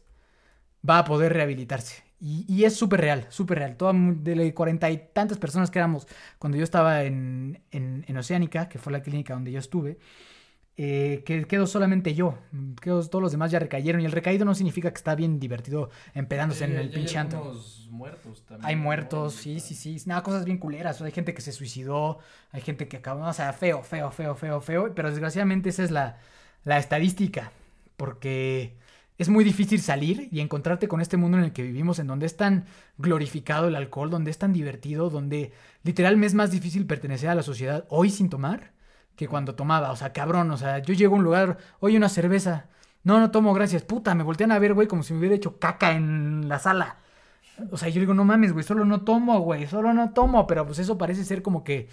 va 0.87 0.99
a 0.99 1.05
poder 1.05 1.33
rehabilitarse. 1.33 2.03
Y, 2.19 2.45
y 2.53 2.65
es 2.65 2.75
súper 2.75 3.01
real, 3.01 3.27
súper 3.29 3.59
real. 3.59 3.77
Toda, 3.77 3.93
de 3.95 4.53
cuarenta 4.53 4.89
y 4.89 4.97
tantas 5.13 5.37
personas 5.37 5.71
que 5.71 5.79
éramos 5.79 6.07
cuando 6.37 6.57
yo 6.57 6.63
estaba 6.63 7.03
en, 7.03 7.63
en, 7.71 8.05
en 8.07 8.17
Oceánica, 8.17 8.69
que 8.69 8.79
fue 8.79 8.91
la 8.93 9.01
clínica 9.01 9.33
donde 9.33 9.51
yo 9.51 9.59
estuve, 9.59 9.99
eh, 10.81 11.23
que 11.25 11.43
quedo 11.45 11.67
solamente 11.67 12.13
yo. 12.13 12.37
Quedo, 12.81 13.05
todos 13.09 13.21
los 13.21 13.33
demás 13.33 13.51
ya 13.51 13.59
recayeron. 13.59 13.99
Y 14.01 14.05
el 14.05 14.13
recaído 14.13 14.45
no 14.45 14.55
significa 14.55 14.89
que 14.91 14.95
está 14.97 15.13
bien 15.13 15.37
divertido 15.37 15.89
empedándose 16.13 16.65
Sí, 16.65 16.71
en 16.71 16.77
el 16.77 16.89
pinche 16.89 17.17
antro. 17.17 17.53
muertos 17.89 18.43
también. 18.45 18.65
Hay 18.65 18.75
¿no? 18.77 18.83
muertos, 18.83 19.33
sí, 19.35 19.49
Ahorita. 19.49 19.67
sí, 19.67 19.75
sí. 19.75 19.97
Nada, 20.05 20.23
cosas 20.23 20.45
bien 20.45 20.57
culeras. 20.57 21.01
Hay 21.01 21.11
gente 21.11 21.33
que 21.33 21.41
se 21.41 21.51
suicidó, 21.51 22.19
hay 22.53 22.61
gente 22.61 22.87
que 22.87 22.95
acabó, 22.97 23.25
o 23.27 23.33
sea, 23.33 23.51
feo, 23.51 23.83
feo, 23.83 24.09
feo, 24.11 24.35
feo, 24.35 24.61
feo. 24.61 24.95
Pero 24.95 25.09
desgraciadamente 25.09 25.67
esa 25.69 25.83
es 25.83 25.91
la, 25.91 26.17
la 26.63 26.77
estadística. 26.77 27.51
Porque 27.97 28.77
es 29.17 29.27
muy 29.27 29.43
difícil 29.43 29.81
salir 29.81 30.29
y 30.31 30.39
encontrarte 30.39 30.87
con 30.87 31.01
este 31.01 31.17
mundo 31.17 31.37
en 31.37 31.43
el 31.43 31.51
que 31.51 31.63
vivimos, 31.63 31.99
en 31.99 32.07
donde 32.07 32.25
es 32.25 32.37
tan 32.37 32.65
glorificado 32.97 33.67
el 33.67 33.75
alcohol, 33.75 34.09
donde 34.09 34.31
es 34.31 34.37
tan 34.37 34.53
divertido, 34.53 35.09
donde 35.09 35.51
literalmente 35.83 36.27
es 36.27 36.33
más 36.35 36.51
difícil 36.51 36.85
pertenecer 36.85 37.29
a 37.29 37.35
la 37.35 37.43
sociedad 37.43 37.85
hoy 37.89 38.09
sin 38.11 38.29
tomar 38.29 38.71
que 39.19 39.27
cuando 39.27 39.53
tomaba. 39.53 39.91
O 39.91 39.97
sea, 39.97 40.13
cabrón, 40.13 40.49
o 40.49 40.57
sea, 40.57 40.79
yo 40.79 40.93
llego 40.93 41.15
a 41.15 41.17
un 41.17 41.25
lugar, 41.25 41.57
oye, 41.81 41.97
una 41.97 42.07
cerveza. 42.07 42.67
No, 43.03 43.19
no 43.19 43.31
tomo, 43.31 43.53
gracias. 43.53 43.83
Puta, 43.83 44.15
me 44.15 44.23
voltean 44.23 44.53
a 44.53 44.59
ver, 44.59 44.73
güey, 44.73 44.87
como 44.87 45.03
si 45.03 45.11
me 45.11 45.19
hubiera 45.19 45.35
hecho 45.35 45.59
caca 45.59 45.91
en 45.91 46.47
la 46.47 46.57
sala. 46.57 46.99
O 47.69 47.75
sea, 47.75 47.89
yo 47.89 47.99
digo, 47.99 48.13
no 48.13 48.23
mames, 48.23 48.53
güey, 48.53 48.63
solo 48.63 48.85
no 48.85 49.01
tomo, 49.01 49.41
güey, 49.41 49.67
solo 49.67 49.93
no 49.93 50.13
tomo. 50.13 50.47
Pero 50.47 50.65
pues 50.65 50.79
eso 50.79 50.97
parece 50.97 51.25
ser 51.25 51.41
como 51.41 51.65
que 51.65 51.89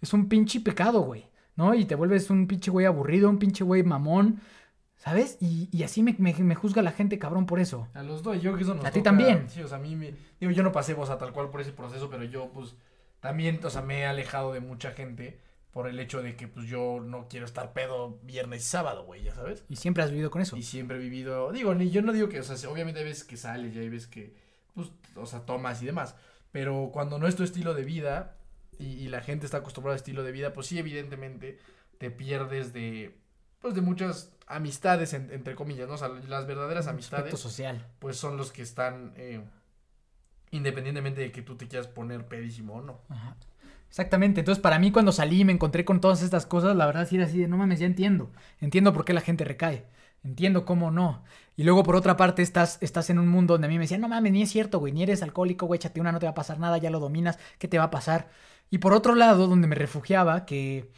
es 0.00 0.12
un 0.12 0.28
pinche 0.28 0.60
pecado, 0.60 1.00
güey, 1.00 1.26
¿no? 1.56 1.74
Y 1.74 1.84
te 1.84 1.96
vuelves 1.96 2.30
un 2.30 2.46
pinche 2.46 2.70
güey 2.70 2.86
aburrido, 2.86 3.28
un 3.28 3.40
pinche 3.40 3.64
güey 3.64 3.82
mamón, 3.82 4.40
¿sabes? 4.98 5.36
Y, 5.40 5.68
y 5.72 5.82
así 5.82 6.04
me, 6.04 6.14
me, 6.20 6.32
me 6.32 6.54
juzga 6.54 6.80
la 6.82 6.92
gente, 6.92 7.18
cabrón, 7.18 7.46
por 7.46 7.58
eso. 7.58 7.88
A 7.92 8.04
los 8.04 8.22
dos, 8.22 8.40
yo 8.40 8.56
que 8.56 8.62
eso 8.62 8.76
nos 8.76 8.84
A 8.84 8.92
ti 8.92 9.02
también. 9.02 9.50
Sí, 9.50 9.62
o 9.62 9.66
sea, 9.66 9.78
a 9.78 9.80
mí 9.80 9.96
me... 9.96 10.14
Digo, 10.38 10.52
yo 10.52 10.62
no 10.62 10.70
pasé, 10.70 10.94
o 10.94 11.04
sea, 11.04 11.18
tal 11.18 11.32
cual 11.32 11.50
por 11.50 11.60
ese 11.60 11.72
proceso, 11.72 12.08
pero 12.08 12.22
yo, 12.22 12.52
pues, 12.54 12.76
también, 13.18 13.58
o 13.64 13.70
sea, 13.70 13.82
me 13.82 13.98
he 13.98 14.06
alejado 14.06 14.52
de 14.52 14.60
mucha 14.60 14.92
gente 14.92 15.40
por 15.72 15.86
el 15.88 15.98
hecho 16.00 16.22
de 16.22 16.34
que, 16.36 16.48
pues, 16.48 16.66
yo 16.66 17.00
no 17.00 17.28
quiero 17.28 17.46
estar 17.46 17.72
pedo 17.72 18.18
viernes 18.22 18.62
y 18.62 18.64
sábado, 18.66 19.04
güey, 19.04 19.22
ya 19.22 19.34
sabes. 19.34 19.64
Y 19.68 19.76
siempre 19.76 20.02
has 20.02 20.10
vivido 20.10 20.30
con 20.30 20.40
eso. 20.42 20.56
Y 20.56 20.62
siempre 20.62 20.96
he 20.96 21.00
vivido... 21.00 21.52
Digo, 21.52 21.74
ni 21.74 21.90
yo 21.90 22.02
no 22.02 22.12
digo 22.12 22.28
que, 22.28 22.40
o 22.40 22.42
sea, 22.42 22.70
obviamente 22.70 23.00
hay 23.00 23.06
veces 23.06 23.24
que 23.24 23.36
sales 23.36 23.74
y 23.74 23.78
hay 23.78 23.88
veces 23.88 24.08
que, 24.08 24.34
pues, 24.74 24.90
o 25.14 25.26
sea, 25.26 25.40
tomas 25.40 25.82
y 25.82 25.86
demás. 25.86 26.14
Pero 26.52 26.90
cuando 26.92 27.18
no 27.18 27.28
es 27.28 27.36
tu 27.36 27.42
estilo 27.44 27.74
de 27.74 27.84
vida 27.84 28.36
y, 28.78 28.86
y 28.86 29.08
la 29.08 29.20
gente 29.20 29.44
está 29.46 29.58
acostumbrada 29.58 29.94
a 29.94 29.96
estilo 29.98 30.22
de 30.22 30.32
vida, 30.32 30.52
pues 30.52 30.66
sí, 30.68 30.78
evidentemente 30.78 31.58
te 31.98 32.10
pierdes 32.10 32.72
de, 32.72 33.14
pues, 33.60 33.74
de 33.74 33.82
muchas 33.82 34.32
amistades, 34.46 35.12
en- 35.12 35.30
entre 35.30 35.54
comillas, 35.54 35.86
¿no? 35.88 35.94
O 35.94 35.98
sea, 35.98 36.08
las 36.08 36.46
verdaderas 36.46 36.86
Aspecto 36.86 36.90
amistades 37.18 37.38
social. 37.40 37.86
pues 37.98 38.16
son 38.16 38.36
los 38.38 38.50
que 38.52 38.62
están 38.62 39.12
eh, 39.16 39.44
independientemente 40.50 41.20
de 41.20 41.32
que 41.32 41.42
tú 41.42 41.56
te 41.56 41.68
quieras 41.68 41.88
poner 41.88 42.26
pedísimo 42.26 42.76
o 42.76 42.80
no. 42.82 43.00
Ajá. 43.10 43.36
Exactamente, 43.88 44.40
entonces 44.40 44.60
para 44.62 44.78
mí 44.78 44.92
cuando 44.92 45.12
salí 45.12 45.40
y 45.40 45.44
me 45.44 45.52
encontré 45.52 45.84
con 45.84 46.00
todas 46.00 46.22
estas 46.22 46.46
cosas, 46.46 46.76
la 46.76 46.86
verdad 46.86 47.08
sí 47.08 47.16
era 47.16 47.24
así 47.24 47.38
de, 47.38 47.48
no 47.48 47.56
mames, 47.56 47.80
ya 47.80 47.86
entiendo, 47.86 48.30
entiendo 48.60 48.92
por 48.92 49.04
qué 49.04 49.14
la 49.14 49.22
gente 49.22 49.44
recae, 49.44 49.86
entiendo 50.22 50.64
cómo 50.66 50.90
no. 50.90 51.24
Y 51.56 51.64
luego 51.64 51.82
por 51.82 51.96
otra 51.96 52.16
parte 52.16 52.42
estás, 52.42 52.78
estás 52.82 53.08
en 53.10 53.18
un 53.18 53.28
mundo 53.28 53.54
donde 53.54 53.66
a 53.66 53.70
mí 53.70 53.76
me 53.76 53.84
decían, 53.84 54.00
no 54.02 54.08
mames, 54.08 54.32
ni 54.32 54.42
es 54.42 54.50
cierto, 54.50 54.78
güey, 54.78 54.92
ni 54.92 55.02
eres 55.02 55.22
alcohólico, 55.22 55.66
güey, 55.66 55.78
échate 55.78 56.00
una, 56.00 56.12
no 56.12 56.18
te 56.20 56.26
va 56.26 56.32
a 56.32 56.34
pasar 56.34 56.58
nada, 56.60 56.76
ya 56.78 56.90
lo 56.90 57.00
dominas, 57.00 57.38
¿qué 57.58 57.66
te 57.66 57.78
va 57.78 57.84
a 57.84 57.90
pasar? 57.90 58.28
Y 58.70 58.78
por 58.78 58.92
otro 58.92 59.14
lado, 59.14 59.46
donde 59.48 59.66
me 59.66 59.74
refugiaba, 59.74 60.44
que 60.44 60.90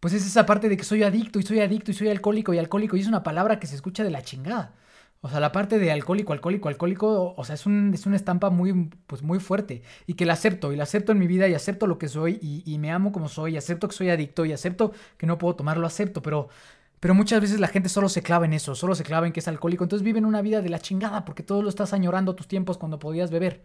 pues 0.00 0.14
es 0.14 0.26
esa 0.26 0.46
parte 0.46 0.68
de 0.68 0.76
que 0.76 0.84
soy 0.84 1.02
adicto 1.02 1.38
y 1.40 1.42
soy 1.42 1.60
adicto 1.60 1.90
y 1.90 1.94
soy 1.94 2.08
alcohólico 2.08 2.54
y 2.54 2.58
alcohólico 2.58 2.96
y 2.96 3.00
es 3.00 3.06
una 3.08 3.22
palabra 3.24 3.58
que 3.60 3.66
se 3.66 3.76
escucha 3.76 4.04
de 4.04 4.10
la 4.10 4.22
chingada. 4.22 4.74
O 5.20 5.28
sea, 5.28 5.40
la 5.40 5.50
parte 5.50 5.78
de 5.80 5.90
alcohólico, 5.90 6.32
alcohólico, 6.32 6.68
alcohólico, 6.68 7.34
o 7.36 7.44
sea, 7.44 7.56
es, 7.56 7.66
un, 7.66 7.92
es 7.92 8.06
una 8.06 8.14
estampa 8.14 8.50
muy, 8.50 8.88
pues 9.08 9.22
muy 9.22 9.40
fuerte. 9.40 9.82
Y 10.06 10.14
que 10.14 10.24
la 10.24 10.34
acepto, 10.34 10.72
y 10.72 10.76
la 10.76 10.84
acepto 10.84 11.10
en 11.10 11.18
mi 11.18 11.26
vida, 11.26 11.48
y 11.48 11.54
acepto 11.54 11.88
lo 11.88 11.98
que 11.98 12.06
soy, 12.08 12.38
y, 12.40 12.62
y 12.64 12.78
me 12.78 12.92
amo 12.92 13.10
como 13.10 13.28
soy, 13.28 13.54
y 13.54 13.56
acepto 13.56 13.88
que 13.88 13.96
soy 13.96 14.10
adicto, 14.10 14.44
y 14.44 14.52
acepto 14.52 14.92
que 15.16 15.26
no 15.26 15.36
puedo 15.36 15.56
tomar, 15.56 15.76
lo 15.76 15.86
acepto, 15.88 16.22
pero, 16.22 16.48
pero 17.00 17.14
muchas 17.14 17.40
veces 17.40 17.58
la 17.60 17.66
gente 17.68 17.88
solo 17.88 18.08
se 18.08 18.22
clava 18.22 18.44
en 18.46 18.52
eso, 18.52 18.74
solo 18.76 18.94
se 18.94 19.02
clava 19.04 19.26
en 19.26 19.32
que 19.32 19.40
es 19.40 19.48
alcohólico. 19.48 19.82
Entonces 19.84 20.04
viven 20.04 20.24
una 20.24 20.40
vida 20.42 20.62
de 20.62 20.68
la 20.68 20.78
chingada, 20.78 21.24
porque 21.24 21.42
todo 21.42 21.62
lo 21.62 21.68
estás 21.68 21.92
añorando 21.92 22.34
tus 22.36 22.46
tiempos 22.48 22.78
cuando 22.78 22.98
podías 23.00 23.30
beber. 23.32 23.62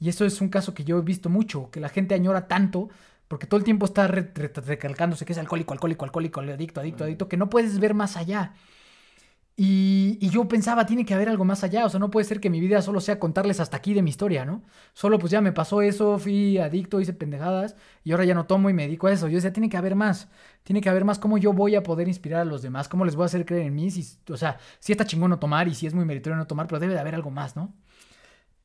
Y 0.00 0.08
eso 0.08 0.24
es 0.24 0.40
un 0.40 0.48
caso 0.48 0.74
que 0.74 0.84
yo 0.84 0.98
he 0.98 1.02
visto 1.02 1.28
mucho, 1.30 1.70
que 1.70 1.80
la 1.80 1.88
gente 1.88 2.14
añora 2.14 2.48
tanto, 2.48 2.88
porque 3.28 3.46
todo 3.46 3.58
el 3.58 3.64
tiempo 3.64 3.86
está 3.86 4.06
re- 4.08 4.30
re- 4.34 4.52
recalcándose 4.66 5.24
que 5.24 5.32
es 5.32 5.38
alcohólico, 5.38 5.72
alcohólico, 5.72 6.04
alcohólico, 6.04 6.40
adicto, 6.40 6.80
adicto, 6.80 7.04
adicto, 7.04 7.28
que 7.28 7.36
no 7.36 7.50
puedes 7.50 7.78
ver 7.80 7.94
más 7.94 8.16
allá. 8.16 8.54
Y, 9.56 10.18
yo 10.30 10.48
pensaba, 10.48 10.84
tiene 10.84 11.04
que 11.04 11.14
haber 11.14 11.28
algo 11.28 11.44
más 11.44 11.62
allá, 11.62 11.86
o 11.86 11.88
sea, 11.88 12.00
no 12.00 12.10
puede 12.10 12.24
ser 12.24 12.40
que 12.40 12.50
mi 12.50 12.60
vida 12.60 12.82
solo 12.82 13.00
sea 13.00 13.20
contarles 13.20 13.60
hasta 13.60 13.76
aquí 13.76 13.94
de 13.94 14.02
mi 14.02 14.10
historia, 14.10 14.44
¿no? 14.44 14.64
Solo 14.94 15.18
pues 15.20 15.30
ya 15.30 15.40
me 15.40 15.52
pasó 15.52 15.80
eso, 15.80 16.18
fui 16.18 16.58
adicto, 16.58 17.00
hice 17.00 17.12
pendejadas 17.12 17.76
y 18.02 18.10
ahora 18.10 18.24
ya 18.24 18.34
no 18.34 18.46
tomo 18.46 18.68
y 18.68 18.72
me 18.72 18.82
dedico 18.82 19.06
a 19.06 19.12
eso. 19.12 19.28
Yo 19.28 19.36
decía, 19.36 19.52
tiene 19.52 19.68
que 19.68 19.76
haber 19.76 19.94
más, 19.94 20.28
tiene 20.64 20.80
que 20.80 20.88
haber 20.88 21.04
más, 21.04 21.20
cómo 21.20 21.38
yo 21.38 21.52
voy 21.52 21.76
a 21.76 21.84
poder 21.84 22.08
inspirar 22.08 22.40
a 22.40 22.44
los 22.44 22.62
demás, 22.62 22.88
cómo 22.88 23.04
les 23.04 23.14
voy 23.14 23.24
a 23.24 23.26
hacer 23.26 23.46
creer 23.46 23.66
en 23.66 23.74
mí, 23.76 23.90
si, 23.92 24.18
o 24.28 24.36
sea, 24.36 24.58
si 24.80 24.90
está 24.92 25.06
chingón 25.06 25.30
no 25.30 25.38
tomar 25.38 25.68
y 25.68 25.74
si 25.74 25.86
es 25.86 25.94
muy 25.94 26.04
meritorio 26.04 26.36
no 26.36 26.46
tomar, 26.48 26.66
pero 26.66 26.80
debe 26.80 26.94
de 26.94 27.00
haber 27.00 27.14
algo 27.14 27.30
más, 27.30 27.54
¿no? 27.56 27.74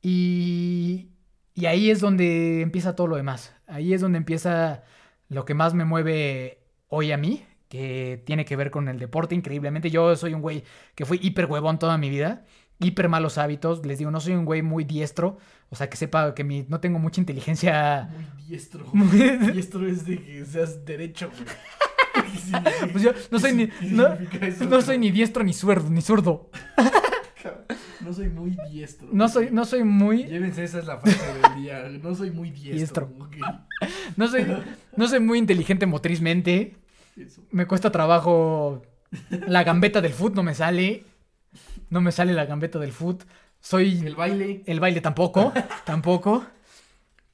Y, 0.02 1.10
y 1.54 1.66
ahí 1.66 1.90
es 1.90 2.00
donde 2.00 2.62
empieza 2.62 2.96
todo 2.96 3.06
lo 3.06 3.16
demás, 3.16 3.54
ahí 3.66 3.94
es 3.94 4.00
donde 4.00 4.18
empieza 4.18 4.82
lo 5.28 5.44
que 5.44 5.54
más 5.54 5.74
me 5.74 5.84
mueve 5.84 6.64
hoy 6.88 7.12
a 7.12 7.16
mí, 7.16 7.44
que 7.70 8.20
tiene 8.26 8.44
que 8.44 8.56
ver 8.56 8.70
con 8.72 8.88
el 8.88 8.98
deporte 8.98 9.34
increíblemente. 9.36 9.90
Yo 9.90 10.14
soy 10.16 10.34
un 10.34 10.42
güey 10.42 10.64
que 10.96 11.06
fui 11.06 11.20
hiper 11.22 11.46
huevón 11.46 11.78
toda 11.78 11.96
mi 11.98 12.10
vida, 12.10 12.44
hiper 12.80 13.08
malos 13.08 13.38
hábitos. 13.38 13.86
Les 13.86 13.98
digo, 13.98 14.10
no 14.10 14.18
soy 14.20 14.32
un 14.34 14.44
güey 14.44 14.60
muy 14.60 14.82
diestro, 14.82 15.38
o 15.70 15.76
sea, 15.76 15.88
que 15.88 15.96
sepa 15.96 16.34
que 16.34 16.42
mi, 16.42 16.66
no 16.68 16.80
tengo 16.80 16.98
mucha 16.98 17.20
inteligencia. 17.20 18.10
Muy 18.12 18.26
diestro. 18.48 18.84
Muy- 18.92 19.08
diestro 19.52 19.86
es 19.86 20.04
de 20.04 20.18
que 20.20 20.44
seas 20.44 20.84
derecho, 20.84 21.30
güey. 21.30 21.44
¿Qué 22.32 22.38
significa- 22.38 22.88
Pues 22.90 23.04
yo 23.04 23.12
no 23.30 23.38
soy 23.38 23.52
ni, 23.54 23.68
no, 23.88 24.10
significa 24.16 24.46
eso, 24.48 24.64
no 24.64 24.82
soy 24.82 24.98
ni 24.98 25.12
diestro 25.12 25.44
ni 25.44 25.52
zurdo, 25.54 25.88
ni 25.88 26.02
zurdo. 26.02 26.50
No 28.00 28.12
soy 28.14 28.28
muy 28.30 28.56
diestro. 28.70 29.08
No 29.12 29.28
soy, 29.28 29.50
no 29.50 29.64
soy 29.64 29.84
muy, 29.84 30.24
Llévense, 30.24 30.64
esa 30.64 30.78
es 30.78 30.86
la 30.86 30.98
frase 30.98 31.18
del 31.34 31.62
día. 31.62 31.88
No 32.02 32.14
soy 32.14 32.30
muy 32.30 32.50
diestro. 32.50 33.08
Diestro. 33.08 33.66
no 34.16 34.26
soy, 34.28 34.46
no 34.96 35.06
soy 35.08 35.20
muy 35.20 35.38
inteligente 35.38 35.86
motrizmente. 35.86 36.76
Eso. 37.16 37.42
Me 37.50 37.66
cuesta 37.66 37.90
trabajo. 37.90 38.82
La 39.46 39.64
gambeta 39.64 40.00
del 40.00 40.12
foot 40.12 40.34
no 40.34 40.42
me 40.42 40.54
sale. 40.54 41.04
No 41.88 42.00
me 42.00 42.12
sale 42.12 42.32
la 42.32 42.46
gambeta 42.46 42.78
del 42.78 42.92
foot. 42.92 43.24
Soy 43.60 44.00
El 44.04 44.14
baile. 44.14 44.62
El 44.66 44.80
baile 44.80 45.00
tampoco, 45.00 45.52
tampoco. 45.84 46.46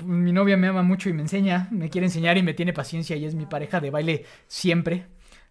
Mi 0.04 0.32
novia 0.32 0.56
me 0.56 0.66
ama 0.66 0.82
mucho 0.82 1.08
y 1.08 1.12
me 1.14 1.22
enseña, 1.22 1.68
me 1.70 1.88
quiere 1.88 2.06
enseñar 2.06 2.36
y 2.36 2.42
me 2.42 2.52
tiene 2.52 2.72
paciencia 2.74 3.16
y 3.16 3.24
es 3.24 3.34
mi 3.34 3.46
pareja 3.46 3.80
de 3.80 3.90
baile 3.90 4.24
siempre. 4.46 5.06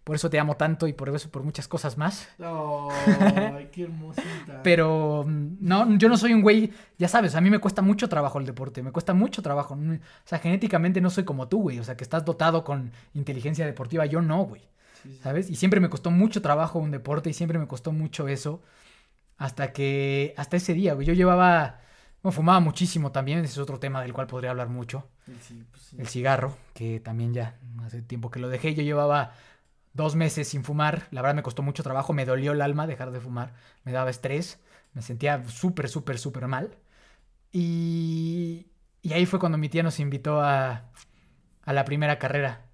Por 0.05 0.15
eso 0.15 0.29
te 0.29 0.39
amo 0.39 0.55
tanto 0.55 0.87
y 0.87 0.93
por 0.93 1.09
eso 1.09 1.31
por 1.31 1.41
muchas 1.41 1.67
cosas 1.67 1.97
más. 1.97 2.29
Ay, 2.39 3.69
qué 3.71 3.83
hermosita. 3.85 4.61
Pero 4.63 5.25
mm, 5.27 5.57
no, 5.59 5.97
yo 5.97 6.07
no 6.09 6.15
soy 6.15 6.31
un 6.31 6.43
güey, 6.43 6.71
ya 6.99 7.07
sabes, 7.07 7.33
a 7.33 7.41
mí 7.41 7.49
me 7.49 7.57
cuesta 7.57 7.81
mucho 7.81 8.07
trabajo 8.07 8.37
el 8.37 8.45
deporte, 8.45 8.83
me 8.83 8.91
cuesta 8.91 9.15
mucho 9.15 9.41
trabajo. 9.41 9.75
Mm, 9.75 9.95
O 9.95 9.99
sea, 10.27 10.37
genéticamente 10.37 11.01
no 11.01 11.09
soy 11.09 11.23
como 11.23 11.47
tú, 11.47 11.63
güey. 11.63 11.79
O 11.79 11.83
sea, 11.83 11.97
que 11.97 12.03
estás 12.03 12.23
dotado 12.23 12.63
con 12.63 12.91
inteligencia 13.15 13.65
deportiva, 13.65 14.05
yo 14.05 14.21
no, 14.21 14.43
güey. 14.43 14.61
Sí, 15.01 15.09
sí. 15.09 15.19
¿Sabes? 15.23 15.49
Y 15.49 15.55
siempre 15.55 15.79
me 15.79 15.89
costó 15.89 16.11
mucho 16.11 16.39
trabajo 16.39 16.77
un 16.77 16.91
deporte 16.91 17.31
y 17.31 17.33
siempre 17.33 17.57
me 17.57 17.65
costó 17.67 17.91
mucho 17.91 18.27
eso. 18.27 18.61
Hasta 19.37 19.73
que, 19.73 20.35
hasta 20.37 20.55
ese 20.57 20.75
día, 20.75 20.93
güey. 20.93 21.07
Yo 21.07 21.13
llevaba, 21.13 21.79
bueno, 22.21 22.31
fumaba 22.31 22.59
muchísimo 22.59 23.11
también, 23.11 23.39
ese 23.39 23.53
es 23.53 23.57
otro 23.57 23.79
tema 23.79 24.03
del 24.03 24.13
cual 24.13 24.27
podría 24.27 24.51
hablar 24.51 24.69
mucho. 24.69 25.07
Sí, 25.41 25.63
pues 25.71 25.81
sí. 25.81 25.95
El 25.99 26.07
cigarro, 26.07 26.55
que 26.75 26.99
también 26.99 27.33
ya 27.33 27.57
hace 27.83 28.03
tiempo 28.03 28.29
que 28.29 28.39
lo 28.39 28.49
dejé. 28.49 28.75
Yo 28.75 28.83
llevaba 28.83 29.33
dos 29.95 30.15
meses 30.15 30.47
sin 30.47 30.63
fumar. 30.63 31.07
La 31.11 31.21
verdad 31.21 31.35
me 31.35 31.43
costó 31.43 31.63
mucho 31.63 31.81
trabajo, 31.81 32.13
me 32.13 32.25
dolió 32.25 32.51
el 32.51 32.61
alma 32.61 32.85
dejar 32.85 33.11
de 33.11 33.19
fumar. 33.19 33.53
Me 33.83 33.91
daba 33.91 34.11
estrés, 34.11 34.59
me 34.93 35.01
sentía 35.01 35.43
súper, 35.47 35.89
súper, 35.89 36.19
súper 36.19 36.47
mal. 36.47 36.77
Y, 37.51 38.67
y 39.01 39.13
ahí 39.13 39.25
fue 39.25 39.39
cuando 39.39 39.57
mi 39.57 39.69
tía 39.69 39.81
nos 39.81 39.99
invitó 39.99 40.41
a, 40.41 40.91
a 41.63 41.73
la 41.73 41.85
primera 41.85 42.19
carrera. 42.19 42.65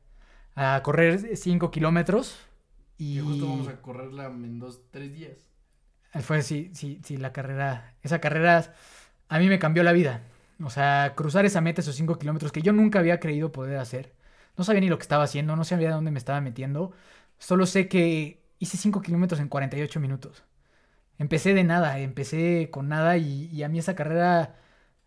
A 0.56 0.82
correr 0.84 1.38
5 1.38 1.72
kilómetros. 1.72 2.40
Y 2.98 3.20
justo 3.20 3.48
vamos 3.48 3.68
a 3.68 3.82
correrla 3.82 4.26
en 4.26 4.60
dos, 4.60 4.82
tres 4.92 5.14
días. 5.14 5.38
fue, 6.22 6.42
sí, 6.42 6.72
sí, 6.74 7.00
sí, 7.04 7.18
la 7.18 7.32
carrera. 7.32 7.96
Esa 8.04 8.20
carrera 8.20 8.74
a 9.30 9.40
mí 9.40 9.48
me 9.48 9.60
cambió 9.60 9.84
la 9.84 9.94
vida. 9.94 10.24
O 10.64 10.70
sea, 10.70 11.14
cruzar 11.16 11.46
esa 11.46 11.62
meta, 11.62 11.82
esos 11.82 11.96
5 11.96 12.18
kilómetros 12.20 12.52
que 12.52 12.62
yo 12.62 12.74
nunca 12.74 13.00
había 13.00 13.20
creído 13.20 13.52
poder 13.52 13.78
hacer. 13.78 14.14
No 14.58 14.64
sabía 14.64 14.82
ni 14.82 14.89
lo 14.89 14.97
que 14.97 15.04
estaba 15.04 15.24
haciendo, 15.24 15.56
no 15.56 15.64
sabía 15.64 15.89
de 15.89 15.93
dónde 15.95 16.12
me 16.12 16.20
estaba 16.20 16.41
metiendo. 16.41 16.91
Solo 17.39 17.66
sé 17.66 17.88
que 17.88 18.43
hice 18.60 18.78
5 18.78 19.02
kilómetros 19.02 19.39
en 19.39 19.49
48 19.49 19.99
minutos. 19.99 20.43
Empecé 21.18 21.54
de 21.54 21.64
nada, 21.64 21.99
empecé 21.99 22.70
con 22.72 22.88
nada 22.89 23.18
y, 23.18 23.45
y 23.52 23.64
a 23.64 23.70
mí 23.70 23.80
esa 23.80 23.95
carrera 23.95 24.56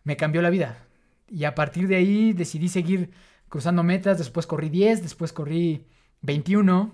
me 0.03 0.17
cambió 0.17 0.41
la 0.41 0.49
vida. 0.49 0.85
Y 1.27 1.45
a 1.45 1.55
partir 1.55 1.87
de 1.87 1.95
ahí 1.97 2.33
decidí 2.33 2.69
seguir 2.69 3.11
cruzando 3.49 3.83
metas. 3.83 4.17
Después 4.17 4.47
corrí 4.47 4.69
10, 4.69 5.01
después 5.03 5.33
corrí 5.33 5.87
21, 6.21 6.93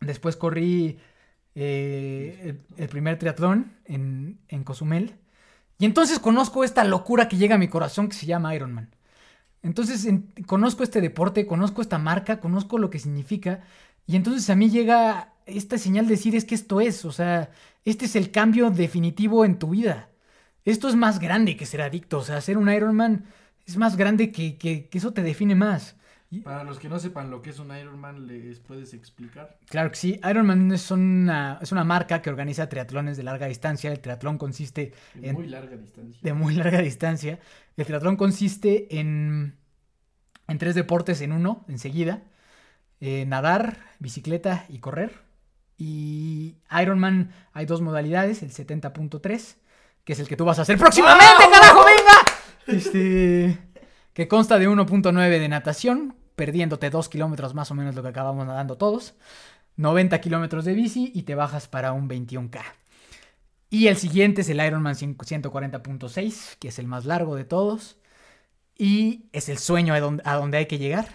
después 0.00 0.36
corrí 0.36 0.98
eh, 1.54 2.38
el, 2.42 2.82
el 2.82 2.88
primer 2.88 3.18
triatlón 3.18 3.76
en, 3.84 4.40
en 4.48 4.64
Cozumel. 4.64 5.16
Y 5.78 5.84
entonces 5.84 6.18
conozco 6.18 6.64
esta 6.64 6.84
locura 6.84 7.28
que 7.28 7.36
llega 7.36 7.56
a 7.56 7.58
mi 7.58 7.68
corazón 7.68 8.08
que 8.08 8.16
se 8.16 8.26
llama 8.26 8.54
Ironman. 8.54 8.94
Entonces 9.66 10.04
en- 10.06 10.32
conozco 10.46 10.82
este 10.82 11.00
deporte, 11.00 11.46
conozco 11.46 11.82
esta 11.82 11.98
marca, 11.98 12.40
conozco 12.40 12.78
lo 12.78 12.90
que 12.90 12.98
significa. 12.98 13.62
Y 14.06 14.16
entonces 14.16 14.48
a 14.50 14.56
mí 14.56 14.70
llega 14.70 15.34
esta 15.46 15.78
señal 15.78 16.06
de 16.06 16.12
decir 16.12 16.34
es 16.36 16.44
que 16.44 16.54
esto 16.54 16.80
es, 16.80 17.04
o 17.04 17.12
sea, 17.12 17.50
este 17.84 18.04
es 18.06 18.16
el 18.16 18.30
cambio 18.30 18.70
definitivo 18.70 19.44
en 19.44 19.58
tu 19.58 19.70
vida. 19.70 20.08
Esto 20.64 20.88
es 20.88 20.96
más 20.96 21.18
grande 21.20 21.56
que 21.56 21.66
ser 21.66 21.82
adicto, 21.82 22.18
o 22.18 22.24
sea, 22.24 22.40
ser 22.40 22.58
un 22.58 22.70
Ironman 22.72 23.26
es 23.66 23.76
más 23.76 23.96
grande 23.96 24.32
que, 24.32 24.56
que, 24.58 24.88
que 24.88 24.98
eso 24.98 25.12
te 25.12 25.22
define 25.22 25.54
más. 25.54 25.95
Para 26.42 26.64
los 26.64 26.78
que 26.78 26.88
no 26.88 26.98
sepan 26.98 27.30
lo 27.30 27.40
que 27.40 27.50
es 27.50 27.58
un 27.58 27.74
Ironman, 27.76 28.26
¿les 28.26 28.58
puedes 28.60 28.92
explicar? 28.94 29.58
Claro 29.68 29.90
que 29.90 29.96
sí, 29.96 30.20
Ironman 30.28 30.70
es 30.72 30.90
una, 30.90 31.58
es 31.62 31.70
una 31.72 31.84
marca 31.84 32.20
que 32.20 32.30
organiza 32.30 32.68
triatlones 32.68 33.16
de 33.16 33.22
larga 33.22 33.46
distancia. 33.46 33.90
El 33.92 34.00
triatlón 34.00 34.36
consiste 34.36 34.92
De 35.14 35.28
En- 35.28 35.34
muy 35.36 35.46
larga 35.46 35.76
distancia. 35.76 36.18
de 36.22 36.32
muy 36.32 36.54
larga 36.54 36.80
distancia. 36.82 37.38
El 37.76 37.86
triatlón 37.86 38.16
consiste 38.16 38.98
en, 38.98 39.56
en 40.48 40.58
tres 40.58 40.74
deportes 40.74 41.20
en 41.20 41.32
uno, 41.32 41.64
enseguida. 41.68 42.22
Eh, 43.00 43.24
nadar, 43.26 43.78
bicicleta 43.98 44.66
y 44.68 44.78
correr. 44.80 45.12
Y 45.78 46.56
Ironman 46.80 47.30
hay 47.52 47.66
dos 47.66 47.82
modalidades, 47.82 48.42
el 48.42 48.50
70.3, 48.50 49.56
que 50.04 50.12
es 50.12 50.18
el 50.18 50.26
que 50.28 50.36
tú 50.36 50.44
vas 50.44 50.58
a 50.58 50.62
hacer 50.62 50.76
próximamente, 50.78 51.44
carajo, 51.52 51.80
venga. 51.84 52.12
Este, 52.66 53.58
que 54.16 54.28
consta 54.28 54.58
de 54.58 54.66
1.9 54.66 55.28
de 55.38 55.48
natación, 55.50 56.16
perdiéndote 56.36 56.88
2 56.88 57.10
kilómetros 57.10 57.52
más 57.52 57.70
o 57.70 57.74
menos 57.74 57.94
lo 57.94 58.02
que 58.02 58.08
acabamos 58.08 58.46
nadando 58.46 58.78
todos. 58.78 59.14
90 59.76 60.18
kilómetros 60.22 60.64
de 60.64 60.72
bici 60.72 61.12
y 61.14 61.24
te 61.24 61.34
bajas 61.34 61.68
para 61.68 61.92
un 61.92 62.08
21K. 62.08 62.62
Y 63.68 63.88
el 63.88 63.98
siguiente 63.98 64.40
es 64.40 64.48
el 64.48 64.64
Ironman 64.64 64.94
100 64.94 65.18
140.6, 65.18 66.56
que 66.58 66.68
es 66.68 66.78
el 66.78 66.86
más 66.86 67.04
largo 67.04 67.36
de 67.36 67.44
todos. 67.44 67.98
Y 68.78 69.26
es 69.32 69.50
el 69.50 69.58
sueño 69.58 69.92
a 69.92 70.00
donde, 70.00 70.22
a 70.24 70.36
donde 70.36 70.56
hay 70.56 70.66
que 70.66 70.78
llegar. 70.78 71.08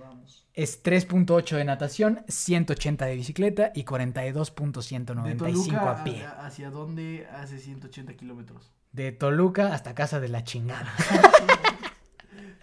Vamos. 0.00 0.46
Es 0.54 0.82
3.8 0.82 1.56
de 1.56 1.64
natación, 1.66 2.24
180 2.26 3.04
de 3.04 3.16
bicicleta 3.16 3.70
y 3.74 3.82
De 3.82 3.86
42.195 3.86 5.36
Toluca 5.36 5.90
a 5.90 6.04
pie. 6.04 6.24
a- 6.24 6.46
hacia 6.46 6.70
dónde 6.70 7.26
hace 7.34 7.58
180 7.58 8.14
kilómetros. 8.14 8.72
De 8.92 9.12
Toluca 9.12 9.74
hasta 9.74 9.94
casa 9.94 10.20
de 10.20 10.28
la 10.28 10.42
chingada. 10.42 10.90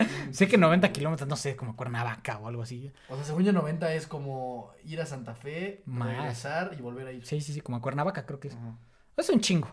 sé 0.31 0.47
que 0.47 0.57
90 0.57 0.91
kilómetros, 0.91 1.27
no 1.27 1.35
sé, 1.35 1.55
como 1.55 1.75
Cuernavaca 1.75 2.37
o 2.39 2.47
algo 2.47 2.61
así. 2.63 2.91
O 3.09 3.15
sea, 3.15 3.25
según 3.25 3.43
yo 3.43 3.53
90 3.53 3.93
es 3.93 4.07
como 4.07 4.71
ir 4.85 5.01
a 5.01 5.05
Santa 5.05 5.35
Fe, 5.35 5.83
Más. 5.85 6.15
regresar 6.17 6.75
y 6.77 6.81
volver 6.81 7.07
a 7.07 7.11
ir. 7.11 7.25
Sí, 7.25 7.41
sí, 7.41 7.53
sí, 7.53 7.61
como 7.61 7.77
a 7.77 7.81
Cuernavaca 7.81 8.25
creo 8.25 8.39
que 8.39 8.49
es. 8.49 8.55
Ajá. 8.55 8.77
Es 9.17 9.29
un 9.29 9.39
chingo. 9.39 9.69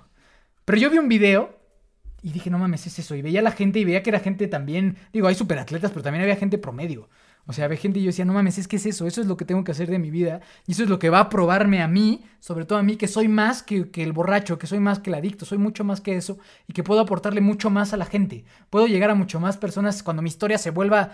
Pero 0.65 0.79
yo 0.79 0.91
vi 0.91 0.99
un 0.99 1.09
video 1.09 1.59
y 2.23 2.33
dije, 2.33 2.51
no 2.51 2.59
mames, 2.59 2.87
es 2.87 2.99
eso. 2.99 3.15
Y 3.15 3.23
veía 3.23 3.41
a 3.41 3.43
la 3.43 3.53
gente 3.53 3.79
y 3.79 3.85
veía 3.85 4.03
que 4.03 4.11
era 4.11 4.21
gente 4.21 4.47
también. 4.49 4.97
Digo, 5.13 5.29
hay 5.29 5.35
superatletas, 5.35 5.91
pero 5.91 6.03
también 6.03 6.23
había 6.23 6.37
gente 6.37 6.59
promedio. 6.59 7.09
O 7.47 7.53
sea, 7.53 7.65
había 7.65 7.79
gente 7.79 7.99
y 7.99 8.03
yo 8.03 8.09
decía, 8.09 8.25
no 8.25 8.33
mames, 8.33 8.59
es 8.59 8.69
que 8.69 8.77
es 8.77 8.87
eso. 8.87 9.07
Eso 9.07 9.21
es 9.21 9.27
lo 9.27 9.37
que 9.37 9.45
tengo 9.45 9.65
que 9.65 9.73
hacer 9.73 9.91
de 9.91 9.99
mi 9.99 10.11
vida. 10.11 10.41
Y 10.67 10.73
eso 10.73 10.83
es 10.83 10.89
lo 10.89 10.99
que 10.99 11.11
va 11.11 11.21
a 11.21 11.29
probarme 11.29 11.83
a 11.83 11.89
mí, 11.89 12.25
sobre 12.39 12.65
todo 12.65 12.79
a 12.79 12.83
mí, 12.83 12.97
que 12.97 13.09
soy 13.09 13.29
más 13.29 13.63
que, 13.63 13.91
el 13.95 14.13
borracho, 14.13 14.59
que 14.59 14.67
soy 14.67 14.81
más 14.81 15.01
que 15.01 15.11
el 15.11 15.15
adicto, 15.15 15.45
soy 15.45 15.59
mucho 15.59 15.83
más 15.85 16.01
que 16.01 16.17
eso. 16.17 16.39
Y 16.69 16.73
que 16.73 16.83
puedo 16.83 17.01
aportarle 17.01 17.41
mucho 17.41 17.71
más 17.71 17.93
a 17.93 17.97
la 17.97 18.07
gente. 18.07 18.45
Puedo 18.71 18.87
llegar 18.87 19.11
a 19.11 19.15
mucho 19.15 19.41
más 19.41 19.57
personas 19.57 20.03
cuando 20.03 20.23
mi 20.23 20.29
historia 20.29 20.59
se 20.59 20.71
vuelva 20.71 21.13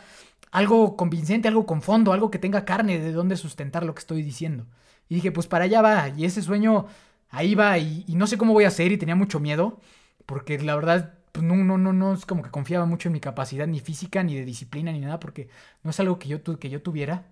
algo 0.51 0.97
convincente, 0.97 1.49
algo 1.49 1.66
con 1.66 1.83
fondo, 1.83 2.12
algo 2.12 2.31
que 2.31 2.39
tenga 2.39 2.64
carne 2.64 2.99
de 2.99 3.12
donde 3.12 3.37
sustentar 3.37 3.85
lo 3.85 3.95
que 3.95 4.01
estoy 4.01 4.22
diciendo. 4.22 4.66
Y 5.09 5.16
dije, 5.16 5.33
pues 5.33 5.47
para 5.47 5.64
allá 5.64 5.83
va. 5.83 6.09
Y 6.11 6.24
ese 6.24 6.43
sueño 6.43 6.87
ahí 7.31 7.55
va 7.55 7.79
y, 7.79 8.05
y 8.07 8.16
no 8.16 8.27
sé 8.27 8.37
cómo 8.39 8.53
voy 8.53 8.64
a 8.64 8.68
hacer 8.68 8.93
y 8.93 8.99
tenía 8.99 9.16
mucho 9.16 9.41
miedo 9.41 9.81
porque 10.27 10.59
la 10.59 10.74
verdad 10.74 11.14
pues 11.37 11.45
no, 11.47 11.55
no, 11.57 11.76
no, 11.76 11.93
no 11.93 12.14
es 12.14 12.24
como 12.24 12.43
que 12.43 12.51
confiaba 12.51 12.87
mucho 12.87 13.11
en 13.11 13.12
mi 13.12 13.20
capacidad 13.20 13.66
ni 13.66 13.78
física 13.78 14.22
ni 14.22 14.34
de 14.37 14.47
disciplina 14.47 14.91
ni 14.91 15.01
nada 15.01 15.20
porque 15.20 15.51
no 15.82 15.91
es 15.91 16.01
algo 16.01 16.18
que 16.18 16.28
yo, 16.28 16.43
que 16.43 16.70
yo 16.70 16.80
tuviera. 16.80 17.26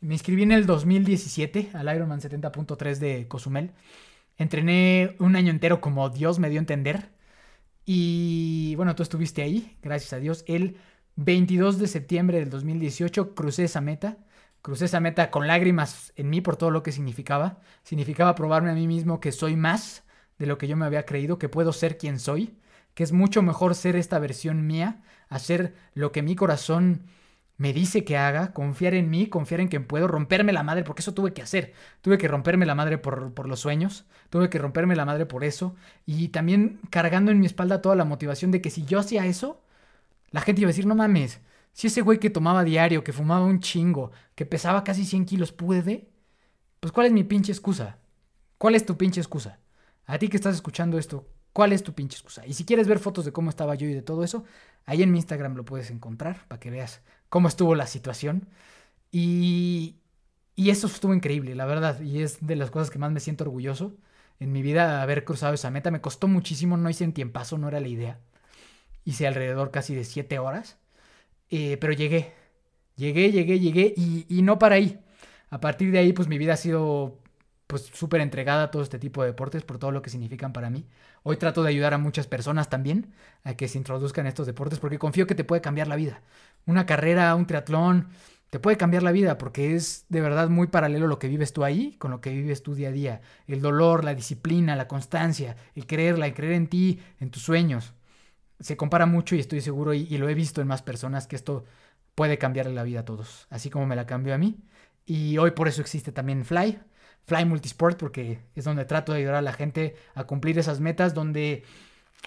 Me 0.00 0.14
inscribí 0.14 0.44
en 0.44 0.52
el 0.52 0.64
2017 0.64 1.70
al 1.74 1.94
Ironman 1.94 2.20
70.3 2.22 2.96
de 2.98 3.28
Cozumel. 3.28 3.72
Entrené 4.38 5.16
un 5.18 5.36
año 5.36 5.50
entero 5.50 5.82
como 5.82 6.08
Dios 6.08 6.38
me 6.38 6.48
dio 6.48 6.58
a 6.58 6.62
entender. 6.62 7.10
Y 7.84 8.74
bueno, 8.76 8.94
tú 8.94 9.02
estuviste 9.02 9.42
ahí, 9.42 9.76
gracias 9.82 10.14
a 10.14 10.20
Dios. 10.20 10.42
El 10.48 10.78
22 11.16 11.78
de 11.78 11.86
septiembre 11.88 12.38
del 12.38 12.48
2018 12.48 13.34
crucé 13.34 13.64
esa 13.64 13.82
meta. 13.82 14.16
Crucé 14.62 14.86
esa 14.86 15.00
meta 15.00 15.30
con 15.30 15.46
lágrimas 15.46 16.14
en 16.16 16.30
mí 16.30 16.40
por 16.40 16.56
todo 16.56 16.70
lo 16.70 16.82
que 16.82 16.92
significaba. 16.92 17.60
Significaba 17.82 18.34
probarme 18.34 18.70
a 18.70 18.74
mí 18.74 18.86
mismo 18.86 19.20
que 19.20 19.32
soy 19.32 19.54
más 19.56 20.04
de 20.38 20.46
lo 20.46 20.56
que 20.56 20.66
yo 20.66 20.76
me 20.78 20.86
había 20.86 21.04
creído, 21.04 21.38
que 21.38 21.50
puedo 21.50 21.74
ser 21.74 21.98
quien 21.98 22.18
soy, 22.18 22.56
que 22.94 23.02
es 23.02 23.12
mucho 23.12 23.42
mejor 23.42 23.74
ser 23.74 23.96
esta 23.96 24.18
versión 24.18 24.66
mía, 24.66 25.02
hacer 25.28 25.74
lo 25.94 26.12
que 26.12 26.22
mi 26.22 26.36
corazón 26.36 27.02
me 27.56 27.72
dice 27.72 28.04
que 28.04 28.16
haga, 28.16 28.52
confiar 28.52 28.94
en 28.94 29.10
mí, 29.10 29.28
confiar 29.28 29.60
en 29.60 29.68
que 29.68 29.80
puedo 29.80 30.08
romperme 30.08 30.52
la 30.52 30.62
madre, 30.64 30.82
porque 30.82 31.02
eso 31.02 31.14
tuve 31.14 31.32
que 31.32 31.42
hacer. 31.42 31.72
Tuve 32.00 32.18
que 32.18 32.26
romperme 32.26 32.66
la 32.66 32.74
madre 32.74 32.98
por, 32.98 33.32
por 33.32 33.48
los 33.48 33.60
sueños, 33.60 34.06
tuve 34.30 34.50
que 34.50 34.58
romperme 34.58 34.96
la 34.96 35.04
madre 35.04 35.26
por 35.26 35.44
eso, 35.44 35.76
y 36.06 36.28
también 36.28 36.80
cargando 36.90 37.30
en 37.30 37.38
mi 37.38 37.46
espalda 37.46 37.80
toda 37.82 37.94
la 37.96 38.04
motivación 38.04 38.50
de 38.50 38.60
que 38.60 38.70
si 38.70 38.84
yo 38.84 38.98
hacía 38.98 39.26
eso, 39.26 39.62
la 40.30 40.40
gente 40.40 40.62
iba 40.62 40.68
a 40.68 40.72
decir, 40.72 40.86
no 40.86 40.96
mames, 40.96 41.40
si 41.72 41.88
ese 41.88 42.00
güey 42.02 42.18
que 42.18 42.30
tomaba 42.30 42.64
diario, 42.64 43.04
que 43.04 43.12
fumaba 43.12 43.44
un 43.44 43.60
chingo, 43.60 44.10
que 44.34 44.46
pesaba 44.46 44.84
casi 44.84 45.04
100 45.04 45.26
kilos 45.26 45.52
puede, 45.52 46.08
pues 46.80 46.92
¿cuál 46.92 47.06
es 47.06 47.12
mi 47.12 47.24
pinche 47.24 47.52
excusa? 47.52 47.98
¿Cuál 48.58 48.74
es 48.74 48.86
tu 48.86 48.96
pinche 48.96 49.20
excusa? 49.20 49.60
A 50.06 50.18
ti 50.18 50.28
que 50.28 50.36
estás 50.36 50.54
escuchando 50.54 50.98
esto, 50.98 51.26
¿cuál 51.54 51.72
es 51.72 51.82
tu 51.82 51.94
pinche 51.94 52.16
excusa? 52.16 52.46
Y 52.46 52.52
si 52.52 52.66
quieres 52.66 52.86
ver 52.86 52.98
fotos 52.98 53.24
de 53.24 53.32
cómo 53.32 53.48
estaba 53.48 53.74
yo 53.76 53.88
y 53.88 53.94
de 53.94 54.02
todo 54.02 54.24
eso, 54.24 54.44
ahí 54.84 55.02
en 55.02 55.10
mi 55.10 55.18
Instagram 55.18 55.54
lo 55.56 55.64
puedes 55.64 55.90
encontrar 55.90 56.46
para 56.48 56.60
que 56.60 56.68
veas 56.70 57.00
cómo 57.30 57.48
estuvo 57.48 57.74
la 57.74 57.86
situación. 57.86 58.48
Y, 59.10 59.96
y 60.56 60.70
eso 60.70 60.88
estuvo 60.88 61.14
increíble, 61.14 61.54
la 61.54 61.64
verdad. 61.64 62.00
Y 62.02 62.22
es 62.22 62.46
de 62.46 62.56
las 62.56 62.70
cosas 62.70 62.90
que 62.90 62.98
más 62.98 63.12
me 63.12 63.20
siento 63.20 63.44
orgulloso 63.44 63.94
en 64.40 64.52
mi 64.52 64.62
vida 64.62 65.00
haber 65.00 65.24
cruzado 65.24 65.54
esa 65.54 65.70
meta. 65.70 65.90
Me 65.90 66.00
costó 66.00 66.28
muchísimo, 66.28 66.76
no 66.76 66.90
hice 66.90 67.04
en 67.04 67.12
tiempazo, 67.14 67.56
no 67.56 67.68
era 67.68 67.80
la 67.80 67.88
idea. 67.88 68.18
Hice 69.04 69.26
alrededor 69.26 69.70
casi 69.70 69.94
de 69.94 70.04
7 70.04 70.38
horas. 70.40 70.76
Eh, 71.50 71.78
pero 71.80 71.92
llegué. 71.92 72.32
Llegué, 72.96 73.32
llegué, 73.32 73.60
llegué 73.60 73.94
y 73.96 74.42
no 74.42 74.58
para 74.58 74.76
ahí. 74.76 75.00
A 75.50 75.60
partir 75.60 75.92
de 75.92 75.98
ahí, 76.00 76.12
pues 76.12 76.28
mi 76.28 76.38
vida 76.38 76.54
ha 76.54 76.56
sido 76.56 77.18
pues 77.74 77.90
súper 77.92 78.20
entregada 78.20 78.62
a 78.62 78.70
todo 78.70 78.84
este 78.84 79.00
tipo 79.00 79.22
de 79.22 79.30
deportes 79.30 79.64
por 79.64 79.78
todo 79.78 79.90
lo 79.90 80.00
que 80.00 80.08
significan 80.08 80.52
para 80.52 80.70
mí. 80.70 80.86
Hoy 81.24 81.38
trato 81.38 81.64
de 81.64 81.70
ayudar 81.70 81.92
a 81.92 81.98
muchas 81.98 82.28
personas 82.28 82.70
también 82.70 83.12
a 83.42 83.54
que 83.54 83.66
se 83.66 83.78
introduzcan 83.78 84.26
a 84.26 84.28
estos 84.28 84.46
deportes 84.46 84.78
porque 84.78 84.96
confío 84.96 85.26
que 85.26 85.34
te 85.34 85.42
puede 85.42 85.60
cambiar 85.60 85.88
la 85.88 85.96
vida. 85.96 86.22
Una 86.66 86.86
carrera, 86.86 87.34
un 87.34 87.48
triatlón, 87.48 88.10
te 88.50 88.60
puede 88.60 88.76
cambiar 88.76 89.02
la 89.02 89.10
vida 89.10 89.38
porque 89.38 89.74
es 89.74 90.06
de 90.08 90.20
verdad 90.20 90.50
muy 90.50 90.68
paralelo 90.68 91.08
lo 91.08 91.18
que 91.18 91.26
vives 91.26 91.52
tú 91.52 91.64
ahí 91.64 91.96
con 91.98 92.12
lo 92.12 92.20
que 92.20 92.30
vives 92.30 92.62
tú 92.62 92.76
día 92.76 92.90
a 92.90 92.92
día. 92.92 93.22
El 93.48 93.60
dolor, 93.60 94.04
la 94.04 94.14
disciplina, 94.14 94.76
la 94.76 94.86
constancia, 94.86 95.56
el 95.74 95.88
creerla, 95.88 96.26
el 96.28 96.34
creer 96.34 96.52
en 96.52 96.68
ti, 96.68 97.00
en 97.18 97.30
tus 97.32 97.42
sueños. 97.42 97.92
Se 98.60 98.76
compara 98.76 99.06
mucho 99.06 99.34
y 99.34 99.40
estoy 99.40 99.62
seguro 99.62 99.94
y, 99.94 100.16
lo 100.16 100.28
he 100.28 100.34
visto 100.34 100.60
en 100.60 100.68
más 100.68 100.82
personas 100.82 101.26
que 101.26 101.34
esto 101.34 101.64
puede 102.14 102.38
cambiarle 102.38 102.72
la 102.72 102.84
vida 102.84 103.00
a 103.00 103.04
todos, 103.04 103.48
así 103.50 103.68
como 103.68 103.84
me 103.84 103.96
la 103.96 104.06
cambió 104.06 104.32
a 104.32 104.38
mí. 104.38 104.60
Y 105.06 105.38
hoy 105.38 105.50
por 105.50 105.66
eso 105.66 105.80
existe 105.80 106.12
también 106.12 106.44
Fly, 106.44 106.78
Fly 107.26 107.44
Multisport, 107.44 107.98
porque 107.98 108.40
es 108.54 108.64
donde 108.64 108.84
trato 108.84 109.12
de 109.12 109.18
ayudar 109.18 109.36
a 109.36 109.42
la 109.42 109.52
gente 109.52 109.96
a 110.14 110.24
cumplir 110.24 110.58
esas 110.58 110.80
metas 110.80 111.14
donde 111.14 111.64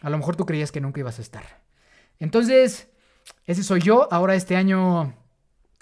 a 0.02 0.10
lo 0.10 0.18
mejor 0.18 0.36
tú 0.36 0.46
creías 0.46 0.72
que 0.72 0.82
nunca 0.82 1.00
ibas 1.00 1.20
a 1.20 1.22
estar. 1.22 1.44
Entonces, 2.20 2.90
ese 3.46 3.64
soy 3.64 3.82
yo. 3.82 4.08
Ahora 4.12 4.36
este 4.36 4.56
año 4.56 5.14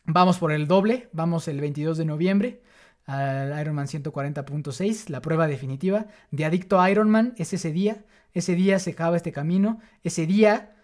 vamos 0.05 0.37
por 0.37 0.51
el 0.51 0.67
doble, 0.67 1.09
vamos 1.13 1.47
el 1.47 1.59
22 1.61 1.97
de 1.97 2.05
noviembre 2.05 2.61
al 3.05 3.59
Ironman 3.59 3.87
140.6, 3.87 5.09
la 5.09 5.21
prueba 5.21 5.47
definitiva 5.47 6.07
de 6.31 6.45
Adicto 6.45 6.81
a 6.81 6.89
Ironman, 6.89 7.35
es 7.37 7.53
ese 7.53 7.71
día, 7.71 8.03
ese 8.33 8.55
día 8.55 8.79
se 8.79 8.91
acaba 8.91 9.15
este 9.15 9.31
camino, 9.31 9.79
ese 10.03 10.25
día 10.25 10.75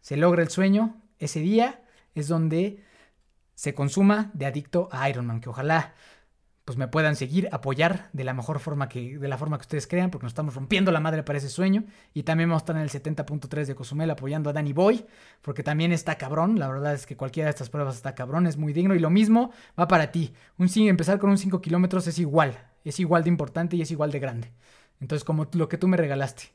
se 0.00 0.16
logra 0.16 0.42
el 0.42 0.50
sueño, 0.50 1.00
ese 1.18 1.40
día 1.40 1.82
es 2.14 2.28
donde 2.28 2.84
se 3.54 3.74
consuma 3.74 4.30
de 4.34 4.46
Adicto 4.46 4.88
a 4.92 5.08
Ironman, 5.08 5.40
que 5.40 5.48
ojalá 5.48 5.94
pues 6.70 6.78
me 6.78 6.86
puedan 6.86 7.16
seguir, 7.16 7.48
apoyar 7.50 8.10
de 8.12 8.22
la 8.22 8.32
mejor 8.32 8.60
forma 8.60 8.88
que, 8.88 9.18
de 9.18 9.26
la 9.26 9.36
forma 9.36 9.58
que 9.58 9.62
ustedes 9.62 9.88
crean, 9.88 10.08
porque 10.08 10.26
nos 10.26 10.30
estamos 10.30 10.54
rompiendo 10.54 10.92
la 10.92 11.00
madre 11.00 11.24
para 11.24 11.36
ese 11.36 11.48
sueño. 11.48 11.82
Y 12.14 12.22
también 12.22 12.48
vamos 12.48 12.60
a 12.60 12.62
estar 12.62 12.76
en 12.76 12.82
el 12.82 12.90
70.3 12.90 13.66
de 13.66 13.74
Cozumel 13.74 14.08
apoyando 14.08 14.50
a 14.50 14.52
Danny 14.52 14.72
Boy, 14.72 15.04
porque 15.42 15.64
también 15.64 15.90
está 15.90 16.16
cabrón. 16.16 16.60
La 16.60 16.68
verdad 16.68 16.94
es 16.94 17.06
que 17.06 17.16
cualquiera 17.16 17.46
de 17.46 17.50
estas 17.50 17.70
pruebas 17.70 17.96
está 17.96 18.14
cabrón, 18.14 18.46
es 18.46 18.56
muy 18.56 18.72
digno. 18.72 18.94
Y 18.94 19.00
lo 19.00 19.10
mismo 19.10 19.50
va 19.76 19.88
para 19.88 20.12
ti. 20.12 20.32
Un, 20.58 20.68
empezar 20.86 21.18
con 21.18 21.30
un 21.30 21.38
5 21.38 21.60
kilómetros 21.60 22.06
es 22.06 22.20
igual, 22.20 22.56
es 22.84 23.00
igual 23.00 23.24
de 23.24 23.30
importante 23.30 23.74
y 23.74 23.82
es 23.82 23.90
igual 23.90 24.12
de 24.12 24.20
grande. 24.20 24.52
Entonces, 25.00 25.24
como 25.24 25.48
lo 25.52 25.68
que 25.68 25.76
tú 25.76 25.88
me 25.88 25.96
regalaste. 25.96 26.52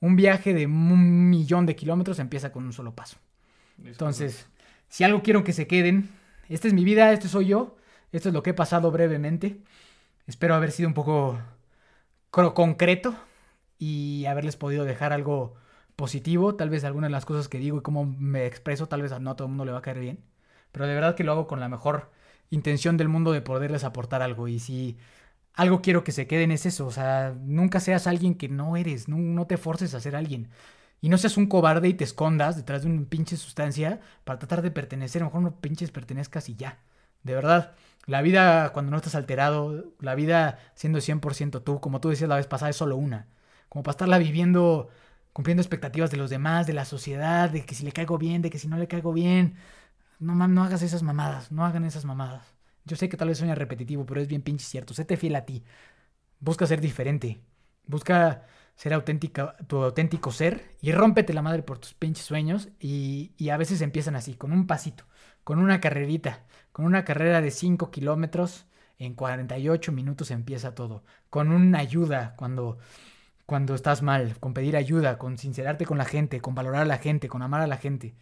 Un 0.00 0.16
viaje 0.16 0.54
de 0.54 0.64
un 0.64 1.28
millón 1.28 1.66
de 1.66 1.76
kilómetros 1.76 2.20
empieza 2.20 2.52
con 2.52 2.64
un 2.64 2.72
solo 2.72 2.94
paso. 2.94 3.18
Entonces, 3.84 4.46
si 4.88 5.04
algo 5.04 5.22
quiero 5.22 5.44
que 5.44 5.52
se 5.52 5.66
queden, 5.66 6.08
esta 6.48 6.68
es 6.68 6.72
mi 6.72 6.84
vida, 6.84 7.12
este 7.12 7.28
soy 7.28 7.48
yo 7.48 7.76
esto 8.16 8.28
es 8.28 8.34
lo 8.34 8.42
que 8.42 8.50
he 8.50 8.54
pasado 8.54 8.90
brevemente. 8.90 9.60
Espero 10.26 10.54
haber 10.54 10.70
sido 10.72 10.88
un 10.88 10.94
poco 10.94 11.38
concreto 12.30 13.14
y 13.78 14.24
haberles 14.26 14.56
podido 14.56 14.84
dejar 14.84 15.12
algo 15.12 15.54
positivo. 15.96 16.54
Tal 16.54 16.70
vez 16.70 16.84
algunas 16.84 17.08
de 17.08 17.12
las 17.12 17.26
cosas 17.26 17.48
que 17.48 17.58
digo 17.58 17.78
y 17.78 17.82
cómo 17.82 18.04
me 18.06 18.46
expreso, 18.46 18.86
tal 18.86 19.02
vez 19.02 19.12
a 19.12 19.18
no 19.18 19.36
todo 19.36 19.46
el 19.46 19.50
mundo 19.50 19.64
le 19.64 19.72
va 19.72 19.78
a 19.78 19.82
caer 19.82 19.98
bien. 19.98 20.24
Pero 20.72 20.86
de 20.86 20.94
verdad 20.94 21.16
que 21.16 21.24
lo 21.24 21.32
hago 21.32 21.46
con 21.46 21.60
la 21.60 21.68
mejor 21.68 22.10
intención 22.50 22.96
del 22.96 23.08
mundo 23.08 23.32
de 23.32 23.42
poderles 23.42 23.84
aportar 23.84 24.22
algo. 24.22 24.48
Y 24.48 24.58
si 24.60 24.96
algo 25.54 25.82
quiero 25.82 26.04
que 26.04 26.12
se 26.12 26.26
queden 26.26 26.50
es 26.52 26.66
eso. 26.66 26.86
O 26.86 26.90
sea, 26.92 27.34
nunca 27.44 27.80
seas 27.80 28.06
alguien 28.06 28.36
que 28.36 28.48
no 28.48 28.76
eres. 28.76 29.08
No, 29.08 29.18
no 29.18 29.46
te 29.46 29.56
forces 29.56 29.94
a 29.94 30.00
ser 30.00 30.16
alguien. 30.16 30.50
Y 31.00 31.08
no 31.08 31.18
seas 31.18 31.36
un 31.36 31.46
cobarde 31.48 31.88
y 31.88 31.94
te 31.94 32.04
escondas 32.04 32.56
detrás 32.56 32.82
de 32.82 32.90
una 32.90 33.08
pinche 33.08 33.36
sustancia 33.36 34.00
para 34.24 34.38
tratar 34.38 34.62
de 34.62 34.70
pertenecer. 34.70 35.22
A 35.22 35.24
lo 35.24 35.30
mejor 35.30 35.42
no 35.42 35.60
pinches 35.60 35.90
pertenezcas 35.90 36.48
y 36.48 36.56
ya. 36.56 36.78
De 37.22 37.34
verdad. 37.34 37.74
La 38.06 38.22
vida 38.22 38.70
cuando 38.72 38.90
no 38.90 38.98
estás 38.98 39.14
alterado, 39.14 39.92
la 40.00 40.14
vida 40.14 40.58
siendo 40.74 41.00
100% 41.00 41.62
tú, 41.62 41.80
como 41.80 42.00
tú 42.00 42.10
decías 42.10 42.28
la 42.28 42.36
vez 42.36 42.46
pasada, 42.46 42.70
es 42.70 42.76
solo 42.76 42.96
una. 42.96 43.28
Como 43.68 43.82
para 43.82 43.92
estarla 43.92 44.18
viviendo, 44.18 44.88
cumpliendo 45.32 45.62
expectativas 45.62 46.10
de 46.10 46.16
los 46.18 46.30
demás, 46.30 46.66
de 46.66 46.74
la 46.74 46.84
sociedad, 46.84 47.50
de 47.50 47.64
que 47.64 47.74
si 47.74 47.84
le 47.84 47.92
caigo 47.92 48.18
bien, 48.18 48.42
de 48.42 48.50
que 48.50 48.58
si 48.58 48.68
no 48.68 48.76
le 48.76 48.88
caigo 48.88 49.12
bien. 49.12 49.56
No, 50.18 50.34
no 50.48 50.64
hagas 50.64 50.82
esas 50.82 51.02
mamadas, 51.02 51.52
no 51.52 51.64
hagan 51.64 51.84
esas 51.84 52.04
mamadas. 52.04 52.54
Yo 52.84 52.96
sé 52.96 53.08
que 53.08 53.16
tal 53.16 53.28
vez 53.28 53.38
suena 53.38 53.54
repetitivo, 53.54 54.06
pero 54.06 54.20
es 54.20 54.28
bien 54.28 54.42
pinche 54.42 54.66
cierto. 54.66 54.94
Séte 54.94 55.16
fiel 55.16 55.36
a 55.36 55.44
ti. 55.46 55.64
Busca 56.40 56.66
ser 56.66 56.80
diferente. 56.80 57.40
Busca 57.86 58.44
ser 58.76 58.92
auténtica, 58.94 59.56
tu 59.66 59.82
auténtico 59.82 60.32
ser 60.32 60.76
y 60.80 60.92
rómpete 60.92 61.32
la 61.32 61.42
madre 61.42 61.62
por 61.62 61.78
tus 61.78 61.94
pinches 61.94 62.26
sueños 62.26 62.68
y, 62.80 63.32
y 63.36 63.50
a 63.50 63.56
veces 63.56 63.80
empiezan 63.80 64.16
así, 64.16 64.34
con 64.34 64.52
un 64.52 64.66
pasito, 64.66 65.04
con 65.44 65.58
una 65.58 65.80
carrerita, 65.80 66.44
con 66.74 66.86
una 66.86 67.04
carrera 67.04 67.40
de 67.40 67.52
5 67.52 67.92
kilómetros, 67.92 68.66
en 68.98 69.14
48 69.14 69.92
minutos 69.92 70.32
empieza 70.32 70.74
todo. 70.74 71.04
Con 71.30 71.52
una 71.52 71.78
ayuda 71.78 72.34
cuando, 72.36 72.78
cuando 73.46 73.76
estás 73.76 74.02
mal, 74.02 74.36
con 74.40 74.54
pedir 74.54 74.76
ayuda, 74.76 75.16
con 75.16 75.38
sincerarte 75.38 75.86
con 75.86 75.98
la 75.98 76.04
gente, 76.04 76.40
con 76.40 76.56
valorar 76.56 76.82
a 76.82 76.84
la 76.84 76.98
gente, 76.98 77.28
con 77.28 77.42
amar 77.42 77.60
a 77.60 77.68
la 77.68 77.76
gente. 77.76 78.16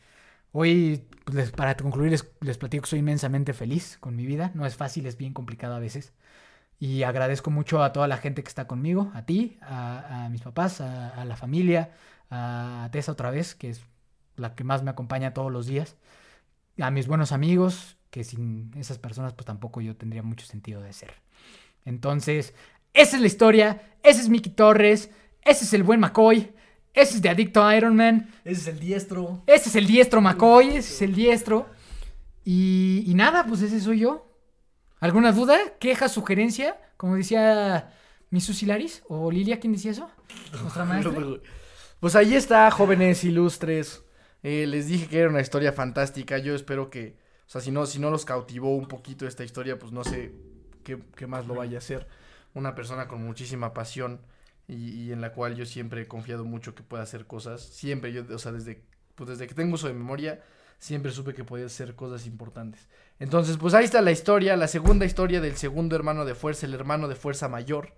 Hoy, 0.53 1.09
pues, 1.25 1.51
para 1.51 1.79
concluir, 1.79 2.11
les, 2.41 2.59
platico 2.59 2.83
que 2.83 2.91
soy 2.91 2.99
inmensamente 2.99 3.55
feliz 3.55 3.97
con 4.01 4.17
mi 4.17 4.27
vida. 4.27 4.53
No 4.55 4.67
es 4.67 4.77
fácil, 4.77 5.07
es 5.07 5.17
bien 5.17 5.33
complicado 5.33 5.75
a 5.75 5.79
veces. 5.79 6.13
Y 6.79 7.05
agradezco 7.05 7.51
mucho 7.51 7.83
a 7.83 7.95
toda 7.95 8.07
la 8.07 8.19
gente 8.19 8.43
que 8.43 8.49
está 8.49 8.67
conmigo, 8.67 9.11
a 9.15 9.25
ti, 9.25 9.59
a, 9.63 10.29
mis 10.31 10.43
papás, 10.43 10.83
a, 10.83 11.09
a, 11.09 11.25
la 11.25 11.37
familia, 11.37 11.93
a 12.31 12.91
Tessa 12.93 13.13
otra 13.13 13.31
vez, 13.31 13.55
que 13.55 13.71
es 13.71 13.83
la 14.37 14.55
que 14.55 14.65
más 14.65 14.83
me 14.83 14.91
acompaña 14.91 15.33
todos 15.33 15.51
los 15.51 15.65
días, 15.67 15.97
a 16.79 16.91
mis 16.91 17.07
buenos 17.07 17.33
amigos, 17.33 17.97
que 18.13 18.25
sin 18.25 18.71
esas 18.77 18.99
personas 18.99 19.33
pues 19.33 19.47
tampoco 19.47 19.81
yo 19.81 19.97
tendría 19.97 20.23
mucho 20.23 20.45
sentido 20.45 20.83
de 20.83 20.93
ser. 20.93 21.15
Entonces, 21.87 22.55
esa 22.93 23.17
es 23.17 23.23
la 23.23 23.27
historia, 23.27 23.97
ese 24.03 24.21
es 24.21 24.29
Mickey 24.29 24.53
Torres, 24.53 25.11
ese 25.41 25.65
es 25.65 25.73
el 25.73 25.83
buen 25.83 25.99
McCoy, 25.99 26.53
ese 26.93 27.17
es 27.17 27.23
de 27.23 27.31
Adicto 27.31 27.65
a 27.65 27.75
Iron 27.75 27.97
Man. 27.97 28.29
Ese 28.45 28.61
es 28.61 28.67
el 28.69 28.79
diestro. 28.79 29.43
Ese 29.47 29.71
es 29.71 29.77
el 29.77 29.87
diestro 29.87 30.21
McCoy, 30.21 30.77
ese 30.77 30.93
es 30.93 31.03
el 31.03 31.15
diestro. 31.15 31.71
Y, 32.45 33.03
y 33.07 33.15
nada, 33.15 33.47
pues 33.47 33.63
ese 33.63 33.81
soy 33.81 34.01
yo. 34.01 34.31
¿Alguna 35.01 35.33
duda? 35.33 35.59
¿Queja? 35.81 36.11
¿Sugerencia? 36.11 36.79
Como 36.99 37.17
decía 37.17 37.95
mi 38.29 38.41
Hilaris 38.41 39.05
o 39.09 39.31
Lilia, 39.31 39.59
¿quién 39.59 39.73
decía 39.73 39.93
eso? 39.93 40.11
Nuestra 40.61 40.85
maestra. 40.85 41.15
Pues 41.99 42.15
ahí 42.15 42.35
está, 42.35 42.71
jóvenes 42.71 43.25
ilustres. 43.25 44.05
Eh, 44.43 44.67
les 44.67 44.87
dije 44.87 45.07
que 45.07 45.21
era 45.21 45.31
una 45.31 45.41
historia 45.41 45.73
fantástica. 45.73 46.37
Yo 46.37 46.55
espero 46.55 46.91
que 46.91 47.22
o 47.47 47.51
sea, 47.53 47.61
si 47.61 47.71
no, 47.71 47.87
si 47.87 47.99
no 47.99 48.11
los 48.11 48.25
cautivó 48.25 48.75
un 48.77 48.87
poquito 48.87 49.27
esta 49.27 49.45
historia, 49.45 49.79
pues 49.79 49.93
no 49.93 50.05
sé 50.05 50.33
qué, 50.85 51.27
más 51.27 51.47
lo 51.47 51.55
vaya 51.55 51.77
a 51.77 51.79
hacer. 51.79 52.07
Una 52.55 52.75
persona 52.75 53.09
con 53.09 53.23
muchísima 53.25 53.73
pasión 53.75 54.21
y, 54.69 55.13
en 55.13 55.21
la 55.21 55.33
cual 55.33 55.55
yo 55.55 55.67
siempre 55.67 56.03
he 56.03 56.09
confiado 56.09 56.45
mucho 56.45 56.75
que 56.75 56.83
pueda 56.83 57.03
hacer 57.03 57.27
cosas. 57.27 57.61
Siempre, 57.63 58.13
yo, 58.13 58.25
o 58.33 58.39
sea, 58.39 58.53
desde, 58.53 58.83
pues 59.15 59.31
desde 59.31 59.47
que 59.47 59.55
tengo 59.55 59.75
uso 59.75 59.89
de 59.89 59.95
memoria, 59.95 60.43
siempre 60.79 61.13
supe 61.13 61.35
que 61.35 61.45
podía 61.45 61.67
hacer 61.67 61.95
cosas 61.95 62.27
importantes. 62.27 62.89
Entonces, 63.19 63.57
pues 63.57 63.75
ahí 63.75 63.85
está 63.85 64.01
la 64.01 64.13
historia, 64.13 64.57
la 64.57 64.69
segunda 64.69 65.07
historia 65.07 65.41
del 65.41 65.57
segundo 65.57 65.95
hermano 65.95 66.25
de 66.25 66.35
fuerza, 66.35 66.67
el 66.67 66.75
hermano 66.75 67.09
de 67.09 67.15
fuerza 67.15 67.49
mayor. 67.49 67.95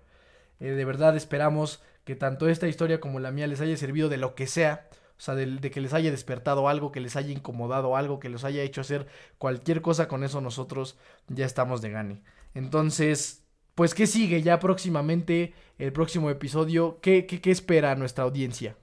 Eh, 0.59 0.71
de 0.71 0.85
verdad 0.85 1.15
esperamos 1.15 1.81
que 2.03 2.15
tanto 2.15 2.47
esta 2.47 2.67
historia 2.67 2.99
como 2.99 3.19
la 3.19 3.31
mía 3.31 3.47
les 3.47 3.61
haya 3.61 3.75
servido 3.75 4.07
de 4.09 4.17
lo 4.17 4.35
que 4.35 4.47
sea 4.47 4.87
o 5.17 5.21
sea, 5.21 5.35
de, 5.35 5.71
que 5.71 5.81
les 5.81 5.93
haya 5.93 6.11
despertado 6.11 6.67
algo, 6.67 6.91
que 6.91 6.99
les 6.99 7.15
haya 7.15 7.31
incomodado 7.31 7.95
algo, 7.95 8.19
que 8.19 8.29
los 8.29 8.43
haya 8.43 8.63
hecho 8.63 8.81
hacer 8.81 9.07
cualquier 9.37 9.81
cosa 9.81 10.07
con 10.07 10.23
eso 10.23 10.41
nosotros 10.41 10.97
ya 11.27 11.45
estamos 11.45 11.81
de 11.81 11.91
gane. 11.91 12.21
Entonces, 12.53 13.43
pues, 13.75 13.93
¿qué 13.93 14.07
sigue 14.07 14.41
ya 14.41 14.59
próximamente? 14.59 15.53
El 15.77 15.93
próximo 15.93 16.29
episodio, 16.29 16.99
¿qué, 17.01 17.25
qué, 17.25 17.41
qué 17.41 17.51
espera 17.51 17.95
nuestra 17.95 18.23
audiencia? 18.23 18.75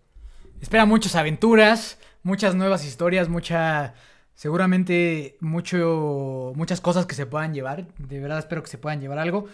Espera 0.61 0.87
muchas 0.87 1.16
aventuras, 1.16 1.99
muchas 2.22 2.55
nuevas 2.55 2.85
historias, 2.85 3.28
mucha... 3.28 3.95
Seguramente 4.35 5.37
mucho, 5.41 6.53
muchas 6.57 6.80
cosas 6.80 7.05
que 7.05 7.14
se 7.14 7.26
puedan 7.26 7.53
llevar. 7.53 7.87
De 7.99 8.18
verdad 8.18 8.39
espero 8.39 8.62
que 8.62 8.70
se 8.70 8.78
puedan 8.78 9.01
llevar 9.01 9.18
algo. 9.18 9.47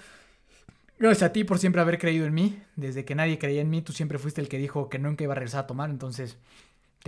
Gracias 0.98 1.30
a 1.30 1.32
ti 1.32 1.44
por 1.44 1.58
siempre 1.58 1.80
haber 1.80 1.98
creído 1.98 2.26
en 2.26 2.34
mí. 2.34 2.60
Desde 2.74 3.04
que 3.04 3.14
nadie 3.14 3.38
creía 3.38 3.60
en 3.60 3.70
mí, 3.70 3.82
tú 3.82 3.92
siempre 3.92 4.18
fuiste 4.18 4.40
el 4.40 4.48
que 4.48 4.58
dijo 4.58 4.88
que 4.88 4.98
nunca 4.98 5.24
iba 5.24 5.32
a 5.32 5.36
regresar 5.36 5.64
a 5.64 5.66
tomar. 5.66 5.90
Entonces, 5.90 6.38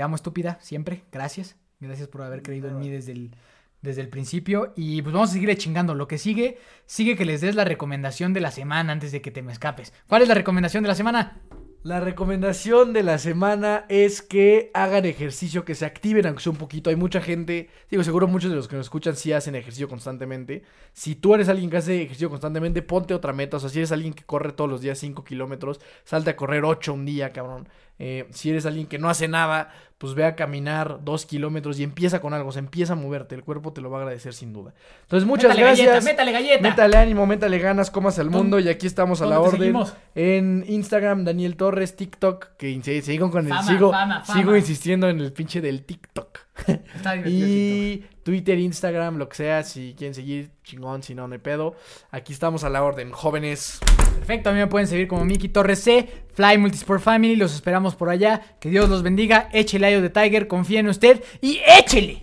te 0.01 0.05
amo 0.05 0.16
estúpida, 0.16 0.57
siempre. 0.62 1.05
Gracias. 1.12 1.57
Gracias 1.78 2.09
por 2.09 2.22
haber 2.22 2.40
creído 2.40 2.70
en 2.70 2.78
mí 2.78 2.88
desde 2.88 3.12
el, 3.12 3.36
desde 3.82 4.01
el 4.01 4.09
principio. 4.09 4.72
Y 4.74 5.03
pues 5.03 5.12
vamos 5.12 5.28
a 5.28 5.32
seguirle 5.34 5.59
chingando. 5.59 5.94
Lo 5.94 6.09
que 6.09 6.16
sigue, 6.16 6.57
sigue 6.86 7.16
que 7.16 7.26
les 7.26 7.42
des 7.42 7.55
la 7.55 7.66
recomendación 7.66 8.32
de 8.32 8.40
la 8.40 8.51
semana 8.51 8.94
antes 8.94 9.12
de 9.12 9.20
que 9.20 9.30
te 9.30 9.42
me 9.42 9.53
escapes. 9.53 9.92
¿Cuál 10.09 10.22
es 10.22 10.28
la 10.28 10.34
recomendación 10.34 10.82
de 10.82 10.88
la 10.88 10.94
semana? 10.94 11.42
La 11.82 12.01
recomendación 12.01 12.94
de 12.94 13.03
la 13.03 13.18
semana 13.18 13.84
es 13.90 14.22
que 14.22 14.70
hagan 14.72 15.05
ejercicio, 15.05 15.66
que 15.66 15.74
se 15.74 15.84
activen 15.84 16.26
aunque 16.26 16.42
sea 16.42 16.53
un 16.53 16.59
poquito. 16.59 16.88
Hay 16.88 16.96
mucha 16.96 17.20
gente, 17.20 17.68
digo, 17.90 18.03
seguro 18.03 18.26
muchos 18.26 18.51
de 18.51 18.57
los 18.57 18.68
que 18.68 18.76
nos 18.76 18.86
escuchan 18.86 19.16
sí 19.16 19.34
hacen 19.34 19.55
ejercicio 19.55 19.88
constantemente. 19.88 20.62
Si 20.94 21.14
tú 21.14 21.34
eres 21.34 21.51
alguien 21.51 21.68
que 21.68 21.76
hace 21.76 22.03
ejercicio 22.03 22.30
constantemente, 22.30 22.80
ponte 22.80 23.12
otra 23.12 23.34
meta. 23.34 23.59
O 23.59 23.61
sea, 23.61 23.68
si 23.68 23.78
eres 23.78 23.92
alguien 23.92 24.14
que 24.14 24.24
corre 24.24 24.53
todos 24.53 24.68
los 24.68 24.80
días 24.80 24.98
5 24.98 25.24
kilómetros, 25.24 25.80
salte 26.05 26.30
a 26.30 26.36
correr 26.36 26.64
8 26.64 26.94
un 26.94 27.05
día, 27.05 27.34
cabrón. 27.34 27.68
Eh, 28.03 28.26
si 28.30 28.48
eres 28.48 28.64
alguien 28.64 28.86
que 28.86 28.98
no 28.98 29.11
hace 29.11 29.28
nada, 29.28 29.70
pues 29.98 30.14
ve 30.14 30.24
a 30.24 30.34
caminar 30.34 31.01
dos 31.05 31.26
kilómetros 31.26 31.78
y 31.78 31.82
empieza 31.82 32.22
con 32.22 32.32
algo, 32.32 32.51
se 32.51 32.59
empieza 32.59 32.94
a 32.94 32.96
moverte, 32.96 33.34
el 33.34 33.44
cuerpo 33.44 33.74
te 33.74 33.82
lo 33.82 33.90
va 33.90 33.98
a 33.98 34.01
agradecer 34.01 34.32
sin 34.32 34.55
duda. 34.55 34.72
Entonces, 35.03 35.28
muchas 35.28 35.55
gracias. 35.55 35.86
Galleta, 35.86 36.11
métale 36.11 36.32
galleta. 36.32 36.62
Métale 36.62 36.96
ánimo, 36.96 37.26
métale 37.26 37.59
ganas, 37.59 37.90
comas 37.90 38.18
al 38.18 38.30
mundo 38.30 38.59
y 38.59 38.70
aquí 38.70 38.86
estamos 38.86 39.20
a 39.20 39.26
la 39.26 39.38
orden. 39.40 39.76
En 40.14 40.64
Instagram, 40.66 41.24
Daniel 41.24 41.57
Torres, 41.57 41.94
TikTok, 41.94 42.57
que 42.57 43.03
sigo 43.03 43.30
con 43.30 43.46
el, 43.53 43.62
sigo, 43.64 43.92
sigo 44.32 44.57
insistiendo 44.57 45.07
en 45.11 45.20
el 45.20 45.34
pinche 45.34 45.61
del 45.61 45.84
TikTok. 45.84 46.38
Está 46.66 47.16
y 47.26 48.05
Twitter, 48.22 48.59
Instagram, 48.59 49.16
lo 49.16 49.28
que 49.28 49.36
sea, 49.36 49.62
si 49.62 49.94
quieren 49.96 50.14
seguir, 50.14 50.51
chingón, 50.62 51.03
si 51.03 51.14
no, 51.14 51.26
no 51.26 51.34
hay 51.34 51.40
pedo. 51.40 51.74
Aquí 52.11 52.32
estamos 52.32 52.64
a 52.64 52.68
la 52.68 52.82
orden, 52.82 53.12
jóvenes. 53.12 53.80
Perfecto, 54.16 54.51
a 54.51 54.53
mí 54.53 54.59
me 54.59 54.66
pueden 54.66 54.86
seguir 54.86 55.09
como 55.09 55.24
Miki 55.24 55.48
Torres 55.48 55.82
C, 55.82 56.09
Fly 56.34 56.59
Multisport 56.59 57.03
Family, 57.03 57.36
los 57.36 57.55
esperamos 57.55 57.94
por 57.94 58.11
allá. 58.11 58.57
Que 58.61 58.70
Dios 58.70 58.88
los 58.88 59.03
bendiga, 59.03 59.48
échele 59.53 59.94
a 59.94 60.01
de 60.01 60.11
Tiger, 60.11 60.46
confía 60.46 60.80
en 60.80 60.88
usted 60.88 61.22
y 61.40 61.61
échele. 61.78 62.22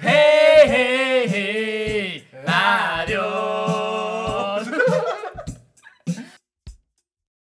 Hey, 0.00 0.68
hey, 0.68 1.26
hey. 1.28 2.28
Adiós. 2.46 3.63